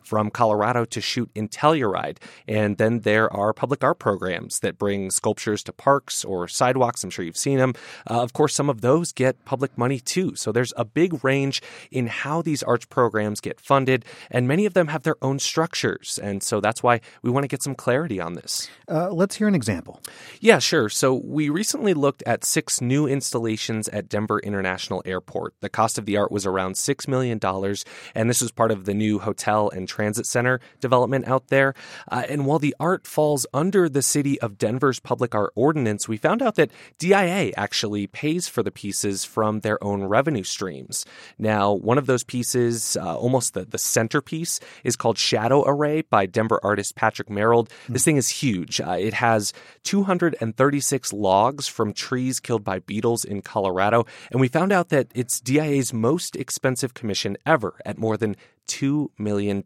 from 0.04 0.30
Colorado 0.30 0.84
to 0.84 1.00
shoot 1.00 1.30
in 1.34 1.48
Telluride. 1.48 2.18
And 2.46 2.78
then 2.78 3.00
there 3.00 3.32
are 3.32 3.52
public 3.52 3.82
art 3.82 3.98
programs 3.98 4.60
that 4.60 4.78
bring 4.78 5.10
sculptures 5.10 5.64
to 5.64 5.72
parks 5.72 6.24
or 6.24 6.46
sidewalks. 6.46 7.02
I'm 7.02 7.10
sure 7.10 7.24
you've 7.24 7.36
seen 7.36 7.58
them. 7.58 7.74
Uh, 8.08 8.22
of 8.22 8.32
course, 8.32 8.54
some 8.54 8.70
of 8.70 8.80
those 8.80 9.12
get 9.12 9.44
public 9.44 9.76
money 9.76 9.98
too. 9.98 10.34
So 10.36 10.51
there's 10.52 10.72
a 10.76 10.84
big 10.84 11.24
range 11.24 11.62
in 11.90 12.06
how 12.06 12.42
these 12.42 12.62
arts 12.62 12.84
programs 12.84 13.22
programs 13.22 13.40
get 13.40 13.60
funded, 13.60 14.04
and 14.30 14.48
many 14.48 14.64
of 14.64 14.74
them 14.74 14.88
have 14.88 15.02
their 15.02 15.16
own 15.22 15.38
structures. 15.38 16.18
And 16.22 16.42
so 16.42 16.60
that's 16.60 16.82
why 16.82 17.00
we 17.22 17.30
want 17.30 17.44
to 17.44 17.48
get 17.48 17.62
some 17.62 17.74
clarity 17.74 18.20
on 18.20 18.34
this. 18.34 18.68
Uh, 18.88 19.10
let's 19.10 19.36
hear 19.36 19.48
an 19.48 19.54
example. 19.54 20.00
Yeah, 20.40 20.58
sure. 20.58 20.88
So 20.88 21.14
we 21.14 21.48
recently 21.48 21.94
looked 21.94 22.22
at 22.26 22.44
six 22.44 22.80
new 22.80 23.06
installations 23.06 23.88
at 23.88 24.08
Denver 24.08 24.38
International 24.38 25.02
Airport. 25.04 25.54
The 25.60 25.68
cost 25.68 25.98
of 25.98 26.06
the 26.06 26.16
art 26.16 26.32
was 26.32 26.46
around 26.46 26.74
$6 26.74 27.08
million, 27.08 27.38
and 28.14 28.30
this 28.30 28.40
was 28.40 28.50
part 28.50 28.70
of 28.70 28.84
the 28.84 28.94
new 28.94 29.18
hotel 29.18 29.68
and 29.70 29.88
transit 29.88 30.26
center 30.26 30.60
development 30.80 31.28
out 31.28 31.48
there. 31.48 31.74
Uh, 32.10 32.24
and 32.28 32.46
while 32.46 32.58
the 32.58 32.74
art 32.80 33.06
falls 33.06 33.46
under 33.52 33.88
the 33.88 34.02
city 34.02 34.40
of 34.40 34.58
Denver's 34.58 35.00
public 35.00 35.34
art 35.34 35.52
ordinance, 35.54 36.08
we 36.08 36.16
found 36.16 36.42
out 36.42 36.54
that 36.56 36.70
DIA 36.98 37.52
actually 37.56 38.06
pays 38.06 38.48
for 38.48 38.62
the 38.62 38.70
pieces 38.70 39.24
from 39.24 39.60
their 39.60 39.82
own 39.82 40.04
revenue 40.04 40.41
streams. 40.44 41.04
Now, 41.38 41.72
one 41.72 41.98
of 41.98 42.06
those 42.06 42.24
pieces 42.24 42.96
uh, 42.96 43.16
almost 43.16 43.54
the, 43.54 43.64
the 43.64 43.78
centerpiece 43.78 44.60
is 44.84 44.96
called 44.96 45.18
Shadow 45.18 45.64
Array 45.66 46.02
by 46.02 46.26
Denver 46.26 46.60
artist 46.62 46.94
Patrick 46.94 47.28
Marold. 47.28 47.68
Mm-hmm. 47.68 47.92
This 47.92 48.04
thing 48.04 48.16
is 48.16 48.28
huge. 48.28 48.80
Uh, 48.80 48.96
it 48.98 49.14
has 49.14 49.52
236 49.84 51.12
logs 51.12 51.68
from 51.68 51.92
trees 51.92 52.40
killed 52.40 52.64
by 52.64 52.78
beetles 52.80 53.24
in 53.24 53.42
Colorado. 53.42 54.06
And 54.30 54.40
we 54.40 54.48
found 54.48 54.72
out 54.72 54.88
that 54.90 55.08
it's 55.14 55.40
DIA's 55.40 55.92
most 55.92 56.36
expensive 56.36 56.94
commission 56.94 57.36
ever 57.46 57.74
at 57.84 57.98
more 57.98 58.16
than 58.16 58.36
$2 58.72 59.08
million. 59.18 59.62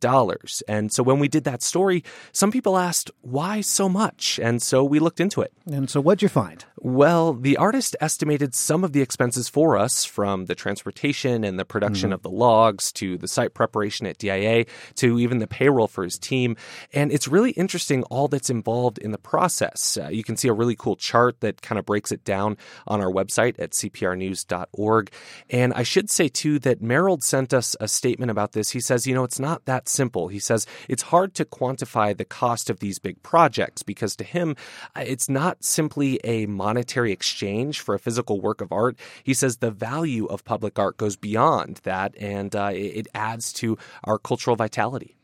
And 0.69 0.92
so 0.92 1.03
when 1.03 1.19
we 1.19 1.29
did 1.29 1.45
that 1.45 1.62
story, 1.62 2.03
some 2.33 2.51
people 2.51 2.77
asked, 2.77 3.11
why 3.21 3.61
so 3.61 3.88
much? 3.88 4.40
And 4.42 4.61
so 4.61 4.83
we 4.83 4.99
looked 4.99 5.21
into 5.21 5.40
it. 5.42 5.53
And 5.71 5.88
so 5.88 6.01
what'd 6.01 6.23
you 6.23 6.29
find? 6.29 6.64
Well, 6.79 7.33
the 7.33 7.57
artist 7.57 7.97
estimated 8.01 8.55
some 8.55 8.85
of 8.85 8.92
the 8.92 9.01
expenses 9.01 9.49
for 9.49 9.77
us 9.77 10.05
from 10.05 10.47
the 10.47 10.55
transportation 10.55 11.45
and 11.45 11.59
the 11.59 11.64
production 11.64 12.09
mm-hmm. 12.09 12.14
of 12.14 12.23
the 12.23 12.31
logs 12.31 12.92
to 12.92 13.16
the 13.16 13.29
site 13.29 13.55
preparation 13.55 14.07
at 14.07 14.19
DIA 14.19 14.66
to 14.97 15.19
even 15.19 15.38
the 15.38 15.47
payroll 15.47 15.88
for 15.88 16.05
his 16.05 16.19
team. 16.19 16.57
And 16.92 17.12
it's 17.12 17.29
really 17.29 17.53
interesting 17.53 18.03
all 18.05 18.29
that's 18.29 18.51
involved 18.51 18.99
in 18.99 19.12
the 19.12 19.19
process. 19.19 19.97
Uh, 20.01 20.09
you 20.09 20.23
can 20.23 20.37
see 20.37 20.49
a 20.49 20.53
really 20.53 20.77
cool 20.77 20.97
chart 20.97 21.40
that 21.40 21.62
kind 21.62 21.79
of 21.79 21.87
breaks 21.87 22.12
it 22.12 22.25
down 22.25 22.57
on 22.87 23.01
our 23.01 23.11
website 23.11 23.57
at 23.59 23.71
cprnews.org. 23.71 25.11
And 25.51 25.73
I 25.75 25.83
should 25.83 26.11
say, 26.11 26.29
too, 26.29 26.59
that 26.61 26.83
Marold 26.83 27.23
sent 27.23 27.55
us 27.55 27.77
a 27.81 27.88
statement 27.88 28.31
about 28.31 28.53
this. 28.53 28.71
He 28.71 28.81
says, 28.96 29.06
you 29.06 29.14
know, 29.14 29.24
it's 29.24 29.38
not 29.38 29.64
that 29.66 29.88
simple. 29.88 30.28
He 30.28 30.38
says 30.38 30.66
it's 30.88 31.02
hard 31.02 31.35
to 31.35 31.44
quantify 31.44 32.16
the 32.16 32.24
cost 32.24 32.70
of 32.70 32.80
these 32.80 32.98
big 32.98 33.22
projects 33.22 33.82
because 33.82 34.16
to 34.16 34.24
him, 34.24 34.56
uh, 34.94 35.04
it's 35.06 35.28
not 35.28 35.62
simply 35.62 36.18
a 36.24 36.46
monetary 36.46 37.12
exchange 37.12 37.80
for 37.80 37.94
a 37.94 37.99
physical 37.99 38.40
work 38.40 38.61
of 38.61 38.72
art. 38.72 38.97
He 39.22 39.34
says 39.34 39.59
the 39.59 39.70
value 39.70 40.26
of 40.26 40.44
public 40.44 40.78
art 40.78 40.97
goes 40.97 41.16
beyond 41.16 41.80
that 41.82 42.14
and 42.18 42.55
uh, 42.57 42.70
it 42.72 43.09
adds 43.14 43.53
to 43.55 43.76
our 44.05 44.18
cultural 44.18 44.57
vitality. 44.57 45.14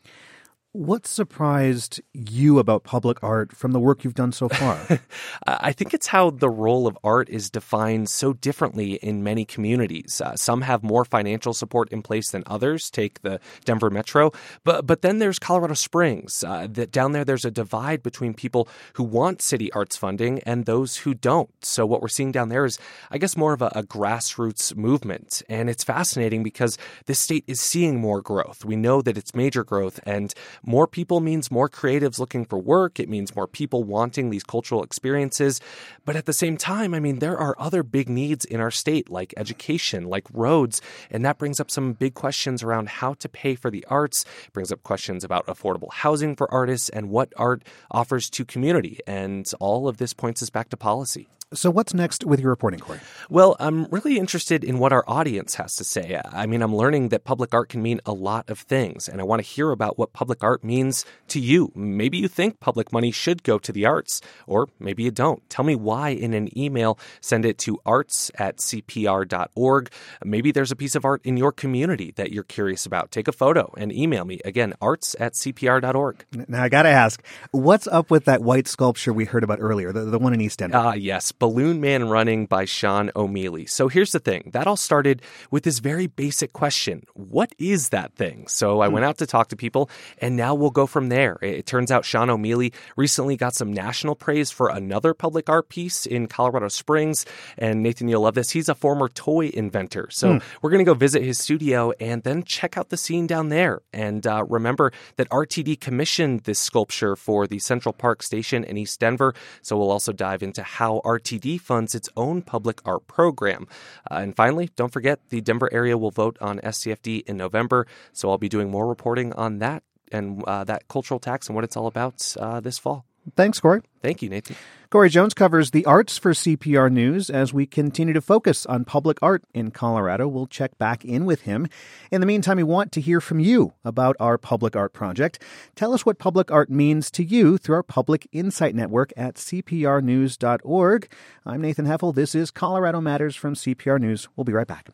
What 0.74 1.06
surprised 1.06 2.00
you 2.14 2.58
about 2.58 2.82
public 2.82 3.22
art 3.22 3.54
from 3.54 3.72
the 3.72 3.78
work 3.78 4.04
you've 4.04 4.14
done 4.14 4.32
so 4.32 4.48
far? 4.48 5.00
I 5.46 5.70
think 5.70 5.92
it's 5.92 6.06
how 6.06 6.30
the 6.30 6.48
role 6.48 6.86
of 6.86 6.96
art 7.04 7.28
is 7.28 7.50
defined 7.50 8.08
so 8.08 8.32
differently 8.32 8.94
in 8.94 9.22
many 9.22 9.44
communities. 9.44 10.22
Uh, 10.24 10.34
some 10.34 10.62
have 10.62 10.82
more 10.82 11.04
financial 11.04 11.52
support 11.52 11.92
in 11.92 12.00
place 12.00 12.30
than 12.30 12.42
others. 12.46 12.88
Take 12.88 13.20
the 13.20 13.38
Denver 13.66 13.90
Metro, 13.90 14.32
but 14.64 14.86
but 14.86 15.02
then 15.02 15.18
there's 15.18 15.38
Colorado 15.38 15.74
Springs. 15.74 16.42
Uh, 16.42 16.66
that 16.70 16.90
down 16.90 17.12
there, 17.12 17.26
there's 17.26 17.44
a 17.44 17.50
divide 17.50 18.02
between 18.02 18.32
people 18.32 18.66
who 18.94 19.02
want 19.02 19.42
city 19.42 19.70
arts 19.72 19.98
funding 19.98 20.40
and 20.46 20.64
those 20.64 20.96
who 20.96 21.12
don't. 21.12 21.50
So 21.62 21.84
what 21.84 22.00
we're 22.00 22.08
seeing 22.08 22.32
down 22.32 22.48
there 22.48 22.64
is, 22.64 22.78
I 23.10 23.18
guess, 23.18 23.36
more 23.36 23.52
of 23.52 23.60
a, 23.60 23.70
a 23.74 23.82
grassroots 23.82 24.74
movement, 24.74 25.42
and 25.50 25.68
it's 25.68 25.84
fascinating 25.84 26.42
because 26.42 26.78
this 27.04 27.18
state 27.18 27.44
is 27.46 27.60
seeing 27.60 28.00
more 28.00 28.22
growth. 28.22 28.64
We 28.64 28.76
know 28.76 29.02
that 29.02 29.18
it's 29.18 29.34
major 29.34 29.64
growth 29.64 30.00
and 30.06 30.32
more 30.64 30.86
people 30.86 31.20
means 31.20 31.50
more 31.50 31.68
creatives 31.68 32.18
looking 32.18 32.44
for 32.44 32.58
work. 32.58 33.00
It 33.00 33.08
means 33.08 33.34
more 33.34 33.46
people 33.46 33.84
wanting 33.84 34.30
these 34.30 34.44
cultural 34.44 34.82
experiences. 34.82 35.60
But 36.04 36.16
at 36.16 36.26
the 36.26 36.32
same 36.32 36.56
time, 36.56 36.94
I 36.94 37.00
mean, 37.00 37.18
there 37.18 37.36
are 37.36 37.56
other 37.58 37.82
big 37.82 38.08
needs 38.08 38.44
in 38.44 38.60
our 38.60 38.70
state, 38.70 39.10
like 39.10 39.34
education, 39.36 40.04
like 40.04 40.26
roads. 40.32 40.80
And 41.10 41.24
that 41.24 41.38
brings 41.38 41.60
up 41.60 41.70
some 41.70 41.92
big 41.94 42.14
questions 42.14 42.62
around 42.62 42.88
how 42.88 43.14
to 43.14 43.28
pay 43.28 43.54
for 43.54 43.70
the 43.70 43.84
arts. 43.88 44.24
Brings 44.52 44.72
up 44.72 44.82
questions 44.82 45.24
about 45.24 45.46
affordable 45.46 45.92
housing 45.92 46.36
for 46.36 46.52
artists 46.52 46.88
and 46.88 47.10
what 47.10 47.32
art 47.36 47.64
offers 47.90 48.30
to 48.30 48.44
community. 48.44 49.00
And 49.06 49.50
all 49.60 49.88
of 49.88 49.96
this 49.96 50.12
points 50.12 50.42
us 50.42 50.50
back 50.50 50.68
to 50.70 50.76
policy. 50.76 51.28
So, 51.55 51.70
what's 51.70 51.92
next 51.92 52.24
with 52.24 52.40
your 52.40 52.50
reporting, 52.50 52.80
Corey? 52.80 53.00
Well, 53.28 53.57
I'm 53.61 53.84
really 53.86 54.18
interested 54.18 54.64
in 54.64 54.78
what 54.78 54.92
our 54.92 55.05
audience 55.07 55.55
has 55.57 55.76
to 55.76 55.84
say. 55.84 56.20
I 56.24 56.46
mean, 56.46 56.62
I'm 56.62 56.74
learning 56.74 57.11
that 57.11 57.24
public 57.24 57.53
art 57.53 57.68
can 57.68 57.82
mean 57.82 58.00
a 58.07 58.12
lot 58.12 58.48
of 58.48 58.59
things, 58.59 59.09
and 59.09 59.20
I 59.20 59.24
want 59.24 59.40
to 59.40 59.48
hear 59.48 59.70
about 59.70 59.98
what 59.98 60.12
public 60.12 60.42
art 60.42 60.64
means 60.64 61.05
to 61.28 61.40
you. 61.40 61.70
Maybe 61.74 62.18
you 62.18 62.28
think 62.28 62.61
public 62.61 62.92
money 62.92 63.11
should 63.11 63.42
go 63.42 63.59
to 63.59 63.72
the 63.72 63.84
arts, 63.84 64.20
or 64.46 64.68
maybe 64.78 65.03
you 65.03 65.11
don't. 65.11 65.48
Tell 65.50 65.64
me 65.64 65.74
why 65.74 66.11
in 66.11 66.34
an 66.34 66.57
email. 66.59 66.98
Send 67.20 67.44
it 67.44 67.59
to 67.59 67.78
arts 67.84 68.30
at 68.36 68.59
cpr.org. 68.59 69.90
Maybe 70.24 70.53
there's 70.53 70.70
a 70.70 70.76
piece 70.76 70.94
of 70.94 71.05
art 71.05 71.20
in 71.24 71.36
your 71.36 71.53
community 71.53 72.12
that 72.16 72.32
you're 72.32 72.44
curious 72.44 72.86
about. 72.86 73.11
Take 73.11 73.28
a 73.28 73.32
photo 73.32 73.72
and 73.76 73.92
email 73.92 74.24
me. 74.24 74.40
Again, 74.44 74.74
arts 74.80 75.14
at 75.20 75.34
cpr.org. 75.34 76.24
Now, 76.48 76.62
I 76.62 76.68
got 76.68 76.82
to 76.82 76.88
ask, 76.88 77.22
what's 77.50 77.86
up 77.86 78.11
with 78.11 78.24
that 78.24 78.42
white 78.42 78.68
sculpture 78.68 79.12
we 79.12 79.24
heard 79.26 79.44
about 79.44 79.59
earlier, 79.61 79.92
the, 79.92 80.05
the 80.05 80.18
one 80.18 80.32
in 80.32 80.40
East 80.40 80.61
Denver? 80.61 80.76
Ah, 80.76 80.90
uh, 80.90 80.94
yes. 80.94 81.32
Balloon 81.43 81.80
Man 81.80 82.09
Running 82.09 82.47
by 82.47 82.66
Sean 82.66 83.11
O'Meallie. 83.16 83.66
So 83.66 83.88
here's 83.88 84.12
the 84.12 84.20
thing 84.20 84.53
that 84.53 84.68
all 84.68 84.76
started 84.76 85.22
with 85.51 85.64
this 85.64 85.80
very 85.80 86.07
basic 86.07 86.53
question 86.53 87.03
What 87.14 87.53
is 87.59 87.88
that 87.88 88.14
thing? 88.14 88.47
So 88.47 88.80
I 88.80 88.86
went 88.86 89.05
out 89.05 89.18
to 89.18 89.26
talk 89.26 89.49
to 89.49 89.57
people, 89.57 89.90
and 90.18 90.36
now 90.36 90.55
we'll 90.55 90.70
go 90.70 90.86
from 90.86 91.09
there. 91.09 91.38
It 91.43 91.66
turns 91.66 91.90
out 91.90 92.05
Sean 92.05 92.30
O'Meallie 92.30 92.72
recently 92.95 93.36
got 93.36 93.57
some 93.57 93.72
national 93.72 94.14
praise 94.14 94.53
for 94.53 94.68
another 94.68 95.14
public 95.14 95.51
art 95.51 95.68
piece 95.68 96.07
in 96.07 96.28
Colorado 96.28 96.68
Springs. 96.68 97.26
And 97.59 97.82
Nathan, 97.82 98.07
you'll 98.07 98.22
love 98.22 98.34
this. 98.34 98.51
He's 98.51 98.68
a 98.68 98.76
former 98.76 99.09
toy 99.09 99.49
inventor. 99.49 100.11
So 100.12 100.34
mm. 100.34 100.43
we're 100.62 100.70
going 100.70 100.84
to 100.84 100.88
go 100.88 100.95
visit 100.95 101.24
his 101.24 101.40
studio 101.40 101.90
and 101.99 102.22
then 102.22 102.45
check 102.45 102.78
out 102.78 102.90
the 102.90 102.97
scene 102.97 103.26
down 103.26 103.49
there. 103.49 103.82
And 103.93 104.24
uh, 104.28 104.45
remember 104.49 104.93
that 105.16 105.28
RTD 105.30 105.80
commissioned 105.80 106.45
this 106.45 106.61
sculpture 106.61 107.16
for 107.16 107.49
the 107.49 107.59
Central 107.59 107.93
Park 107.93 108.22
Station 108.22 108.62
in 108.62 108.78
East 108.78 109.01
Denver. 109.01 109.34
So 109.61 109.76
we'll 109.76 109.90
also 109.90 110.12
dive 110.12 110.45
into 110.45 110.62
how 110.62 111.01
RTD 111.05 111.31
RTD 111.32 111.60
funds 111.60 111.94
its 111.94 112.08
own 112.16 112.42
public 112.42 112.80
art 112.84 113.06
program. 113.06 113.66
Uh, 114.10 114.16
and 114.16 114.36
finally, 114.36 114.70
don't 114.76 114.92
forget 114.92 115.20
the 115.30 115.40
Denver 115.40 115.68
area 115.72 115.96
will 115.96 116.10
vote 116.10 116.36
on 116.40 116.58
SCFD 116.60 117.24
in 117.26 117.36
November, 117.36 117.86
so 118.12 118.30
I'll 118.30 118.38
be 118.38 118.48
doing 118.48 118.70
more 118.70 118.86
reporting 118.86 119.32
on 119.34 119.58
that 119.58 119.82
and 120.10 120.44
uh, 120.44 120.64
that 120.64 120.88
cultural 120.88 121.18
tax 121.18 121.48
and 121.48 121.54
what 121.54 121.64
it's 121.64 121.76
all 121.76 121.86
about 121.86 122.34
uh, 122.38 122.60
this 122.60 122.78
fall. 122.78 123.06
Thanks, 123.36 123.60
Corey. 123.60 123.82
Thank 124.02 124.20
you, 124.22 124.28
Nathan. 124.28 124.56
Corey 124.90 125.08
Jones 125.08 125.32
covers 125.32 125.70
the 125.70 125.86
arts 125.86 126.18
for 126.18 126.32
CPR 126.32 126.90
News 126.92 127.30
as 127.30 127.54
we 127.54 127.64
continue 127.66 128.12
to 128.12 128.20
focus 128.20 128.66
on 128.66 128.84
public 128.84 129.16
art 129.22 129.42
in 129.54 129.70
Colorado. 129.70 130.28
We'll 130.28 130.48
check 130.48 130.76
back 130.76 131.04
in 131.04 131.24
with 131.24 131.42
him. 131.42 131.68
In 132.10 132.20
the 132.20 132.26
meantime, 132.26 132.58
we 132.58 132.62
want 132.62 132.92
to 132.92 133.00
hear 133.00 133.20
from 133.20 133.40
you 133.40 133.72
about 133.84 134.16
our 134.20 134.36
public 134.36 134.76
art 134.76 134.92
project. 134.92 135.40
Tell 135.76 135.94
us 135.94 136.04
what 136.04 136.18
public 136.18 136.50
art 136.50 136.68
means 136.68 137.10
to 137.12 137.24
you 137.24 137.56
through 137.56 137.76
our 137.76 137.82
Public 137.82 138.28
Insight 138.32 138.74
Network 138.74 139.12
at 139.16 139.36
cprnews.org. 139.36 141.12
I'm 141.46 141.62
Nathan 141.62 141.86
Heffel. 141.86 142.14
This 142.14 142.34
is 142.34 142.50
Colorado 142.50 143.00
Matters 143.00 143.36
from 143.36 143.54
CPR 143.54 143.98
News. 143.98 144.28
We'll 144.36 144.44
be 144.44 144.52
right 144.52 144.66
back. 144.66 144.90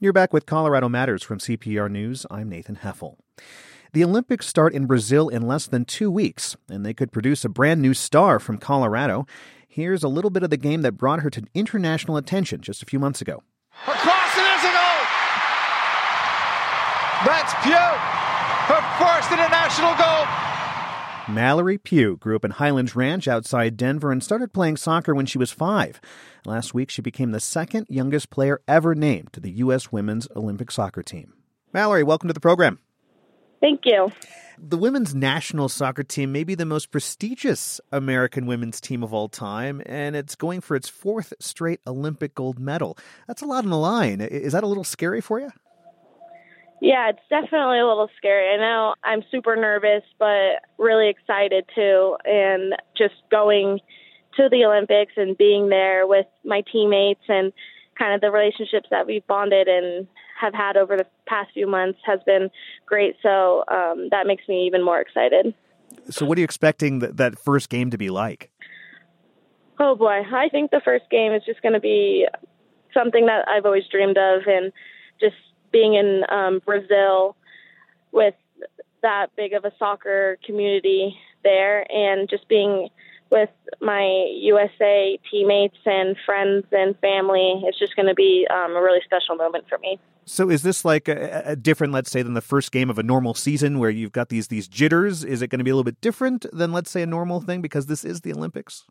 You're 0.00 0.12
back 0.12 0.32
with 0.32 0.46
Colorado 0.46 0.88
Matters 0.88 1.24
from 1.24 1.38
CPR 1.38 1.90
News. 1.90 2.24
I'm 2.30 2.48
Nathan 2.48 2.76
Heffel. 2.76 3.16
The 3.92 4.04
Olympics 4.04 4.46
start 4.46 4.74
in 4.74 4.84
Brazil 4.84 5.28
in 5.28 5.46
less 5.46 5.66
than 5.66 5.86
two 5.86 6.10
weeks, 6.10 6.56
and 6.68 6.84
they 6.84 6.92
could 6.92 7.10
produce 7.10 7.42
a 7.44 7.48
brand 7.48 7.80
new 7.80 7.94
star 7.94 8.38
from 8.38 8.58
Colorado. 8.58 9.26
Here's 9.66 10.02
a 10.02 10.08
little 10.08 10.30
bit 10.30 10.42
of 10.42 10.50
the 10.50 10.58
game 10.58 10.82
that 10.82 10.92
brought 10.92 11.20
her 11.20 11.30
to 11.30 11.42
international 11.54 12.18
attention 12.18 12.60
just 12.60 12.82
a 12.82 12.86
few 12.86 12.98
months 12.98 13.22
ago. 13.22 13.42
Across 13.86 14.36
and 14.36 14.44
there's 14.44 14.64
a 14.64 14.72
goal! 14.76 15.00
That's 17.24 17.54
Pugh, 17.62 17.96
her 18.68 18.82
first 19.00 19.32
international 19.32 19.94
goal. 19.96 20.26
Mallory 21.34 21.78
Pugh 21.78 22.18
grew 22.18 22.36
up 22.36 22.44
in 22.44 22.52
Highlands 22.52 22.94
Ranch 22.94 23.26
outside 23.26 23.78
Denver 23.78 24.12
and 24.12 24.22
started 24.22 24.52
playing 24.52 24.76
soccer 24.76 25.14
when 25.14 25.26
she 25.26 25.38
was 25.38 25.50
five. 25.50 25.98
Last 26.44 26.74
week, 26.74 26.90
she 26.90 27.00
became 27.00 27.32
the 27.32 27.40
second 27.40 27.86
youngest 27.88 28.28
player 28.28 28.60
ever 28.68 28.94
named 28.94 29.32
to 29.32 29.40
the 29.40 29.52
U.S. 29.52 29.90
women's 29.90 30.28
Olympic 30.36 30.70
soccer 30.70 31.02
team. 31.02 31.32
Mallory, 31.72 32.02
welcome 32.02 32.28
to 32.28 32.34
the 32.34 32.40
program. 32.40 32.80
Thank 33.60 33.80
you. 33.84 34.12
The 34.60 34.76
women's 34.76 35.14
national 35.14 35.68
soccer 35.68 36.02
team 36.02 36.32
may 36.32 36.42
be 36.42 36.56
the 36.56 36.66
most 36.66 36.90
prestigious 36.90 37.80
American 37.92 38.46
women's 38.46 38.80
team 38.80 39.04
of 39.04 39.14
all 39.14 39.28
time, 39.28 39.80
and 39.86 40.16
it's 40.16 40.34
going 40.34 40.60
for 40.60 40.74
its 40.74 40.88
fourth 40.88 41.32
straight 41.38 41.80
Olympic 41.86 42.34
gold 42.34 42.58
medal. 42.58 42.98
That's 43.28 43.42
a 43.42 43.46
lot 43.46 43.64
on 43.64 43.70
the 43.70 43.78
line. 43.78 44.20
Is 44.20 44.52
that 44.52 44.64
a 44.64 44.66
little 44.66 44.84
scary 44.84 45.20
for 45.20 45.38
you? 45.38 45.50
Yeah, 46.80 47.10
it's 47.10 47.20
definitely 47.28 47.78
a 47.78 47.86
little 47.86 48.10
scary. 48.16 48.52
I 48.52 48.56
know 48.56 48.94
I'm 49.04 49.22
super 49.30 49.56
nervous, 49.56 50.02
but 50.18 50.62
really 50.76 51.08
excited 51.08 51.64
too. 51.74 52.16
And 52.24 52.74
just 52.96 53.14
going 53.30 53.80
to 54.36 54.48
the 54.48 54.64
Olympics 54.64 55.12
and 55.16 55.36
being 55.36 55.68
there 55.68 56.06
with 56.06 56.26
my 56.44 56.62
teammates 56.72 57.22
and 57.28 57.52
kind 57.98 58.14
of 58.14 58.20
the 58.20 58.30
relationships 58.30 58.88
that 58.90 59.06
we've 59.06 59.26
bonded 59.26 59.66
and 59.66 60.06
have 60.40 60.54
had 60.54 60.76
over 60.76 60.96
the 60.96 61.06
past 61.26 61.50
few 61.52 61.66
months 61.66 61.98
has 62.04 62.20
been 62.24 62.50
great. 62.86 63.16
So 63.22 63.64
um, 63.68 64.08
that 64.10 64.26
makes 64.26 64.46
me 64.48 64.66
even 64.66 64.84
more 64.84 65.00
excited. 65.00 65.54
So, 66.10 66.24
what 66.26 66.38
are 66.38 66.40
you 66.40 66.44
expecting 66.44 67.00
that, 67.00 67.16
that 67.16 67.38
first 67.38 67.68
game 67.68 67.90
to 67.90 67.98
be 67.98 68.10
like? 68.10 68.50
Oh 69.78 69.94
boy, 69.94 70.22
I 70.32 70.48
think 70.48 70.70
the 70.70 70.80
first 70.84 71.04
game 71.10 71.32
is 71.32 71.42
just 71.44 71.62
going 71.62 71.74
to 71.74 71.80
be 71.80 72.26
something 72.92 73.26
that 73.26 73.46
I've 73.48 73.64
always 73.64 73.84
dreamed 73.90 74.18
of, 74.18 74.42
and 74.46 74.72
just 75.20 75.36
being 75.70 75.94
in 75.94 76.24
um, 76.28 76.60
Brazil 76.64 77.36
with 78.12 78.34
that 79.02 79.28
big 79.36 79.52
of 79.52 79.64
a 79.64 79.72
soccer 79.78 80.38
community 80.44 81.16
there, 81.44 81.90
and 81.92 82.28
just 82.28 82.48
being 82.48 82.88
with 83.30 83.50
my 83.80 84.30
USA 84.40 85.18
teammates 85.30 85.76
and 85.84 86.16
friends 86.24 86.66
and 86.72 86.98
family. 86.98 87.62
It's 87.64 87.78
just 87.78 87.94
going 87.96 88.08
to 88.08 88.14
be 88.14 88.46
um, 88.50 88.76
a 88.76 88.80
really 88.80 89.00
special 89.04 89.36
moment 89.36 89.64
for 89.68 89.78
me. 89.78 89.98
So, 90.24 90.50
is 90.50 90.62
this 90.62 90.84
like 90.84 91.08
a, 91.08 91.42
a, 91.46 91.56
different, 91.56 91.92
let's 91.92 92.10
say, 92.10 92.22
than 92.22 92.34
the 92.34 92.42
first 92.42 92.70
game 92.70 92.90
of 92.90 92.98
a 92.98 93.02
normal 93.02 93.32
season 93.34 93.78
where 93.78 93.90
you've 93.90 94.12
got 94.12 94.28
these 94.28 94.48
these 94.48 94.68
jitters? 94.68 95.24
Is 95.24 95.40
it 95.40 95.48
going 95.48 95.58
to 95.58 95.64
be 95.64 95.70
a 95.70 95.74
little 95.74 95.84
bit 95.84 96.00
different 96.00 96.44
than, 96.52 96.72
let's 96.72 96.90
say, 96.90 97.02
a 97.02 97.06
normal 97.06 97.40
thing 97.40 97.62
because 97.62 97.86
this 97.86 98.04
is 98.04 98.20
the 98.20 98.32
Olympics? 98.32 98.84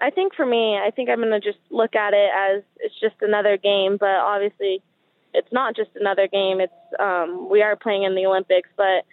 I 0.00 0.10
think 0.10 0.34
for 0.34 0.46
me, 0.46 0.78
I 0.78 0.90
think 0.90 1.08
I'm 1.08 1.18
going 1.18 1.30
to 1.30 1.40
just 1.40 1.58
look 1.70 1.96
at 1.96 2.12
it 2.14 2.30
as 2.36 2.62
it's 2.76 2.94
just 3.00 3.16
another 3.20 3.56
game, 3.56 3.96
but 3.98 4.10
obviously, 4.10 4.82
it's 5.34 5.50
not 5.50 5.74
just 5.74 5.90
another 5.94 6.28
game. 6.28 6.60
It's 6.60 6.72
um, 7.00 7.48
we 7.50 7.62
are 7.62 7.74
playing 7.74 8.02
in 8.02 8.14
the 8.14 8.26
Olympics, 8.26 8.68
but 8.76 9.04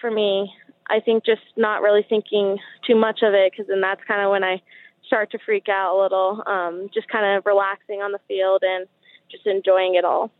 for 0.00 0.10
me, 0.10 0.52
I 0.88 1.00
think 1.00 1.24
just 1.24 1.42
not 1.56 1.82
really 1.82 2.04
thinking 2.08 2.58
too 2.86 2.94
much 2.94 3.20
of 3.22 3.34
it 3.34 3.52
because 3.52 3.66
then 3.68 3.80
that's 3.80 4.00
kind 4.06 4.22
of 4.22 4.30
when 4.30 4.44
I 4.44 4.62
start 5.06 5.30
to 5.32 5.38
freak 5.44 5.68
out 5.68 5.96
a 5.96 6.00
little. 6.00 6.42
Um, 6.46 6.88
just 6.94 7.08
kind 7.08 7.36
of 7.36 7.46
relaxing 7.46 8.00
on 8.02 8.12
the 8.12 8.20
field 8.28 8.62
and 8.62 8.86
just 9.30 9.46
enjoying 9.46 9.94
it 9.94 10.04
all. 10.04 10.30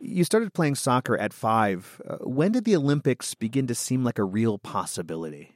You 0.00 0.24
started 0.24 0.52
playing 0.52 0.74
soccer 0.74 1.16
at 1.16 1.32
five. 1.32 2.02
Uh, 2.06 2.16
when 2.18 2.52
did 2.52 2.64
the 2.64 2.76
Olympics 2.76 3.34
begin 3.34 3.66
to 3.68 3.74
seem 3.74 4.04
like 4.04 4.18
a 4.18 4.24
real 4.24 4.58
possibility? 4.58 5.52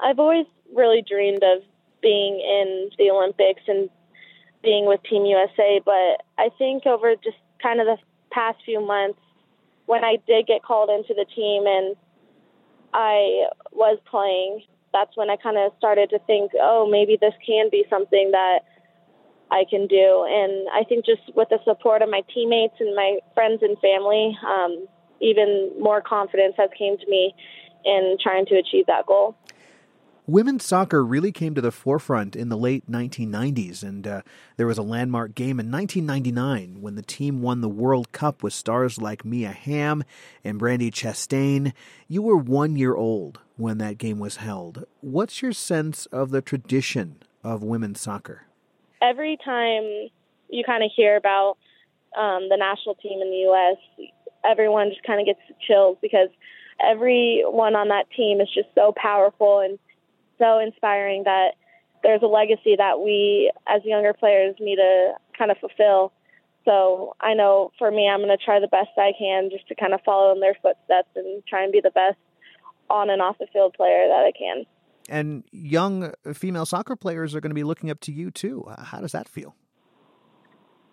I've 0.00 0.18
always 0.18 0.46
really 0.74 1.02
dreamed 1.06 1.42
of 1.42 1.62
being 2.00 2.40
in 2.40 2.90
the 2.98 3.10
Olympics 3.10 3.62
and 3.68 3.90
being 4.62 4.86
with 4.86 5.02
Team 5.02 5.24
USA, 5.26 5.80
but 5.84 6.24
I 6.38 6.48
think 6.56 6.86
over 6.86 7.14
just 7.16 7.36
kind 7.62 7.80
of 7.80 7.86
the 7.86 7.96
past 8.30 8.58
few 8.64 8.80
months, 8.80 9.18
when 9.86 10.04
I 10.04 10.16
did 10.26 10.46
get 10.46 10.62
called 10.62 10.88
into 10.88 11.14
the 11.14 11.26
team 11.34 11.64
and 11.66 11.96
I 12.92 13.48
was 13.72 13.98
playing, 14.10 14.62
that's 14.92 15.16
when 15.16 15.30
I 15.30 15.36
kind 15.36 15.56
of 15.56 15.72
started 15.78 16.10
to 16.10 16.18
think, 16.26 16.52
oh, 16.60 16.88
maybe 16.90 17.16
this 17.20 17.34
can 17.44 17.68
be 17.70 17.84
something 17.88 18.30
that 18.32 18.60
I 19.50 19.64
can 19.68 19.86
do. 19.86 20.26
And 20.28 20.68
I 20.72 20.84
think 20.84 21.04
just 21.04 21.22
with 21.34 21.48
the 21.48 21.58
support 21.64 22.02
of 22.02 22.10
my 22.10 22.22
teammates 22.32 22.74
and 22.80 22.94
my 22.94 23.18
friends 23.34 23.62
and 23.62 23.78
family, 23.78 24.36
um, 24.46 24.86
even 25.20 25.70
more 25.78 26.00
confidence 26.00 26.54
has 26.58 26.70
came 26.76 26.98
to 26.98 27.06
me 27.08 27.34
in 27.84 28.16
trying 28.22 28.46
to 28.46 28.56
achieve 28.56 28.86
that 28.86 29.06
goal. 29.06 29.36
Women's 30.26 30.64
soccer 30.64 31.04
really 31.04 31.32
came 31.32 31.56
to 31.56 31.60
the 31.60 31.72
forefront 31.72 32.36
in 32.36 32.48
the 32.48 32.56
late 32.56 32.88
1990s, 32.88 33.82
and 33.82 34.06
uh, 34.06 34.22
there 34.56 34.68
was 34.68 34.78
a 34.78 34.82
landmark 34.82 35.34
game 35.34 35.58
in 35.58 35.68
1999 35.68 36.80
when 36.80 36.94
the 36.94 37.02
team 37.02 37.42
won 37.42 37.60
the 37.60 37.68
World 37.68 38.12
Cup 38.12 38.40
with 38.40 38.52
stars 38.52 38.98
like 38.98 39.24
Mia 39.24 39.50
Hamm 39.50 40.04
and 40.44 40.60
Brandi 40.60 40.92
Chastain. 40.92 41.72
You 42.06 42.22
were 42.22 42.36
one 42.36 42.76
year 42.76 42.94
old 42.94 43.40
when 43.56 43.78
that 43.78 43.98
game 43.98 44.20
was 44.20 44.36
held. 44.36 44.84
What's 45.00 45.42
your 45.42 45.52
sense 45.52 46.06
of 46.06 46.30
the 46.30 46.40
tradition 46.40 47.16
of 47.42 47.64
women's 47.64 48.00
soccer? 48.00 48.46
Every 49.02 49.36
time 49.44 50.08
you 50.48 50.62
kind 50.64 50.84
of 50.84 50.92
hear 50.94 51.16
about 51.16 51.58
um, 52.16 52.48
the 52.48 52.56
national 52.56 52.94
team 52.94 53.20
in 53.20 53.28
the 53.28 53.38
U.S., 53.38 54.08
everyone 54.44 54.90
just 54.90 55.02
kind 55.02 55.18
of 55.18 55.26
gets 55.26 55.40
chills 55.66 55.98
because 56.00 56.28
everyone 56.80 57.74
on 57.74 57.88
that 57.88 58.06
team 58.16 58.40
is 58.40 58.48
just 58.54 58.68
so 58.76 58.94
powerful 58.96 59.58
and 59.58 59.80
so 60.42 60.58
inspiring 60.58 61.22
that 61.24 61.52
there's 62.02 62.22
a 62.22 62.26
legacy 62.26 62.74
that 62.76 63.00
we 63.00 63.52
as 63.66 63.82
younger 63.84 64.12
players 64.12 64.56
need 64.58 64.76
to 64.76 65.12
kind 65.38 65.50
of 65.50 65.58
fulfill. 65.58 66.12
So 66.64 67.14
I 67.20 67.34
know 67.34 67.70
for 67.78 67.90
me, 67.90 68.08
I'm 68.08 68.20
going 68.20 68.36
to 68.36 68.44
try 68.44 68.60
the 68.60 68.68
best 68.68 68.90
I 68.98 69.12
can 69.18 69.50
just 69.50 69.68
to 69.68 69.74
kind 69.74 69.94
of 69.94 70.00
follow 70.04 70.32
in 70.32 70.40
their 70.40 70.56
footsteps 70.60 71.08
and 71.14 71.44
try 71.46 71.62
and 71.62 71.72
be 71.72 71.80
the 71.80 71.90
best 71.90 72.18
on 72.90 73.10
and 73.10 73.22
off 73.22 73.38
the 73.38 73.46
field 73.52 73.74
player 73.74 74.06
that 74.08 74.24
I 74.24 74.32
can. 74.36 74.64
And 75.08 75.44
young 75.50 76.12
female 76.34 76.66
soccer 76.66 76.96
players 76.96 77.34
are 77.34 77.40
going 77.40 77.50
to 77.50 77.54
be 77.54 77.64
looking 77.64 77.90
up 77.90 78.00
to 78.00 78.12
you 78.12 78.30
too. 78.30 78.66
How 78.78 79.00
does 79.00 79.12
that 79.12 79.28
feel? 79.28 79.54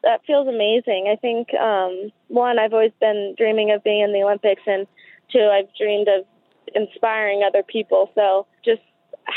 That 0.04 0.22
feels 0.26 0.48
amazing. 0.48 1.12
I 1.12 1.18
think 1.20 1.54
um, 1.54 2.12
one, 2.28 2.58
I've 2.58 2.74
always 2.74 2.94
been 3.00 3.36
dreaming 3.38 3.72
of 3.72 3.84
being 3.84 4.02
in 4.02 4.14
the 4.14 4.24
Olympics, 4.24 4.62
and 4.66 4.88
two, 5.32 5.42
I've 5.42 5.68
dreamed 5.78 6.08
of 6.08 6.26
inspiring 6.74 7.44
other 7.46 7.64
people. 7.64 8.10
So 8.16 8.48
just 8.64 8.82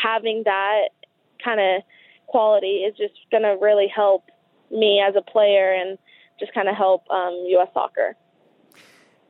having 0.02 0.42
that 0.44 0.88
kind 1.44 1.60
of 1.60 1.82
quality 2.26 2.84
is 2.86 2.96
just 2.96 3.14
going 3.30 3.42
to 3.42 3.56
really 3.60 3.88
help 3.94 4.24
me 4.70 5.02
as 5.06 5.14
a 5.16 5.22
player 5.22 5.72
and 5.72 5.98
just 6.40 6.52
kind 6.54 6.68
of 6.68 6.74
help 6.74 7.08
um, 7.10 7.44
U.S. 7.48 7.68
soccer. 7.74 8.16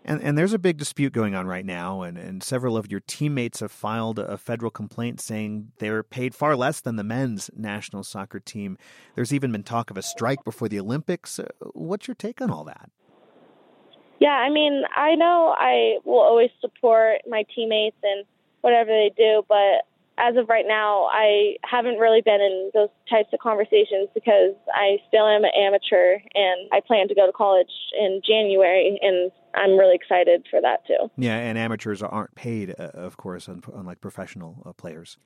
And, 0.05 0.20
and 0.20 0.37
there's 0.37 0.53
a 0.53 0.59
big 0.59 0.79
dispute 0.79 1.12
going 1.12 1.35
on 1.35 1.47
right 1.47 1.64
now, 1.64 2.03
and, 2.03 2.18
and 2.18 2.43
several 2.43 2.77
of 2.77 2.91
your 2.91 3.01
teammates 3.07 3.61
have 3.61 3.70
filed 3.70 4.18
a 4.18 4.37
federal 4.37 4.70
complaint 4.70 5.20
saying 5.20 5.70
they're 5.79 6.03
paid 6.03 6.35
far 6.35 6.57
less 6.57 6.81
than 6.81 6.97
the 6.97 7.05
men's 7.05 7.51
national 7.57 8.03
soccer 8.03 8.41
team. 8.41 8.77
There's 9.14 9.33
even 9.33 9.53
been 9.53 9.62
talk 9.62 9.91
of 9.91 9.97
a 9.97 10.03
strike 10.03 10.43
before 10.45 10.68
the 10.68 10.81
Olympics. 10.81 11.39
Uh, 11.39 11.47
what's 11.73 12.09
your 12.09 12.16
take 12.16 12.41
on 12.41 12.51
all 12.51 12.64
that? 12.64 12.91
Yeah, 14.18 14.31
I 14.31 14.51
mean, 14.51 14.83
I 14.95 15.14
know 15.14 15.55
I 15.57 15.99
will 16.05 16.20
always 16.20 16.51
support 16.61 17.18
my 17.29 17.45
teammates 17.55 17.97
and 18.03 18.25
whatever 18.61 18.91
they 18.91 19.12
do, 19.16 19.45
but 19.49 19.87
as 20.19 20.37
of 20.37 20.49
right 20.49 20.65
now, 20.67 21.09
I 21.11 21.57
haven't 21.65 21.97
really 21.97 22.21
been 22.21 22.41
in 22.41 22.71
those 22.75 22.91
types 23.09 23.31
of 23.33 23.39
conversations 23.41 24.09
because 24.15 24.55
I 24.75 24.99
still 25.09 25.27
am 25.27 25.45
an 25.45 25.51
amateur 25.57 26.19
and 26.35 26.69
I 26.73 26.81
plan 26.87 27.09
to 27.09 27.15
go 27.15 27.27
to 27.27 27.33
college 27.33 27.71
in 27.99 28.21
January, 28.27 28.99
and 29.01 29.33
I'm 29.55 29.79
really 29.79 29.95
excited 29.95 30.47
for 30.51 30.61
that 30.61 30.87
too. 30.87 31.11
Yeah, 31.17 31.37
and 31.37 31.59
amateurs 31.59 32.03
aren't 32.03 32.35
paid, 32.35 32.75
uh, 32.79 32.91
of 32.95 33.17
course, 33.17 33.49
unlike 33.49 34.01
professional 34.01 34.63
uh, 34.67 34.73
players. 34.73 35.19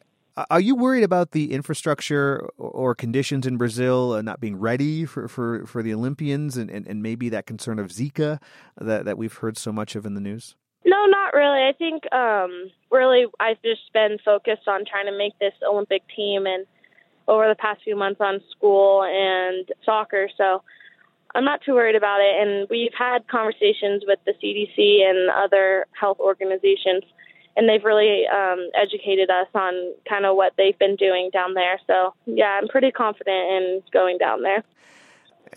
Are 0.50 0.60
you 0.60 0.76
worried 0.76 1.02
about 1.02 1.30
the 1.30 1.52
infrastructure 1.52 2.46
or 2.58 2.94
conditions 2.94 3.46
in 3.46 3.56
Brazil 3.56 4.12
uh, 4.12 4.20
not 4.20 4.38
being 4.38 4.56
ready 4.56 5.06
for, 5.06 5.28
for, 5.28 5.64
for 5.64 5.82
the 5.82 5.94
Olympians 5.94 6.58
and, 6.58 6.70
and, 6.70 6.86
and 6.86 7.02
maybe 7.02 7.30
that 7.30 7.46
concern 7.46 7.78
of 7.78 7.86
Zika 7.86 8.38
that, 8.78 9.06
that 9.06 9.16
we've 9.16 9.32
heard 9.32 9.56
so 9.56 9.72
much 9.72 9.96
of 9.96 10.04
in 10.04 10.12
the 10.12 10.20
news? 10.20 10.54
No, 10.86 11.06
not 11.06 11.34
really. 11.34 11.66
I 11.66 11.72
think 11.76 12.10
um, 12.12 12.70
really 12.92 13.26
I've 13.40 13.60
just 13.62 13.92
been 13.92 14.18
focused 14.24 14.68
on 14.68 14.84
trying 14.84 15.06
to 15.06 15.18
make 15.18 15.36
this 15.40 15.52
Olympic 15.68 16.02
team 16.14 16.46
and 16.46 16.64
over 17.26 17.48
the 17.48 17.56
past 17.56 17.82
few 17.82 17.96
months 17.96 18.20
on 18.20 18.40
school 18.52 19.02
and 19.02 19.68
soccer. 19.84 20.28
So 20.38 20.62
I'm 21.34 21.44
not 21.44 21.60
too 21.62 21.74
worried 21.74 21.96
about 21.96 22.20
it. 22.20 22.40
And 22.40 22.68
we've 22.70 22.94
had 22.96 23.26
conversations 23.26 24.04
with 24.06 24.20
the 24.24 24.32
CDC 24.34 25.02
and 25.02 25.28
other 25.28 25.86
health 25.90 26.20
organizations, 26.20 27.02
and 27.56 27.68
they've 27.68 27.82
really 27.82 28.24
um, 28.28 28.70
educated 28.74 29.28
us 29.28 29.48
on 29.56 29.92
kind 30.08 30.24
of 30.24 30.36
what 30.36 30.52
they've 30.56 30.78
been 30.78 30.94
doing 30.94 31.30
down 31.32 31.54
there. 31.54 31.80
So 31.88 32.14
yeah, 32.26 32.60
I'm 32.62 32.68
pretty 32.68 32.92
confident 32.92 33.50
in 33.50 33.82
going 33.92 34.18
down 34.18 34.42
there 34.42 34.62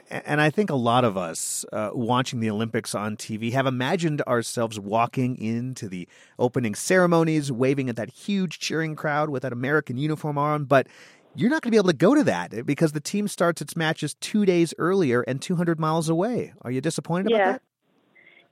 and 0.09 0.41
I 0.41 0.49
think 0.49 0.69
a 0.69 0.75
lot 0.75 1.03
of 1.03 1.17
us 1.17 1.65
uh, 1.71 1.91
watching 1.93 2.39
the 2.39 2.49
Olympics 2.49 2.93
on 2.95 3.17
TV 3.17 3.51
have 3.53 3.65
imagined 3.65 4.21
ourselves 4.23 4.79
walking 4.79 5.37
into 5.37 5.87
the 5.87 6.07
opening 6.37 6.75
ceremonies, 6.75 7.51
waving 7.51 7.89
at 7.89 7.95
that 7.95 8.09
huge 8.09 8.59
cheering 8.59 8.95
crowd 8.95 9.29
with 9.29 9.43
that 9.43 9.53
American 9.53 9.97
uniform 9.97 10.37
on. 10.37 10.65
But 10.65 10.87
you're 11.35 11.49
not 11.49 11.61
going 11.61 11.69
to 11.69 11.75
be 11.75 11.77
able 11.77 11.89
to 11.89 11.97
go 11.97 12.15
to 12.15 12.23
that 12.23 12.65
because 12.65 12.91
the 12.91 12.99
team 12.99 13.27
starts 13.27 13.61
its 13.61 13.75
matches 13.75 14.15
two 14.15 14.45
days 14.45 14.73
earlier 14.77 15.21
and 15.21 15.41
200 15.41 15.79
miles 15.79 16.09
away. 16.09 16.53
Are 16.61 16.71
you 16.71 16.81
disappointed 16.81 17.31
yeah. 17.31 17.37
about 17.37 17.51
that? 17.53 17.61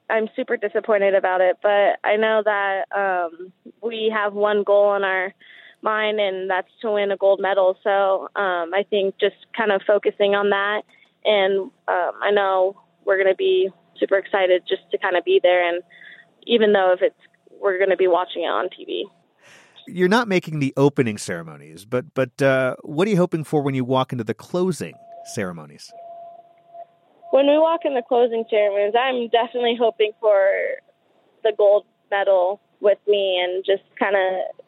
I'm 0.09 0.29
super 0.35 0.55
disappointed 0.55 1.15
about 1.15 1.41
it, 1.41 1.57
but 1.61 1.99
I 2.03 2.15
know 2.15 2.41
that 2.45 2.85
um, 2.95 3.51
we 3.81 4.11
have 4.15 4.33
one 4.33 4.63
goal 4.63 4.95
in 4.95 5.03
our 5.03 5.33
mind, 5.81 6.19
and 6.21 6.49
that's 6.49 6.69
to 6.81 6.91
win 6.91 7.11
a 7.11 7.17
gold 7.17 7.41
medal. 7.41 7.77
So 7.83 8.29
um, 8.39 8.73
I 8.73 8.85
think 8.89 9.15
just 9.19 9.35
kind 9.55 9.71
of 9.71 9.81
focusing 9.85 10.33
on 10.33 10.51
that 10.51 10.83
and 11.27 11.71
um, 11.87 12.11
I 12.21 12.31
know 12.31 12.81
we're 13.05 13.17
going 13.17 13.29
to 13.29 13.35
be 13.35 13.69
super 13.99 14.17
excited 14.17 14.63
just 14.67 14.89
to 14.91 14.97
kind 14.97 15.15
of 15.15 15.23
be 15.23 15.39
there. 15.41 15.67
And 15.67 15.83
even 16.45 16.73
though 16.73 16.93
if 16.93 17.01
it's 17.01 17.15
we're 17.61 17.77
going 17.77 17.89
to 17.89 17.97
be 17.97 18.07
watching 18.07 18.43
it 18.43 18.47
on 18.47 18.67
TV. 18.67 19.03
You're 19.87 20.09
not 20.09 20.27
making 20.27 20.59
the 20.59 20.73
opening 20.75 21.17
ceremonies, 21.17 21.85
but 21.85 22.13
but 22.13 22.41
uh, 22.41 22.75
what 22.83 23.07
are 23.07 23.11
you 23.11 23.17
hoping 23.17 23.43
for 23.43 23.61
when 23.61 23.73
you 23.73 23.85
walk 23.85 24.11
into 24.11 24.23
the 24.23 24.33
closing 24.33 24.95
ceremonies? 25.33 25.91
When 27.31 27.47
we 27.47 27.57
walk 27.57 27.81
in 27.85 27.93
the 27.93 28.01
closing 28.07 28.43
ceremonies, 28.49 28.93
I'm 28.99 29.29
definitely 29.29 29.77
hoping 29.79 30.11
for 30.19 30.49
the 31.43 31.53
gold 31.57 31.85
medal 32.11 32.61
with 32.81 32.97
me 33.07 33.41
and 33.43 33.63
just 33.65 33.83
kind 33.97 34.15
of 34.15 34.65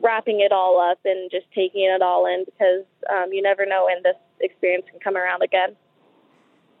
wrapping 0.00 0.40
it 0.40 0.52
all 0.52 0.80
up 0.80 0.98
and 1.04 1.30
just 1.30 1.46
taking 1.54 1.84
it 1.84 2.02
all 2.02 2.26
in 2.26 2.44
because 2.44 2.84
um, 3.10 3.32
you 3.32 3.42
never 3.42 3.66
know 3.66 3.86
when 3.86 4.02
this 4.02 4.16
experience 4.40 4.86
can 4.90 5.00
come 5.00 5.16
around 5.16 5.42
again. 5.42 5.76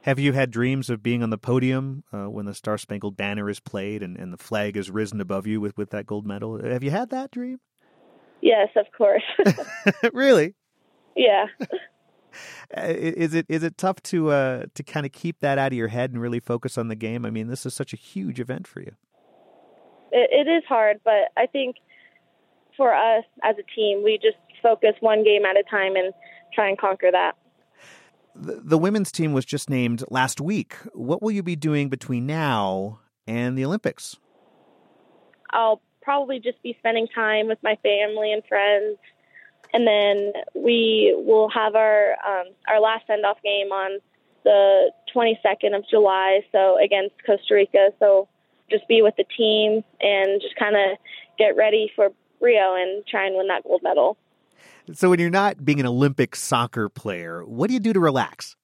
Have 0.02 0.18
you 0.18 0.32
had 0.32 0.50
dreams 0.50 0.88
of 0.88 1.02
being 1.02 1.22
on 1.22 1.28
the 1.28 1.36
podium 1.36 2.04
uh, 2.12 2.30
when 2.30 2.46
the 2.46 2.54
Star 2.54 2.78
Spangled 2.78 3.16
Banner 3.16 3.50
is 3.50 3.60
played 3.60 4.02
and, 4.02 4.16
and 4.16 4.32
the 4.32 4.38
flag 4.38 4.76
is 4.76 4.90
risen 4.90 5.20
above 5.20 5.46
you 5.46 5.60
with, 5.60 5.76
with 5.76 5.90
that 5.90 6.06
gold 6.06 6.26
medal? 6.26 6.62
Have 6.62 6.82
you 6.82 6.90
had 6.90 7.10
that 7.10 7.30
dream? 7.30 7.60
Yes, 8.40 8.68
of 8.76 8.86
course. 8.96 9.22
really? 10.14 10.54
Yeah. 11.14 11.46
Uh, 12.74 12.86
is 12.86 13.34
it 13.34 13.44
is 13.48 13.62
it 13.62 13.76
tough 13.76 14.00
to 14.04 14.30
uh, 14.30 14.64
to 14.74 14.82
kind 14.82 15.04
of 15.04 15.12
keep 15.12 15.40
that 15.40 15.58
out 15.58 15.72
of 15.72 15.76
your 15.76 15.88
head 15.88 16.12
and 16.12 16.20
really 16.20 16.40
focus 16.40 16.78
on 16.78 16.88
the 16.88 16.94
game? 16.94 17.26
I 17.26 17.30
mean, 17.30 17.48
this 17.48 17.66
is 17.66 17.74
such 17.74 17.92
a 17.92 17.96
huge 17.96 18.40
event 18.40 18.66
for 18.66 18.80
you. 18.80 18.92
it, 20.12 20.46
it 20.46 20.50
is 20.50 20.62
hard, 20.68 21.00
but 21.04 21.32
I 21.36 21.46
think 21.46 21.76
for 22.80 22.94
us 22.94 23.24
as 23.44 23.56
a 23.58 23.74
team, 23.76 24.02
we 24.02 24.16
just 24.16 24.38
focus 24.62 24.94
one 25.00 25.22
game 25.22 25.44
at 25.44 25.54
a 25.54 25.62
time 25.70 25.96
and 25.96 26.14
try 26.54 26.66
and 26.66 26.78
conquer 26.78 27.10
that. 27.12 27.32
The, 28.34 28.58
the 28.64 28.78
women's 28.78 29.12
team 29.12 29.34
was 29.34 29.44
just 29.44 29.68
named 29.68 30.02
last 30.08 30.40
week. 30.40 30.76
What 30.94 31.20
will 31.20 31.30
you 31.30 31.42
be 31.42 31.56
doing 31.56 31.90
between 31.90 32.24
now 32.24 33.00
and 33.26 33.58
the 33.58 33.66
Olympics? 33.66 34.16
I'll 35.50 35.82
probably 36.00 36.40
just 36.40 36.62
be 36.62 36.74
spending 36.78 37.06
time 37.14 37.48
with 37.48 37.58
my 37.62 37.76
family 37.82 38.32
and 38.32 38.42
friends, 38.48 38.96
and 39.74 39.86
then 39.86 40.32
we 40.54 41.14
will 41.18 41.50
have 41.50 41.74
our 41.74 42.12
um, 42.26 42.46
our 42.66 42.80
last 42.80 43.06
send 43.08 43.26
off 43.26 43.36
game 43.44 43.72
on 43.72 44.00
the 44.42 44.90
22nd 45.14 45.76
of 45.76 45.84
July, 45.90 46.40
so 46.50 46.78
against 46.82 47.14
Costa 47.26 47.52
Rica. 47.52 47.90
So 47.98 48.26
just 48.70 48.88
be 48.88 49.02
with 49.02 49.16
the 49.16 49.26
team 49.36 49.84
and 50.00 50.40
just 50.40 50.56
kind 50.56 50.76
of 50.76 50.96
get 51.36 51.56
ready 51.56 51.92
for 51.94 52.10
Rio 52.40 52.74
and 52.74 53.06
try 53.06 53.26
and 53.26 53.36
win 53.36 53.48
that 53.48 53.64
gold 53.64 53.82
medal. 53.82 54.16
So, 54.92 55.10
when 55.10 55.20
you're 55.20 55.30
not 55.30 55.64
being 55.64 55.80
an 55.80 55.86
Olympic 55.86 56.34
soccer 56.34 56.88
player, 56.88 57.44
what 57.44 57.68
do 57.68 57.74
you 57.74 57.80
do 57.80 57.92
to 57.92 58.00
relax? 58.00 58.56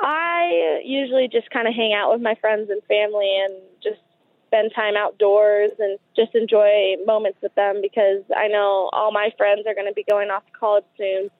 I 0.00 0.80
usually 0.84 1.28
just 1.28 1.50
kind 1.50 1.66
of 1.66 1.74
hang 1.74 1.92
out 1.92 2.12
with 2.12 2.20
my 2.20 2.34
friends 2.40 2.70
and 2.70 2.82
family 2.84 3.40
and 3.44 3.54
just 3.82 4.00
spend 4.46 4.72
time 4.74 4.96
outdoors 4.96 5.70
and 5.78 5.98
just 6.16 6.34
enjoy 6.34 6.96
moments 7.04 7.38
with 7.42 7.54
them 7.54 7.80
because 7.82 8.22
I 8.36 8.48
know 8.48 8.90
all 8.92 9.12
my 9.12 9.30
friends 9.36 9.62
are 9.66 9.74
going 9.74 9.86
to 9.86 9.94
be 9.94 10.04
going 10.08 10.30
off 10.30 10.44
to 10.46 10.52
college 10.52 10.84
soon. 10.96 11.30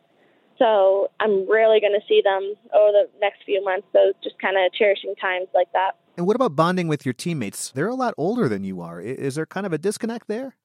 So 0.58 1.08
I'm 1.20 1.48
really 1.48 1.80
going 1.80 1.94
to 1.98 2.06
see 2.08 2.20
them 2.22 2.54
over 2.74 2.92
the 2.92 3.08
next 3.20 3.44
few 3.44 3.62
months. 3.64 3.86
So 3.92 4.12
just 4.22 4.38
kind 4.40 4.56
of 4.56 4.72
cherishing 4.72 5.14
times 5.20 5.46
like 5.54 5.72
that. 5.72 5.92
And 6.16 6.26
what 6.26 6.34
about 6.34 6.56
bonding 6.56 6.88
with 6.88 7.06
your 7.06 7.12
teammates? 7.12 7.70
They're 7.70 7.86
a 7.86 7.94
lot 7.94 8.12
older 8.18 8.48
than 8.48 8.64
you 8.64 8.80
are. 8.80 9.00
Is 9.00 9.36
there 9.36 9.46
kind 9.46 9.66
of 9.66 9.72
a 9.72 9.78
disconnect 9.78 10.26
there? 10.26 10.56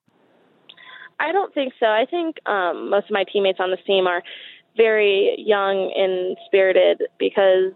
I 1.24 1.32
don't 1.32 1.54
think 1.54 1.74
so. 1.80 1.88
I 1.88 2.06
think 2.10 2.38
um, 2.46 2.90
most 2.90 3.06
of 3.06 3.12
my 3.12 3.24
teammates 3.24 3.60
on 3.60 3.72
this 3.72 3.80
team 3.88 4.06
are 4.08 4.22
very 4.76 5.36
young 5.38 5.92
and 5.96 6.38
spirited 6.46 7.02
because 7.18 7.72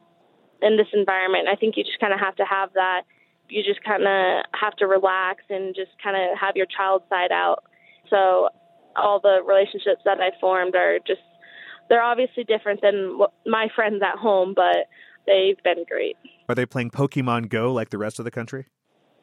in 0.61 0.77
this 0.77 0.87
environment, 0.93 1.47
I 1.47 1.55
think 1.55 1.77
you 1.77 1.83
just 1.83 1.99
kind 1.99 2.13
of 2.13 2.19
have 2.19 2.35
to 2.35 2.43
have 2.43 2.73
that 2.73 3.03
you 3.49 3.63
just 3.63 3.83
kind 3.83 4.03
of 4.03 4.45
have 4.59 4.75
to 4.77 4.87
relax 4.87 5.43
and 5.49 5.75
just 5.75 5.91
kind 6.03 6.15
of 6.15 6.37
have 6.37 6.55
your 6.55 6.65
child 6.65 7.03
side 7.09 7.31
out. 7.31 7.63
So 8.09 8.49
all 8.95 9.19
the 9.19 9.39
relationships 9.45 10.01
that 10.05 10.19
I 10.19 10.31
formed 10.39 10.75
are 10.75 10.99
just 10.99 11.21
they're 11.89 12.03
obviously 12.03 12.43
different 12.43 12.81
than 12.81 13.19
my 13.45 13.69
friends 13.73 14.01
at 14.03 14.17
home, 14.17 14.53
but 14.53 14.87
they've 15.25 15.61
been 15.63 15.85
great. 15.87 16.17
Are 16.49 16.55
they 16.55 16.65
playing 16.65 16.91
Pokemon 16.91 17.49
Go 17.49 17.71
like 17.71 17.89
the 17.91 17.97
rest 17.97 18.19
of 18.19 18.25
the 18.25 18.31
country? 18.31 18.65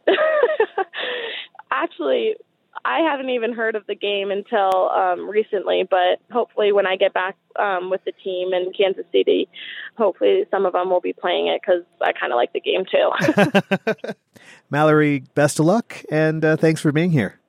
Actually, 1.70 2.36
I 2.84 3.00
haven't 3.00 3.30
even 3.30 3.54
heard 3.54 3.76
of 3.76 3.86
the 3.86 3.94
game 3.94 4.30
until 4.30 4.90
um, 4.90 5.28
recently, 5.28 5.86
but 5.88 6.20
hopefully, 6.30 6.70
when 6.72 6.86
I 6.86 6.96
get 6.96 7.14
back 7.14 7.36
um, 7.58 7.90
with 7.90 8.04
the 8.04 8.12
team 8.12 8.52
in 8.52 8.72
Kansas 8.76 9.06
City, 9.10 9.48
hopefully 9.96 10.44
some 10.50 10.66
of 10.66 10.74
them 10.74 10.90
will 10.90 11.00
be 11.00 11.14
playing 11.14 11.46
it 11.48 11.60
because 11.62 11.82
I 12.02 12.12
kind 12.12 12.32
of 12.32 12.36
like 12.36 12.52
the 12.52 12.60
game 12.60 12.84
too. 12.84 14.12
Mallory, 14.70 15.24
best 15.34 15.58
of 15.58 15.66
luck, 15.66 15.96
and 16.10 16.44
uh, 16.44 16.56
thanks 16.56 16.80
for 16.80 16.92
being 16.92 17.10
here. 17.10 17.40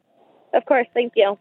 Of 0.54 0.66
course, 0.66 0.88
thank 0.94 1.14
you. 1.16 1.38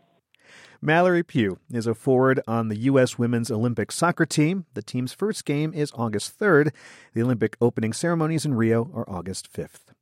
Mallory 0.83 1.23
Pugh 1.23 1.59
is 1.71 1.87
a 1.87 1.95
forward 1.95 2.43
on 2.47 2.69
the 2.69 2.77
U.S. 2.77 3.17
women's 3.17 3.51
Olympic 3.51 3.91
soccer 3.91 4.27
team. 4.27 4.67
The 4.75 4.83
team's 4.83 5.15
first 5.15 5.47
game 5.47 5.73
is 5.73 5.91
August 5.95 6.39
3rd. 6.39 6.73
The 7.15 7.23
Olympic 7.23 7.57
opening 7.59 7.95
ceremonies 7.95 8.45
in 8.45 8.53
Rio 8.53 8.91
are 8.93 9.09
August 9.09 9.51
5th. 9.51 9.94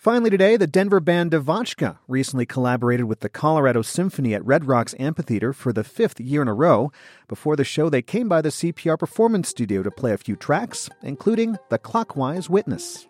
Finally, 0.00 0.30
today, 0.30 0.56
the 0.56 0.66
Denver 0.66 0.98
band 0.98 1.30
Devotchka 1.30 1.98
recently 2.08 2.46
collaborated 2.46 3.04
with 3.04 3.20
the 3.20 3.28
Colorado 3.28 3.82
Symphony 3.82 4.32
at 4.32 4.42
Red 4.46 4.64
Rocks 4.64 4.94
Amphitheater 4.98 5.52
for 5.52 5.74
the 5.74 5.84
fifth 5.84 6.18
year 6.18 6.40
in 6.40 6.48
a 6.48 6.54
row. 6.54 6.90
Before 7.28 7.54
the 7.54 7.64
show, 7.64 7.90
they 7.90 8.00
came 8.00 8.26
by 8.26 8.40
the 8.40 8.48
CPR 8.48 8.98
Performance 8.98 9.50
Studio 9.50 9.82
to 9.82 9.90
play 9.90 10.14
a 10.14 10.16
few 10.16 10.36
tracks, 10.36 10.88
including 11.02 11.58
The 11.68 11.76
Clockwise 11.76 12.48
Witness. 12.48 13.08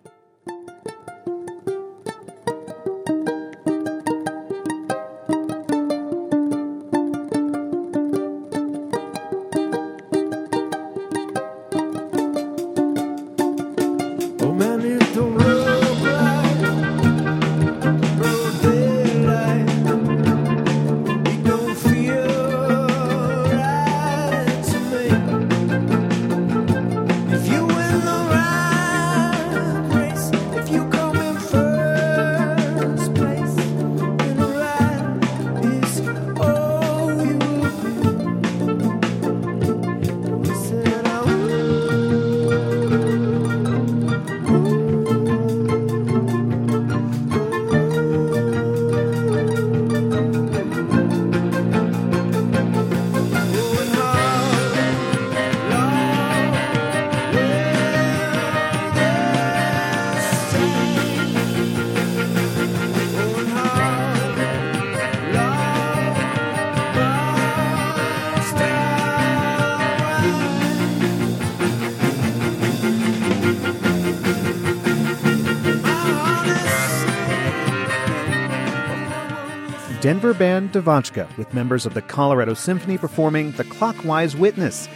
Denver 80.11 80.35
band 80.35 80.73
Devotchka 80.73 81.29
with 81.39 81.55
members 81.55 81.87
of 81.87 81.95
the 81.95 82.03
Colorado 82.03 82.53
Symphony 82.53 82.99
performing 82.99 83.53
The 83.53 83.63
Clockwise 83.63 84.35
Witness. 84.35 84.89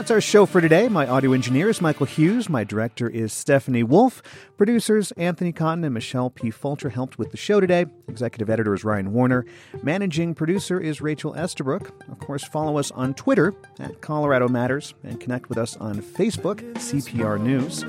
That's 0.00 0.10
our 0.10 0.22
show 0.22 0.46
for 0.46 0.62
today. 0.62 0.88
My 0.88 1.06
audio 1.06 1.34
engineer 1.34 1.68
is 1.68 1.82
Michael 1.82 2.06
Hughes. 2.06 2.48
My 2.48 2.64
director 2.64 3.06
is 3.06 3.34
Stephanie 3.34 3.82
Wolf. 3.82 4.22
Producers 4.56 5.12
Anthony 5.12 5.52
Cotton 5.52 5.84
and 5.84 5.92
Michelle 5.92 6.30
P. 6.30 6.50
Fulcher 6.50 6.88
helped 6.88 7.18
with 7.18 7.32
the 7.32 7.36
show 7.36 7.60
today. 7.60 7.84
Executive 8.08 8.48
editor 8.48 8.72
is 8.72 8.82
Ryan 8.82 9.12
Warner. 9.12 9.44
Managing 9.82 10.34
producer 10.34 10.80
is 10.80 11.02
Rachel 11.02 11.34
Estabrook. 11.34 11.92
Of 12.10 12.18
course, 12.18 12.42
follow 12.42 12.78
us 12.78 12.90
on 12.92 13.12
Twitter 13.12 13.52
at 13.78 14.00
Colorado 14.00 14.48
Matters 14.48 14.94
and 15.04 15.20
connect 15.20 15.50
with 15.50 15.58
us 15.58 15.76
on 15.76 16.00
Facebook, 16.00 16.62
CPR 16.76 17.38
News. 17.38 17.84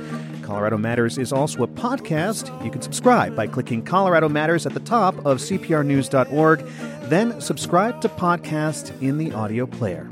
Colorado 0.46 0.78
Matters 0.78 1.18
is 1.18 1.32
also 1.32 1.64
a 1.64 1.68
podcast. 1.68 2.66
You 2.66 2.72
can 2.72 2.82
subscribe 2.82 3.38
by 3.38 3.48
clicking 3.48 3.84
Colorado 3.84 4.28
Matters 4.28 4.66
at 4.66 4.74
the 4.74 4.82
top 4.82 5.16
of 5.26 5.38
CPRnews.org. 5.38 6.60
Then 7.04 7.40
subscribe 7.40 8.02
to 8.02 8.10
podcast 8.10 9.02
in 9.02 9.18
the 9.18 9.32
audio 9.32 9.66
player. 9.66 10.10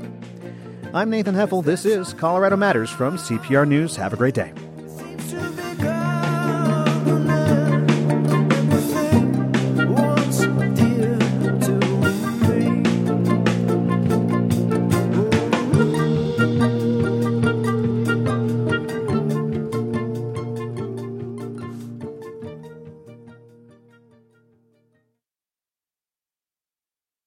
I'm 0.92 1.08
Nathan 1.08 1.36
Heffel. 1.36 1.64
This 1.64 1.84
is 1.84 2.14
Colorado 2.14 2.56
Matters 2.56 2.90
from 2.90 3.16
CPR 3.16 3.66
News. 3.66 3.94
Have 3.94 4.12
a 4.12 4.16
great 4.16 4.34
day. 4.34 4.52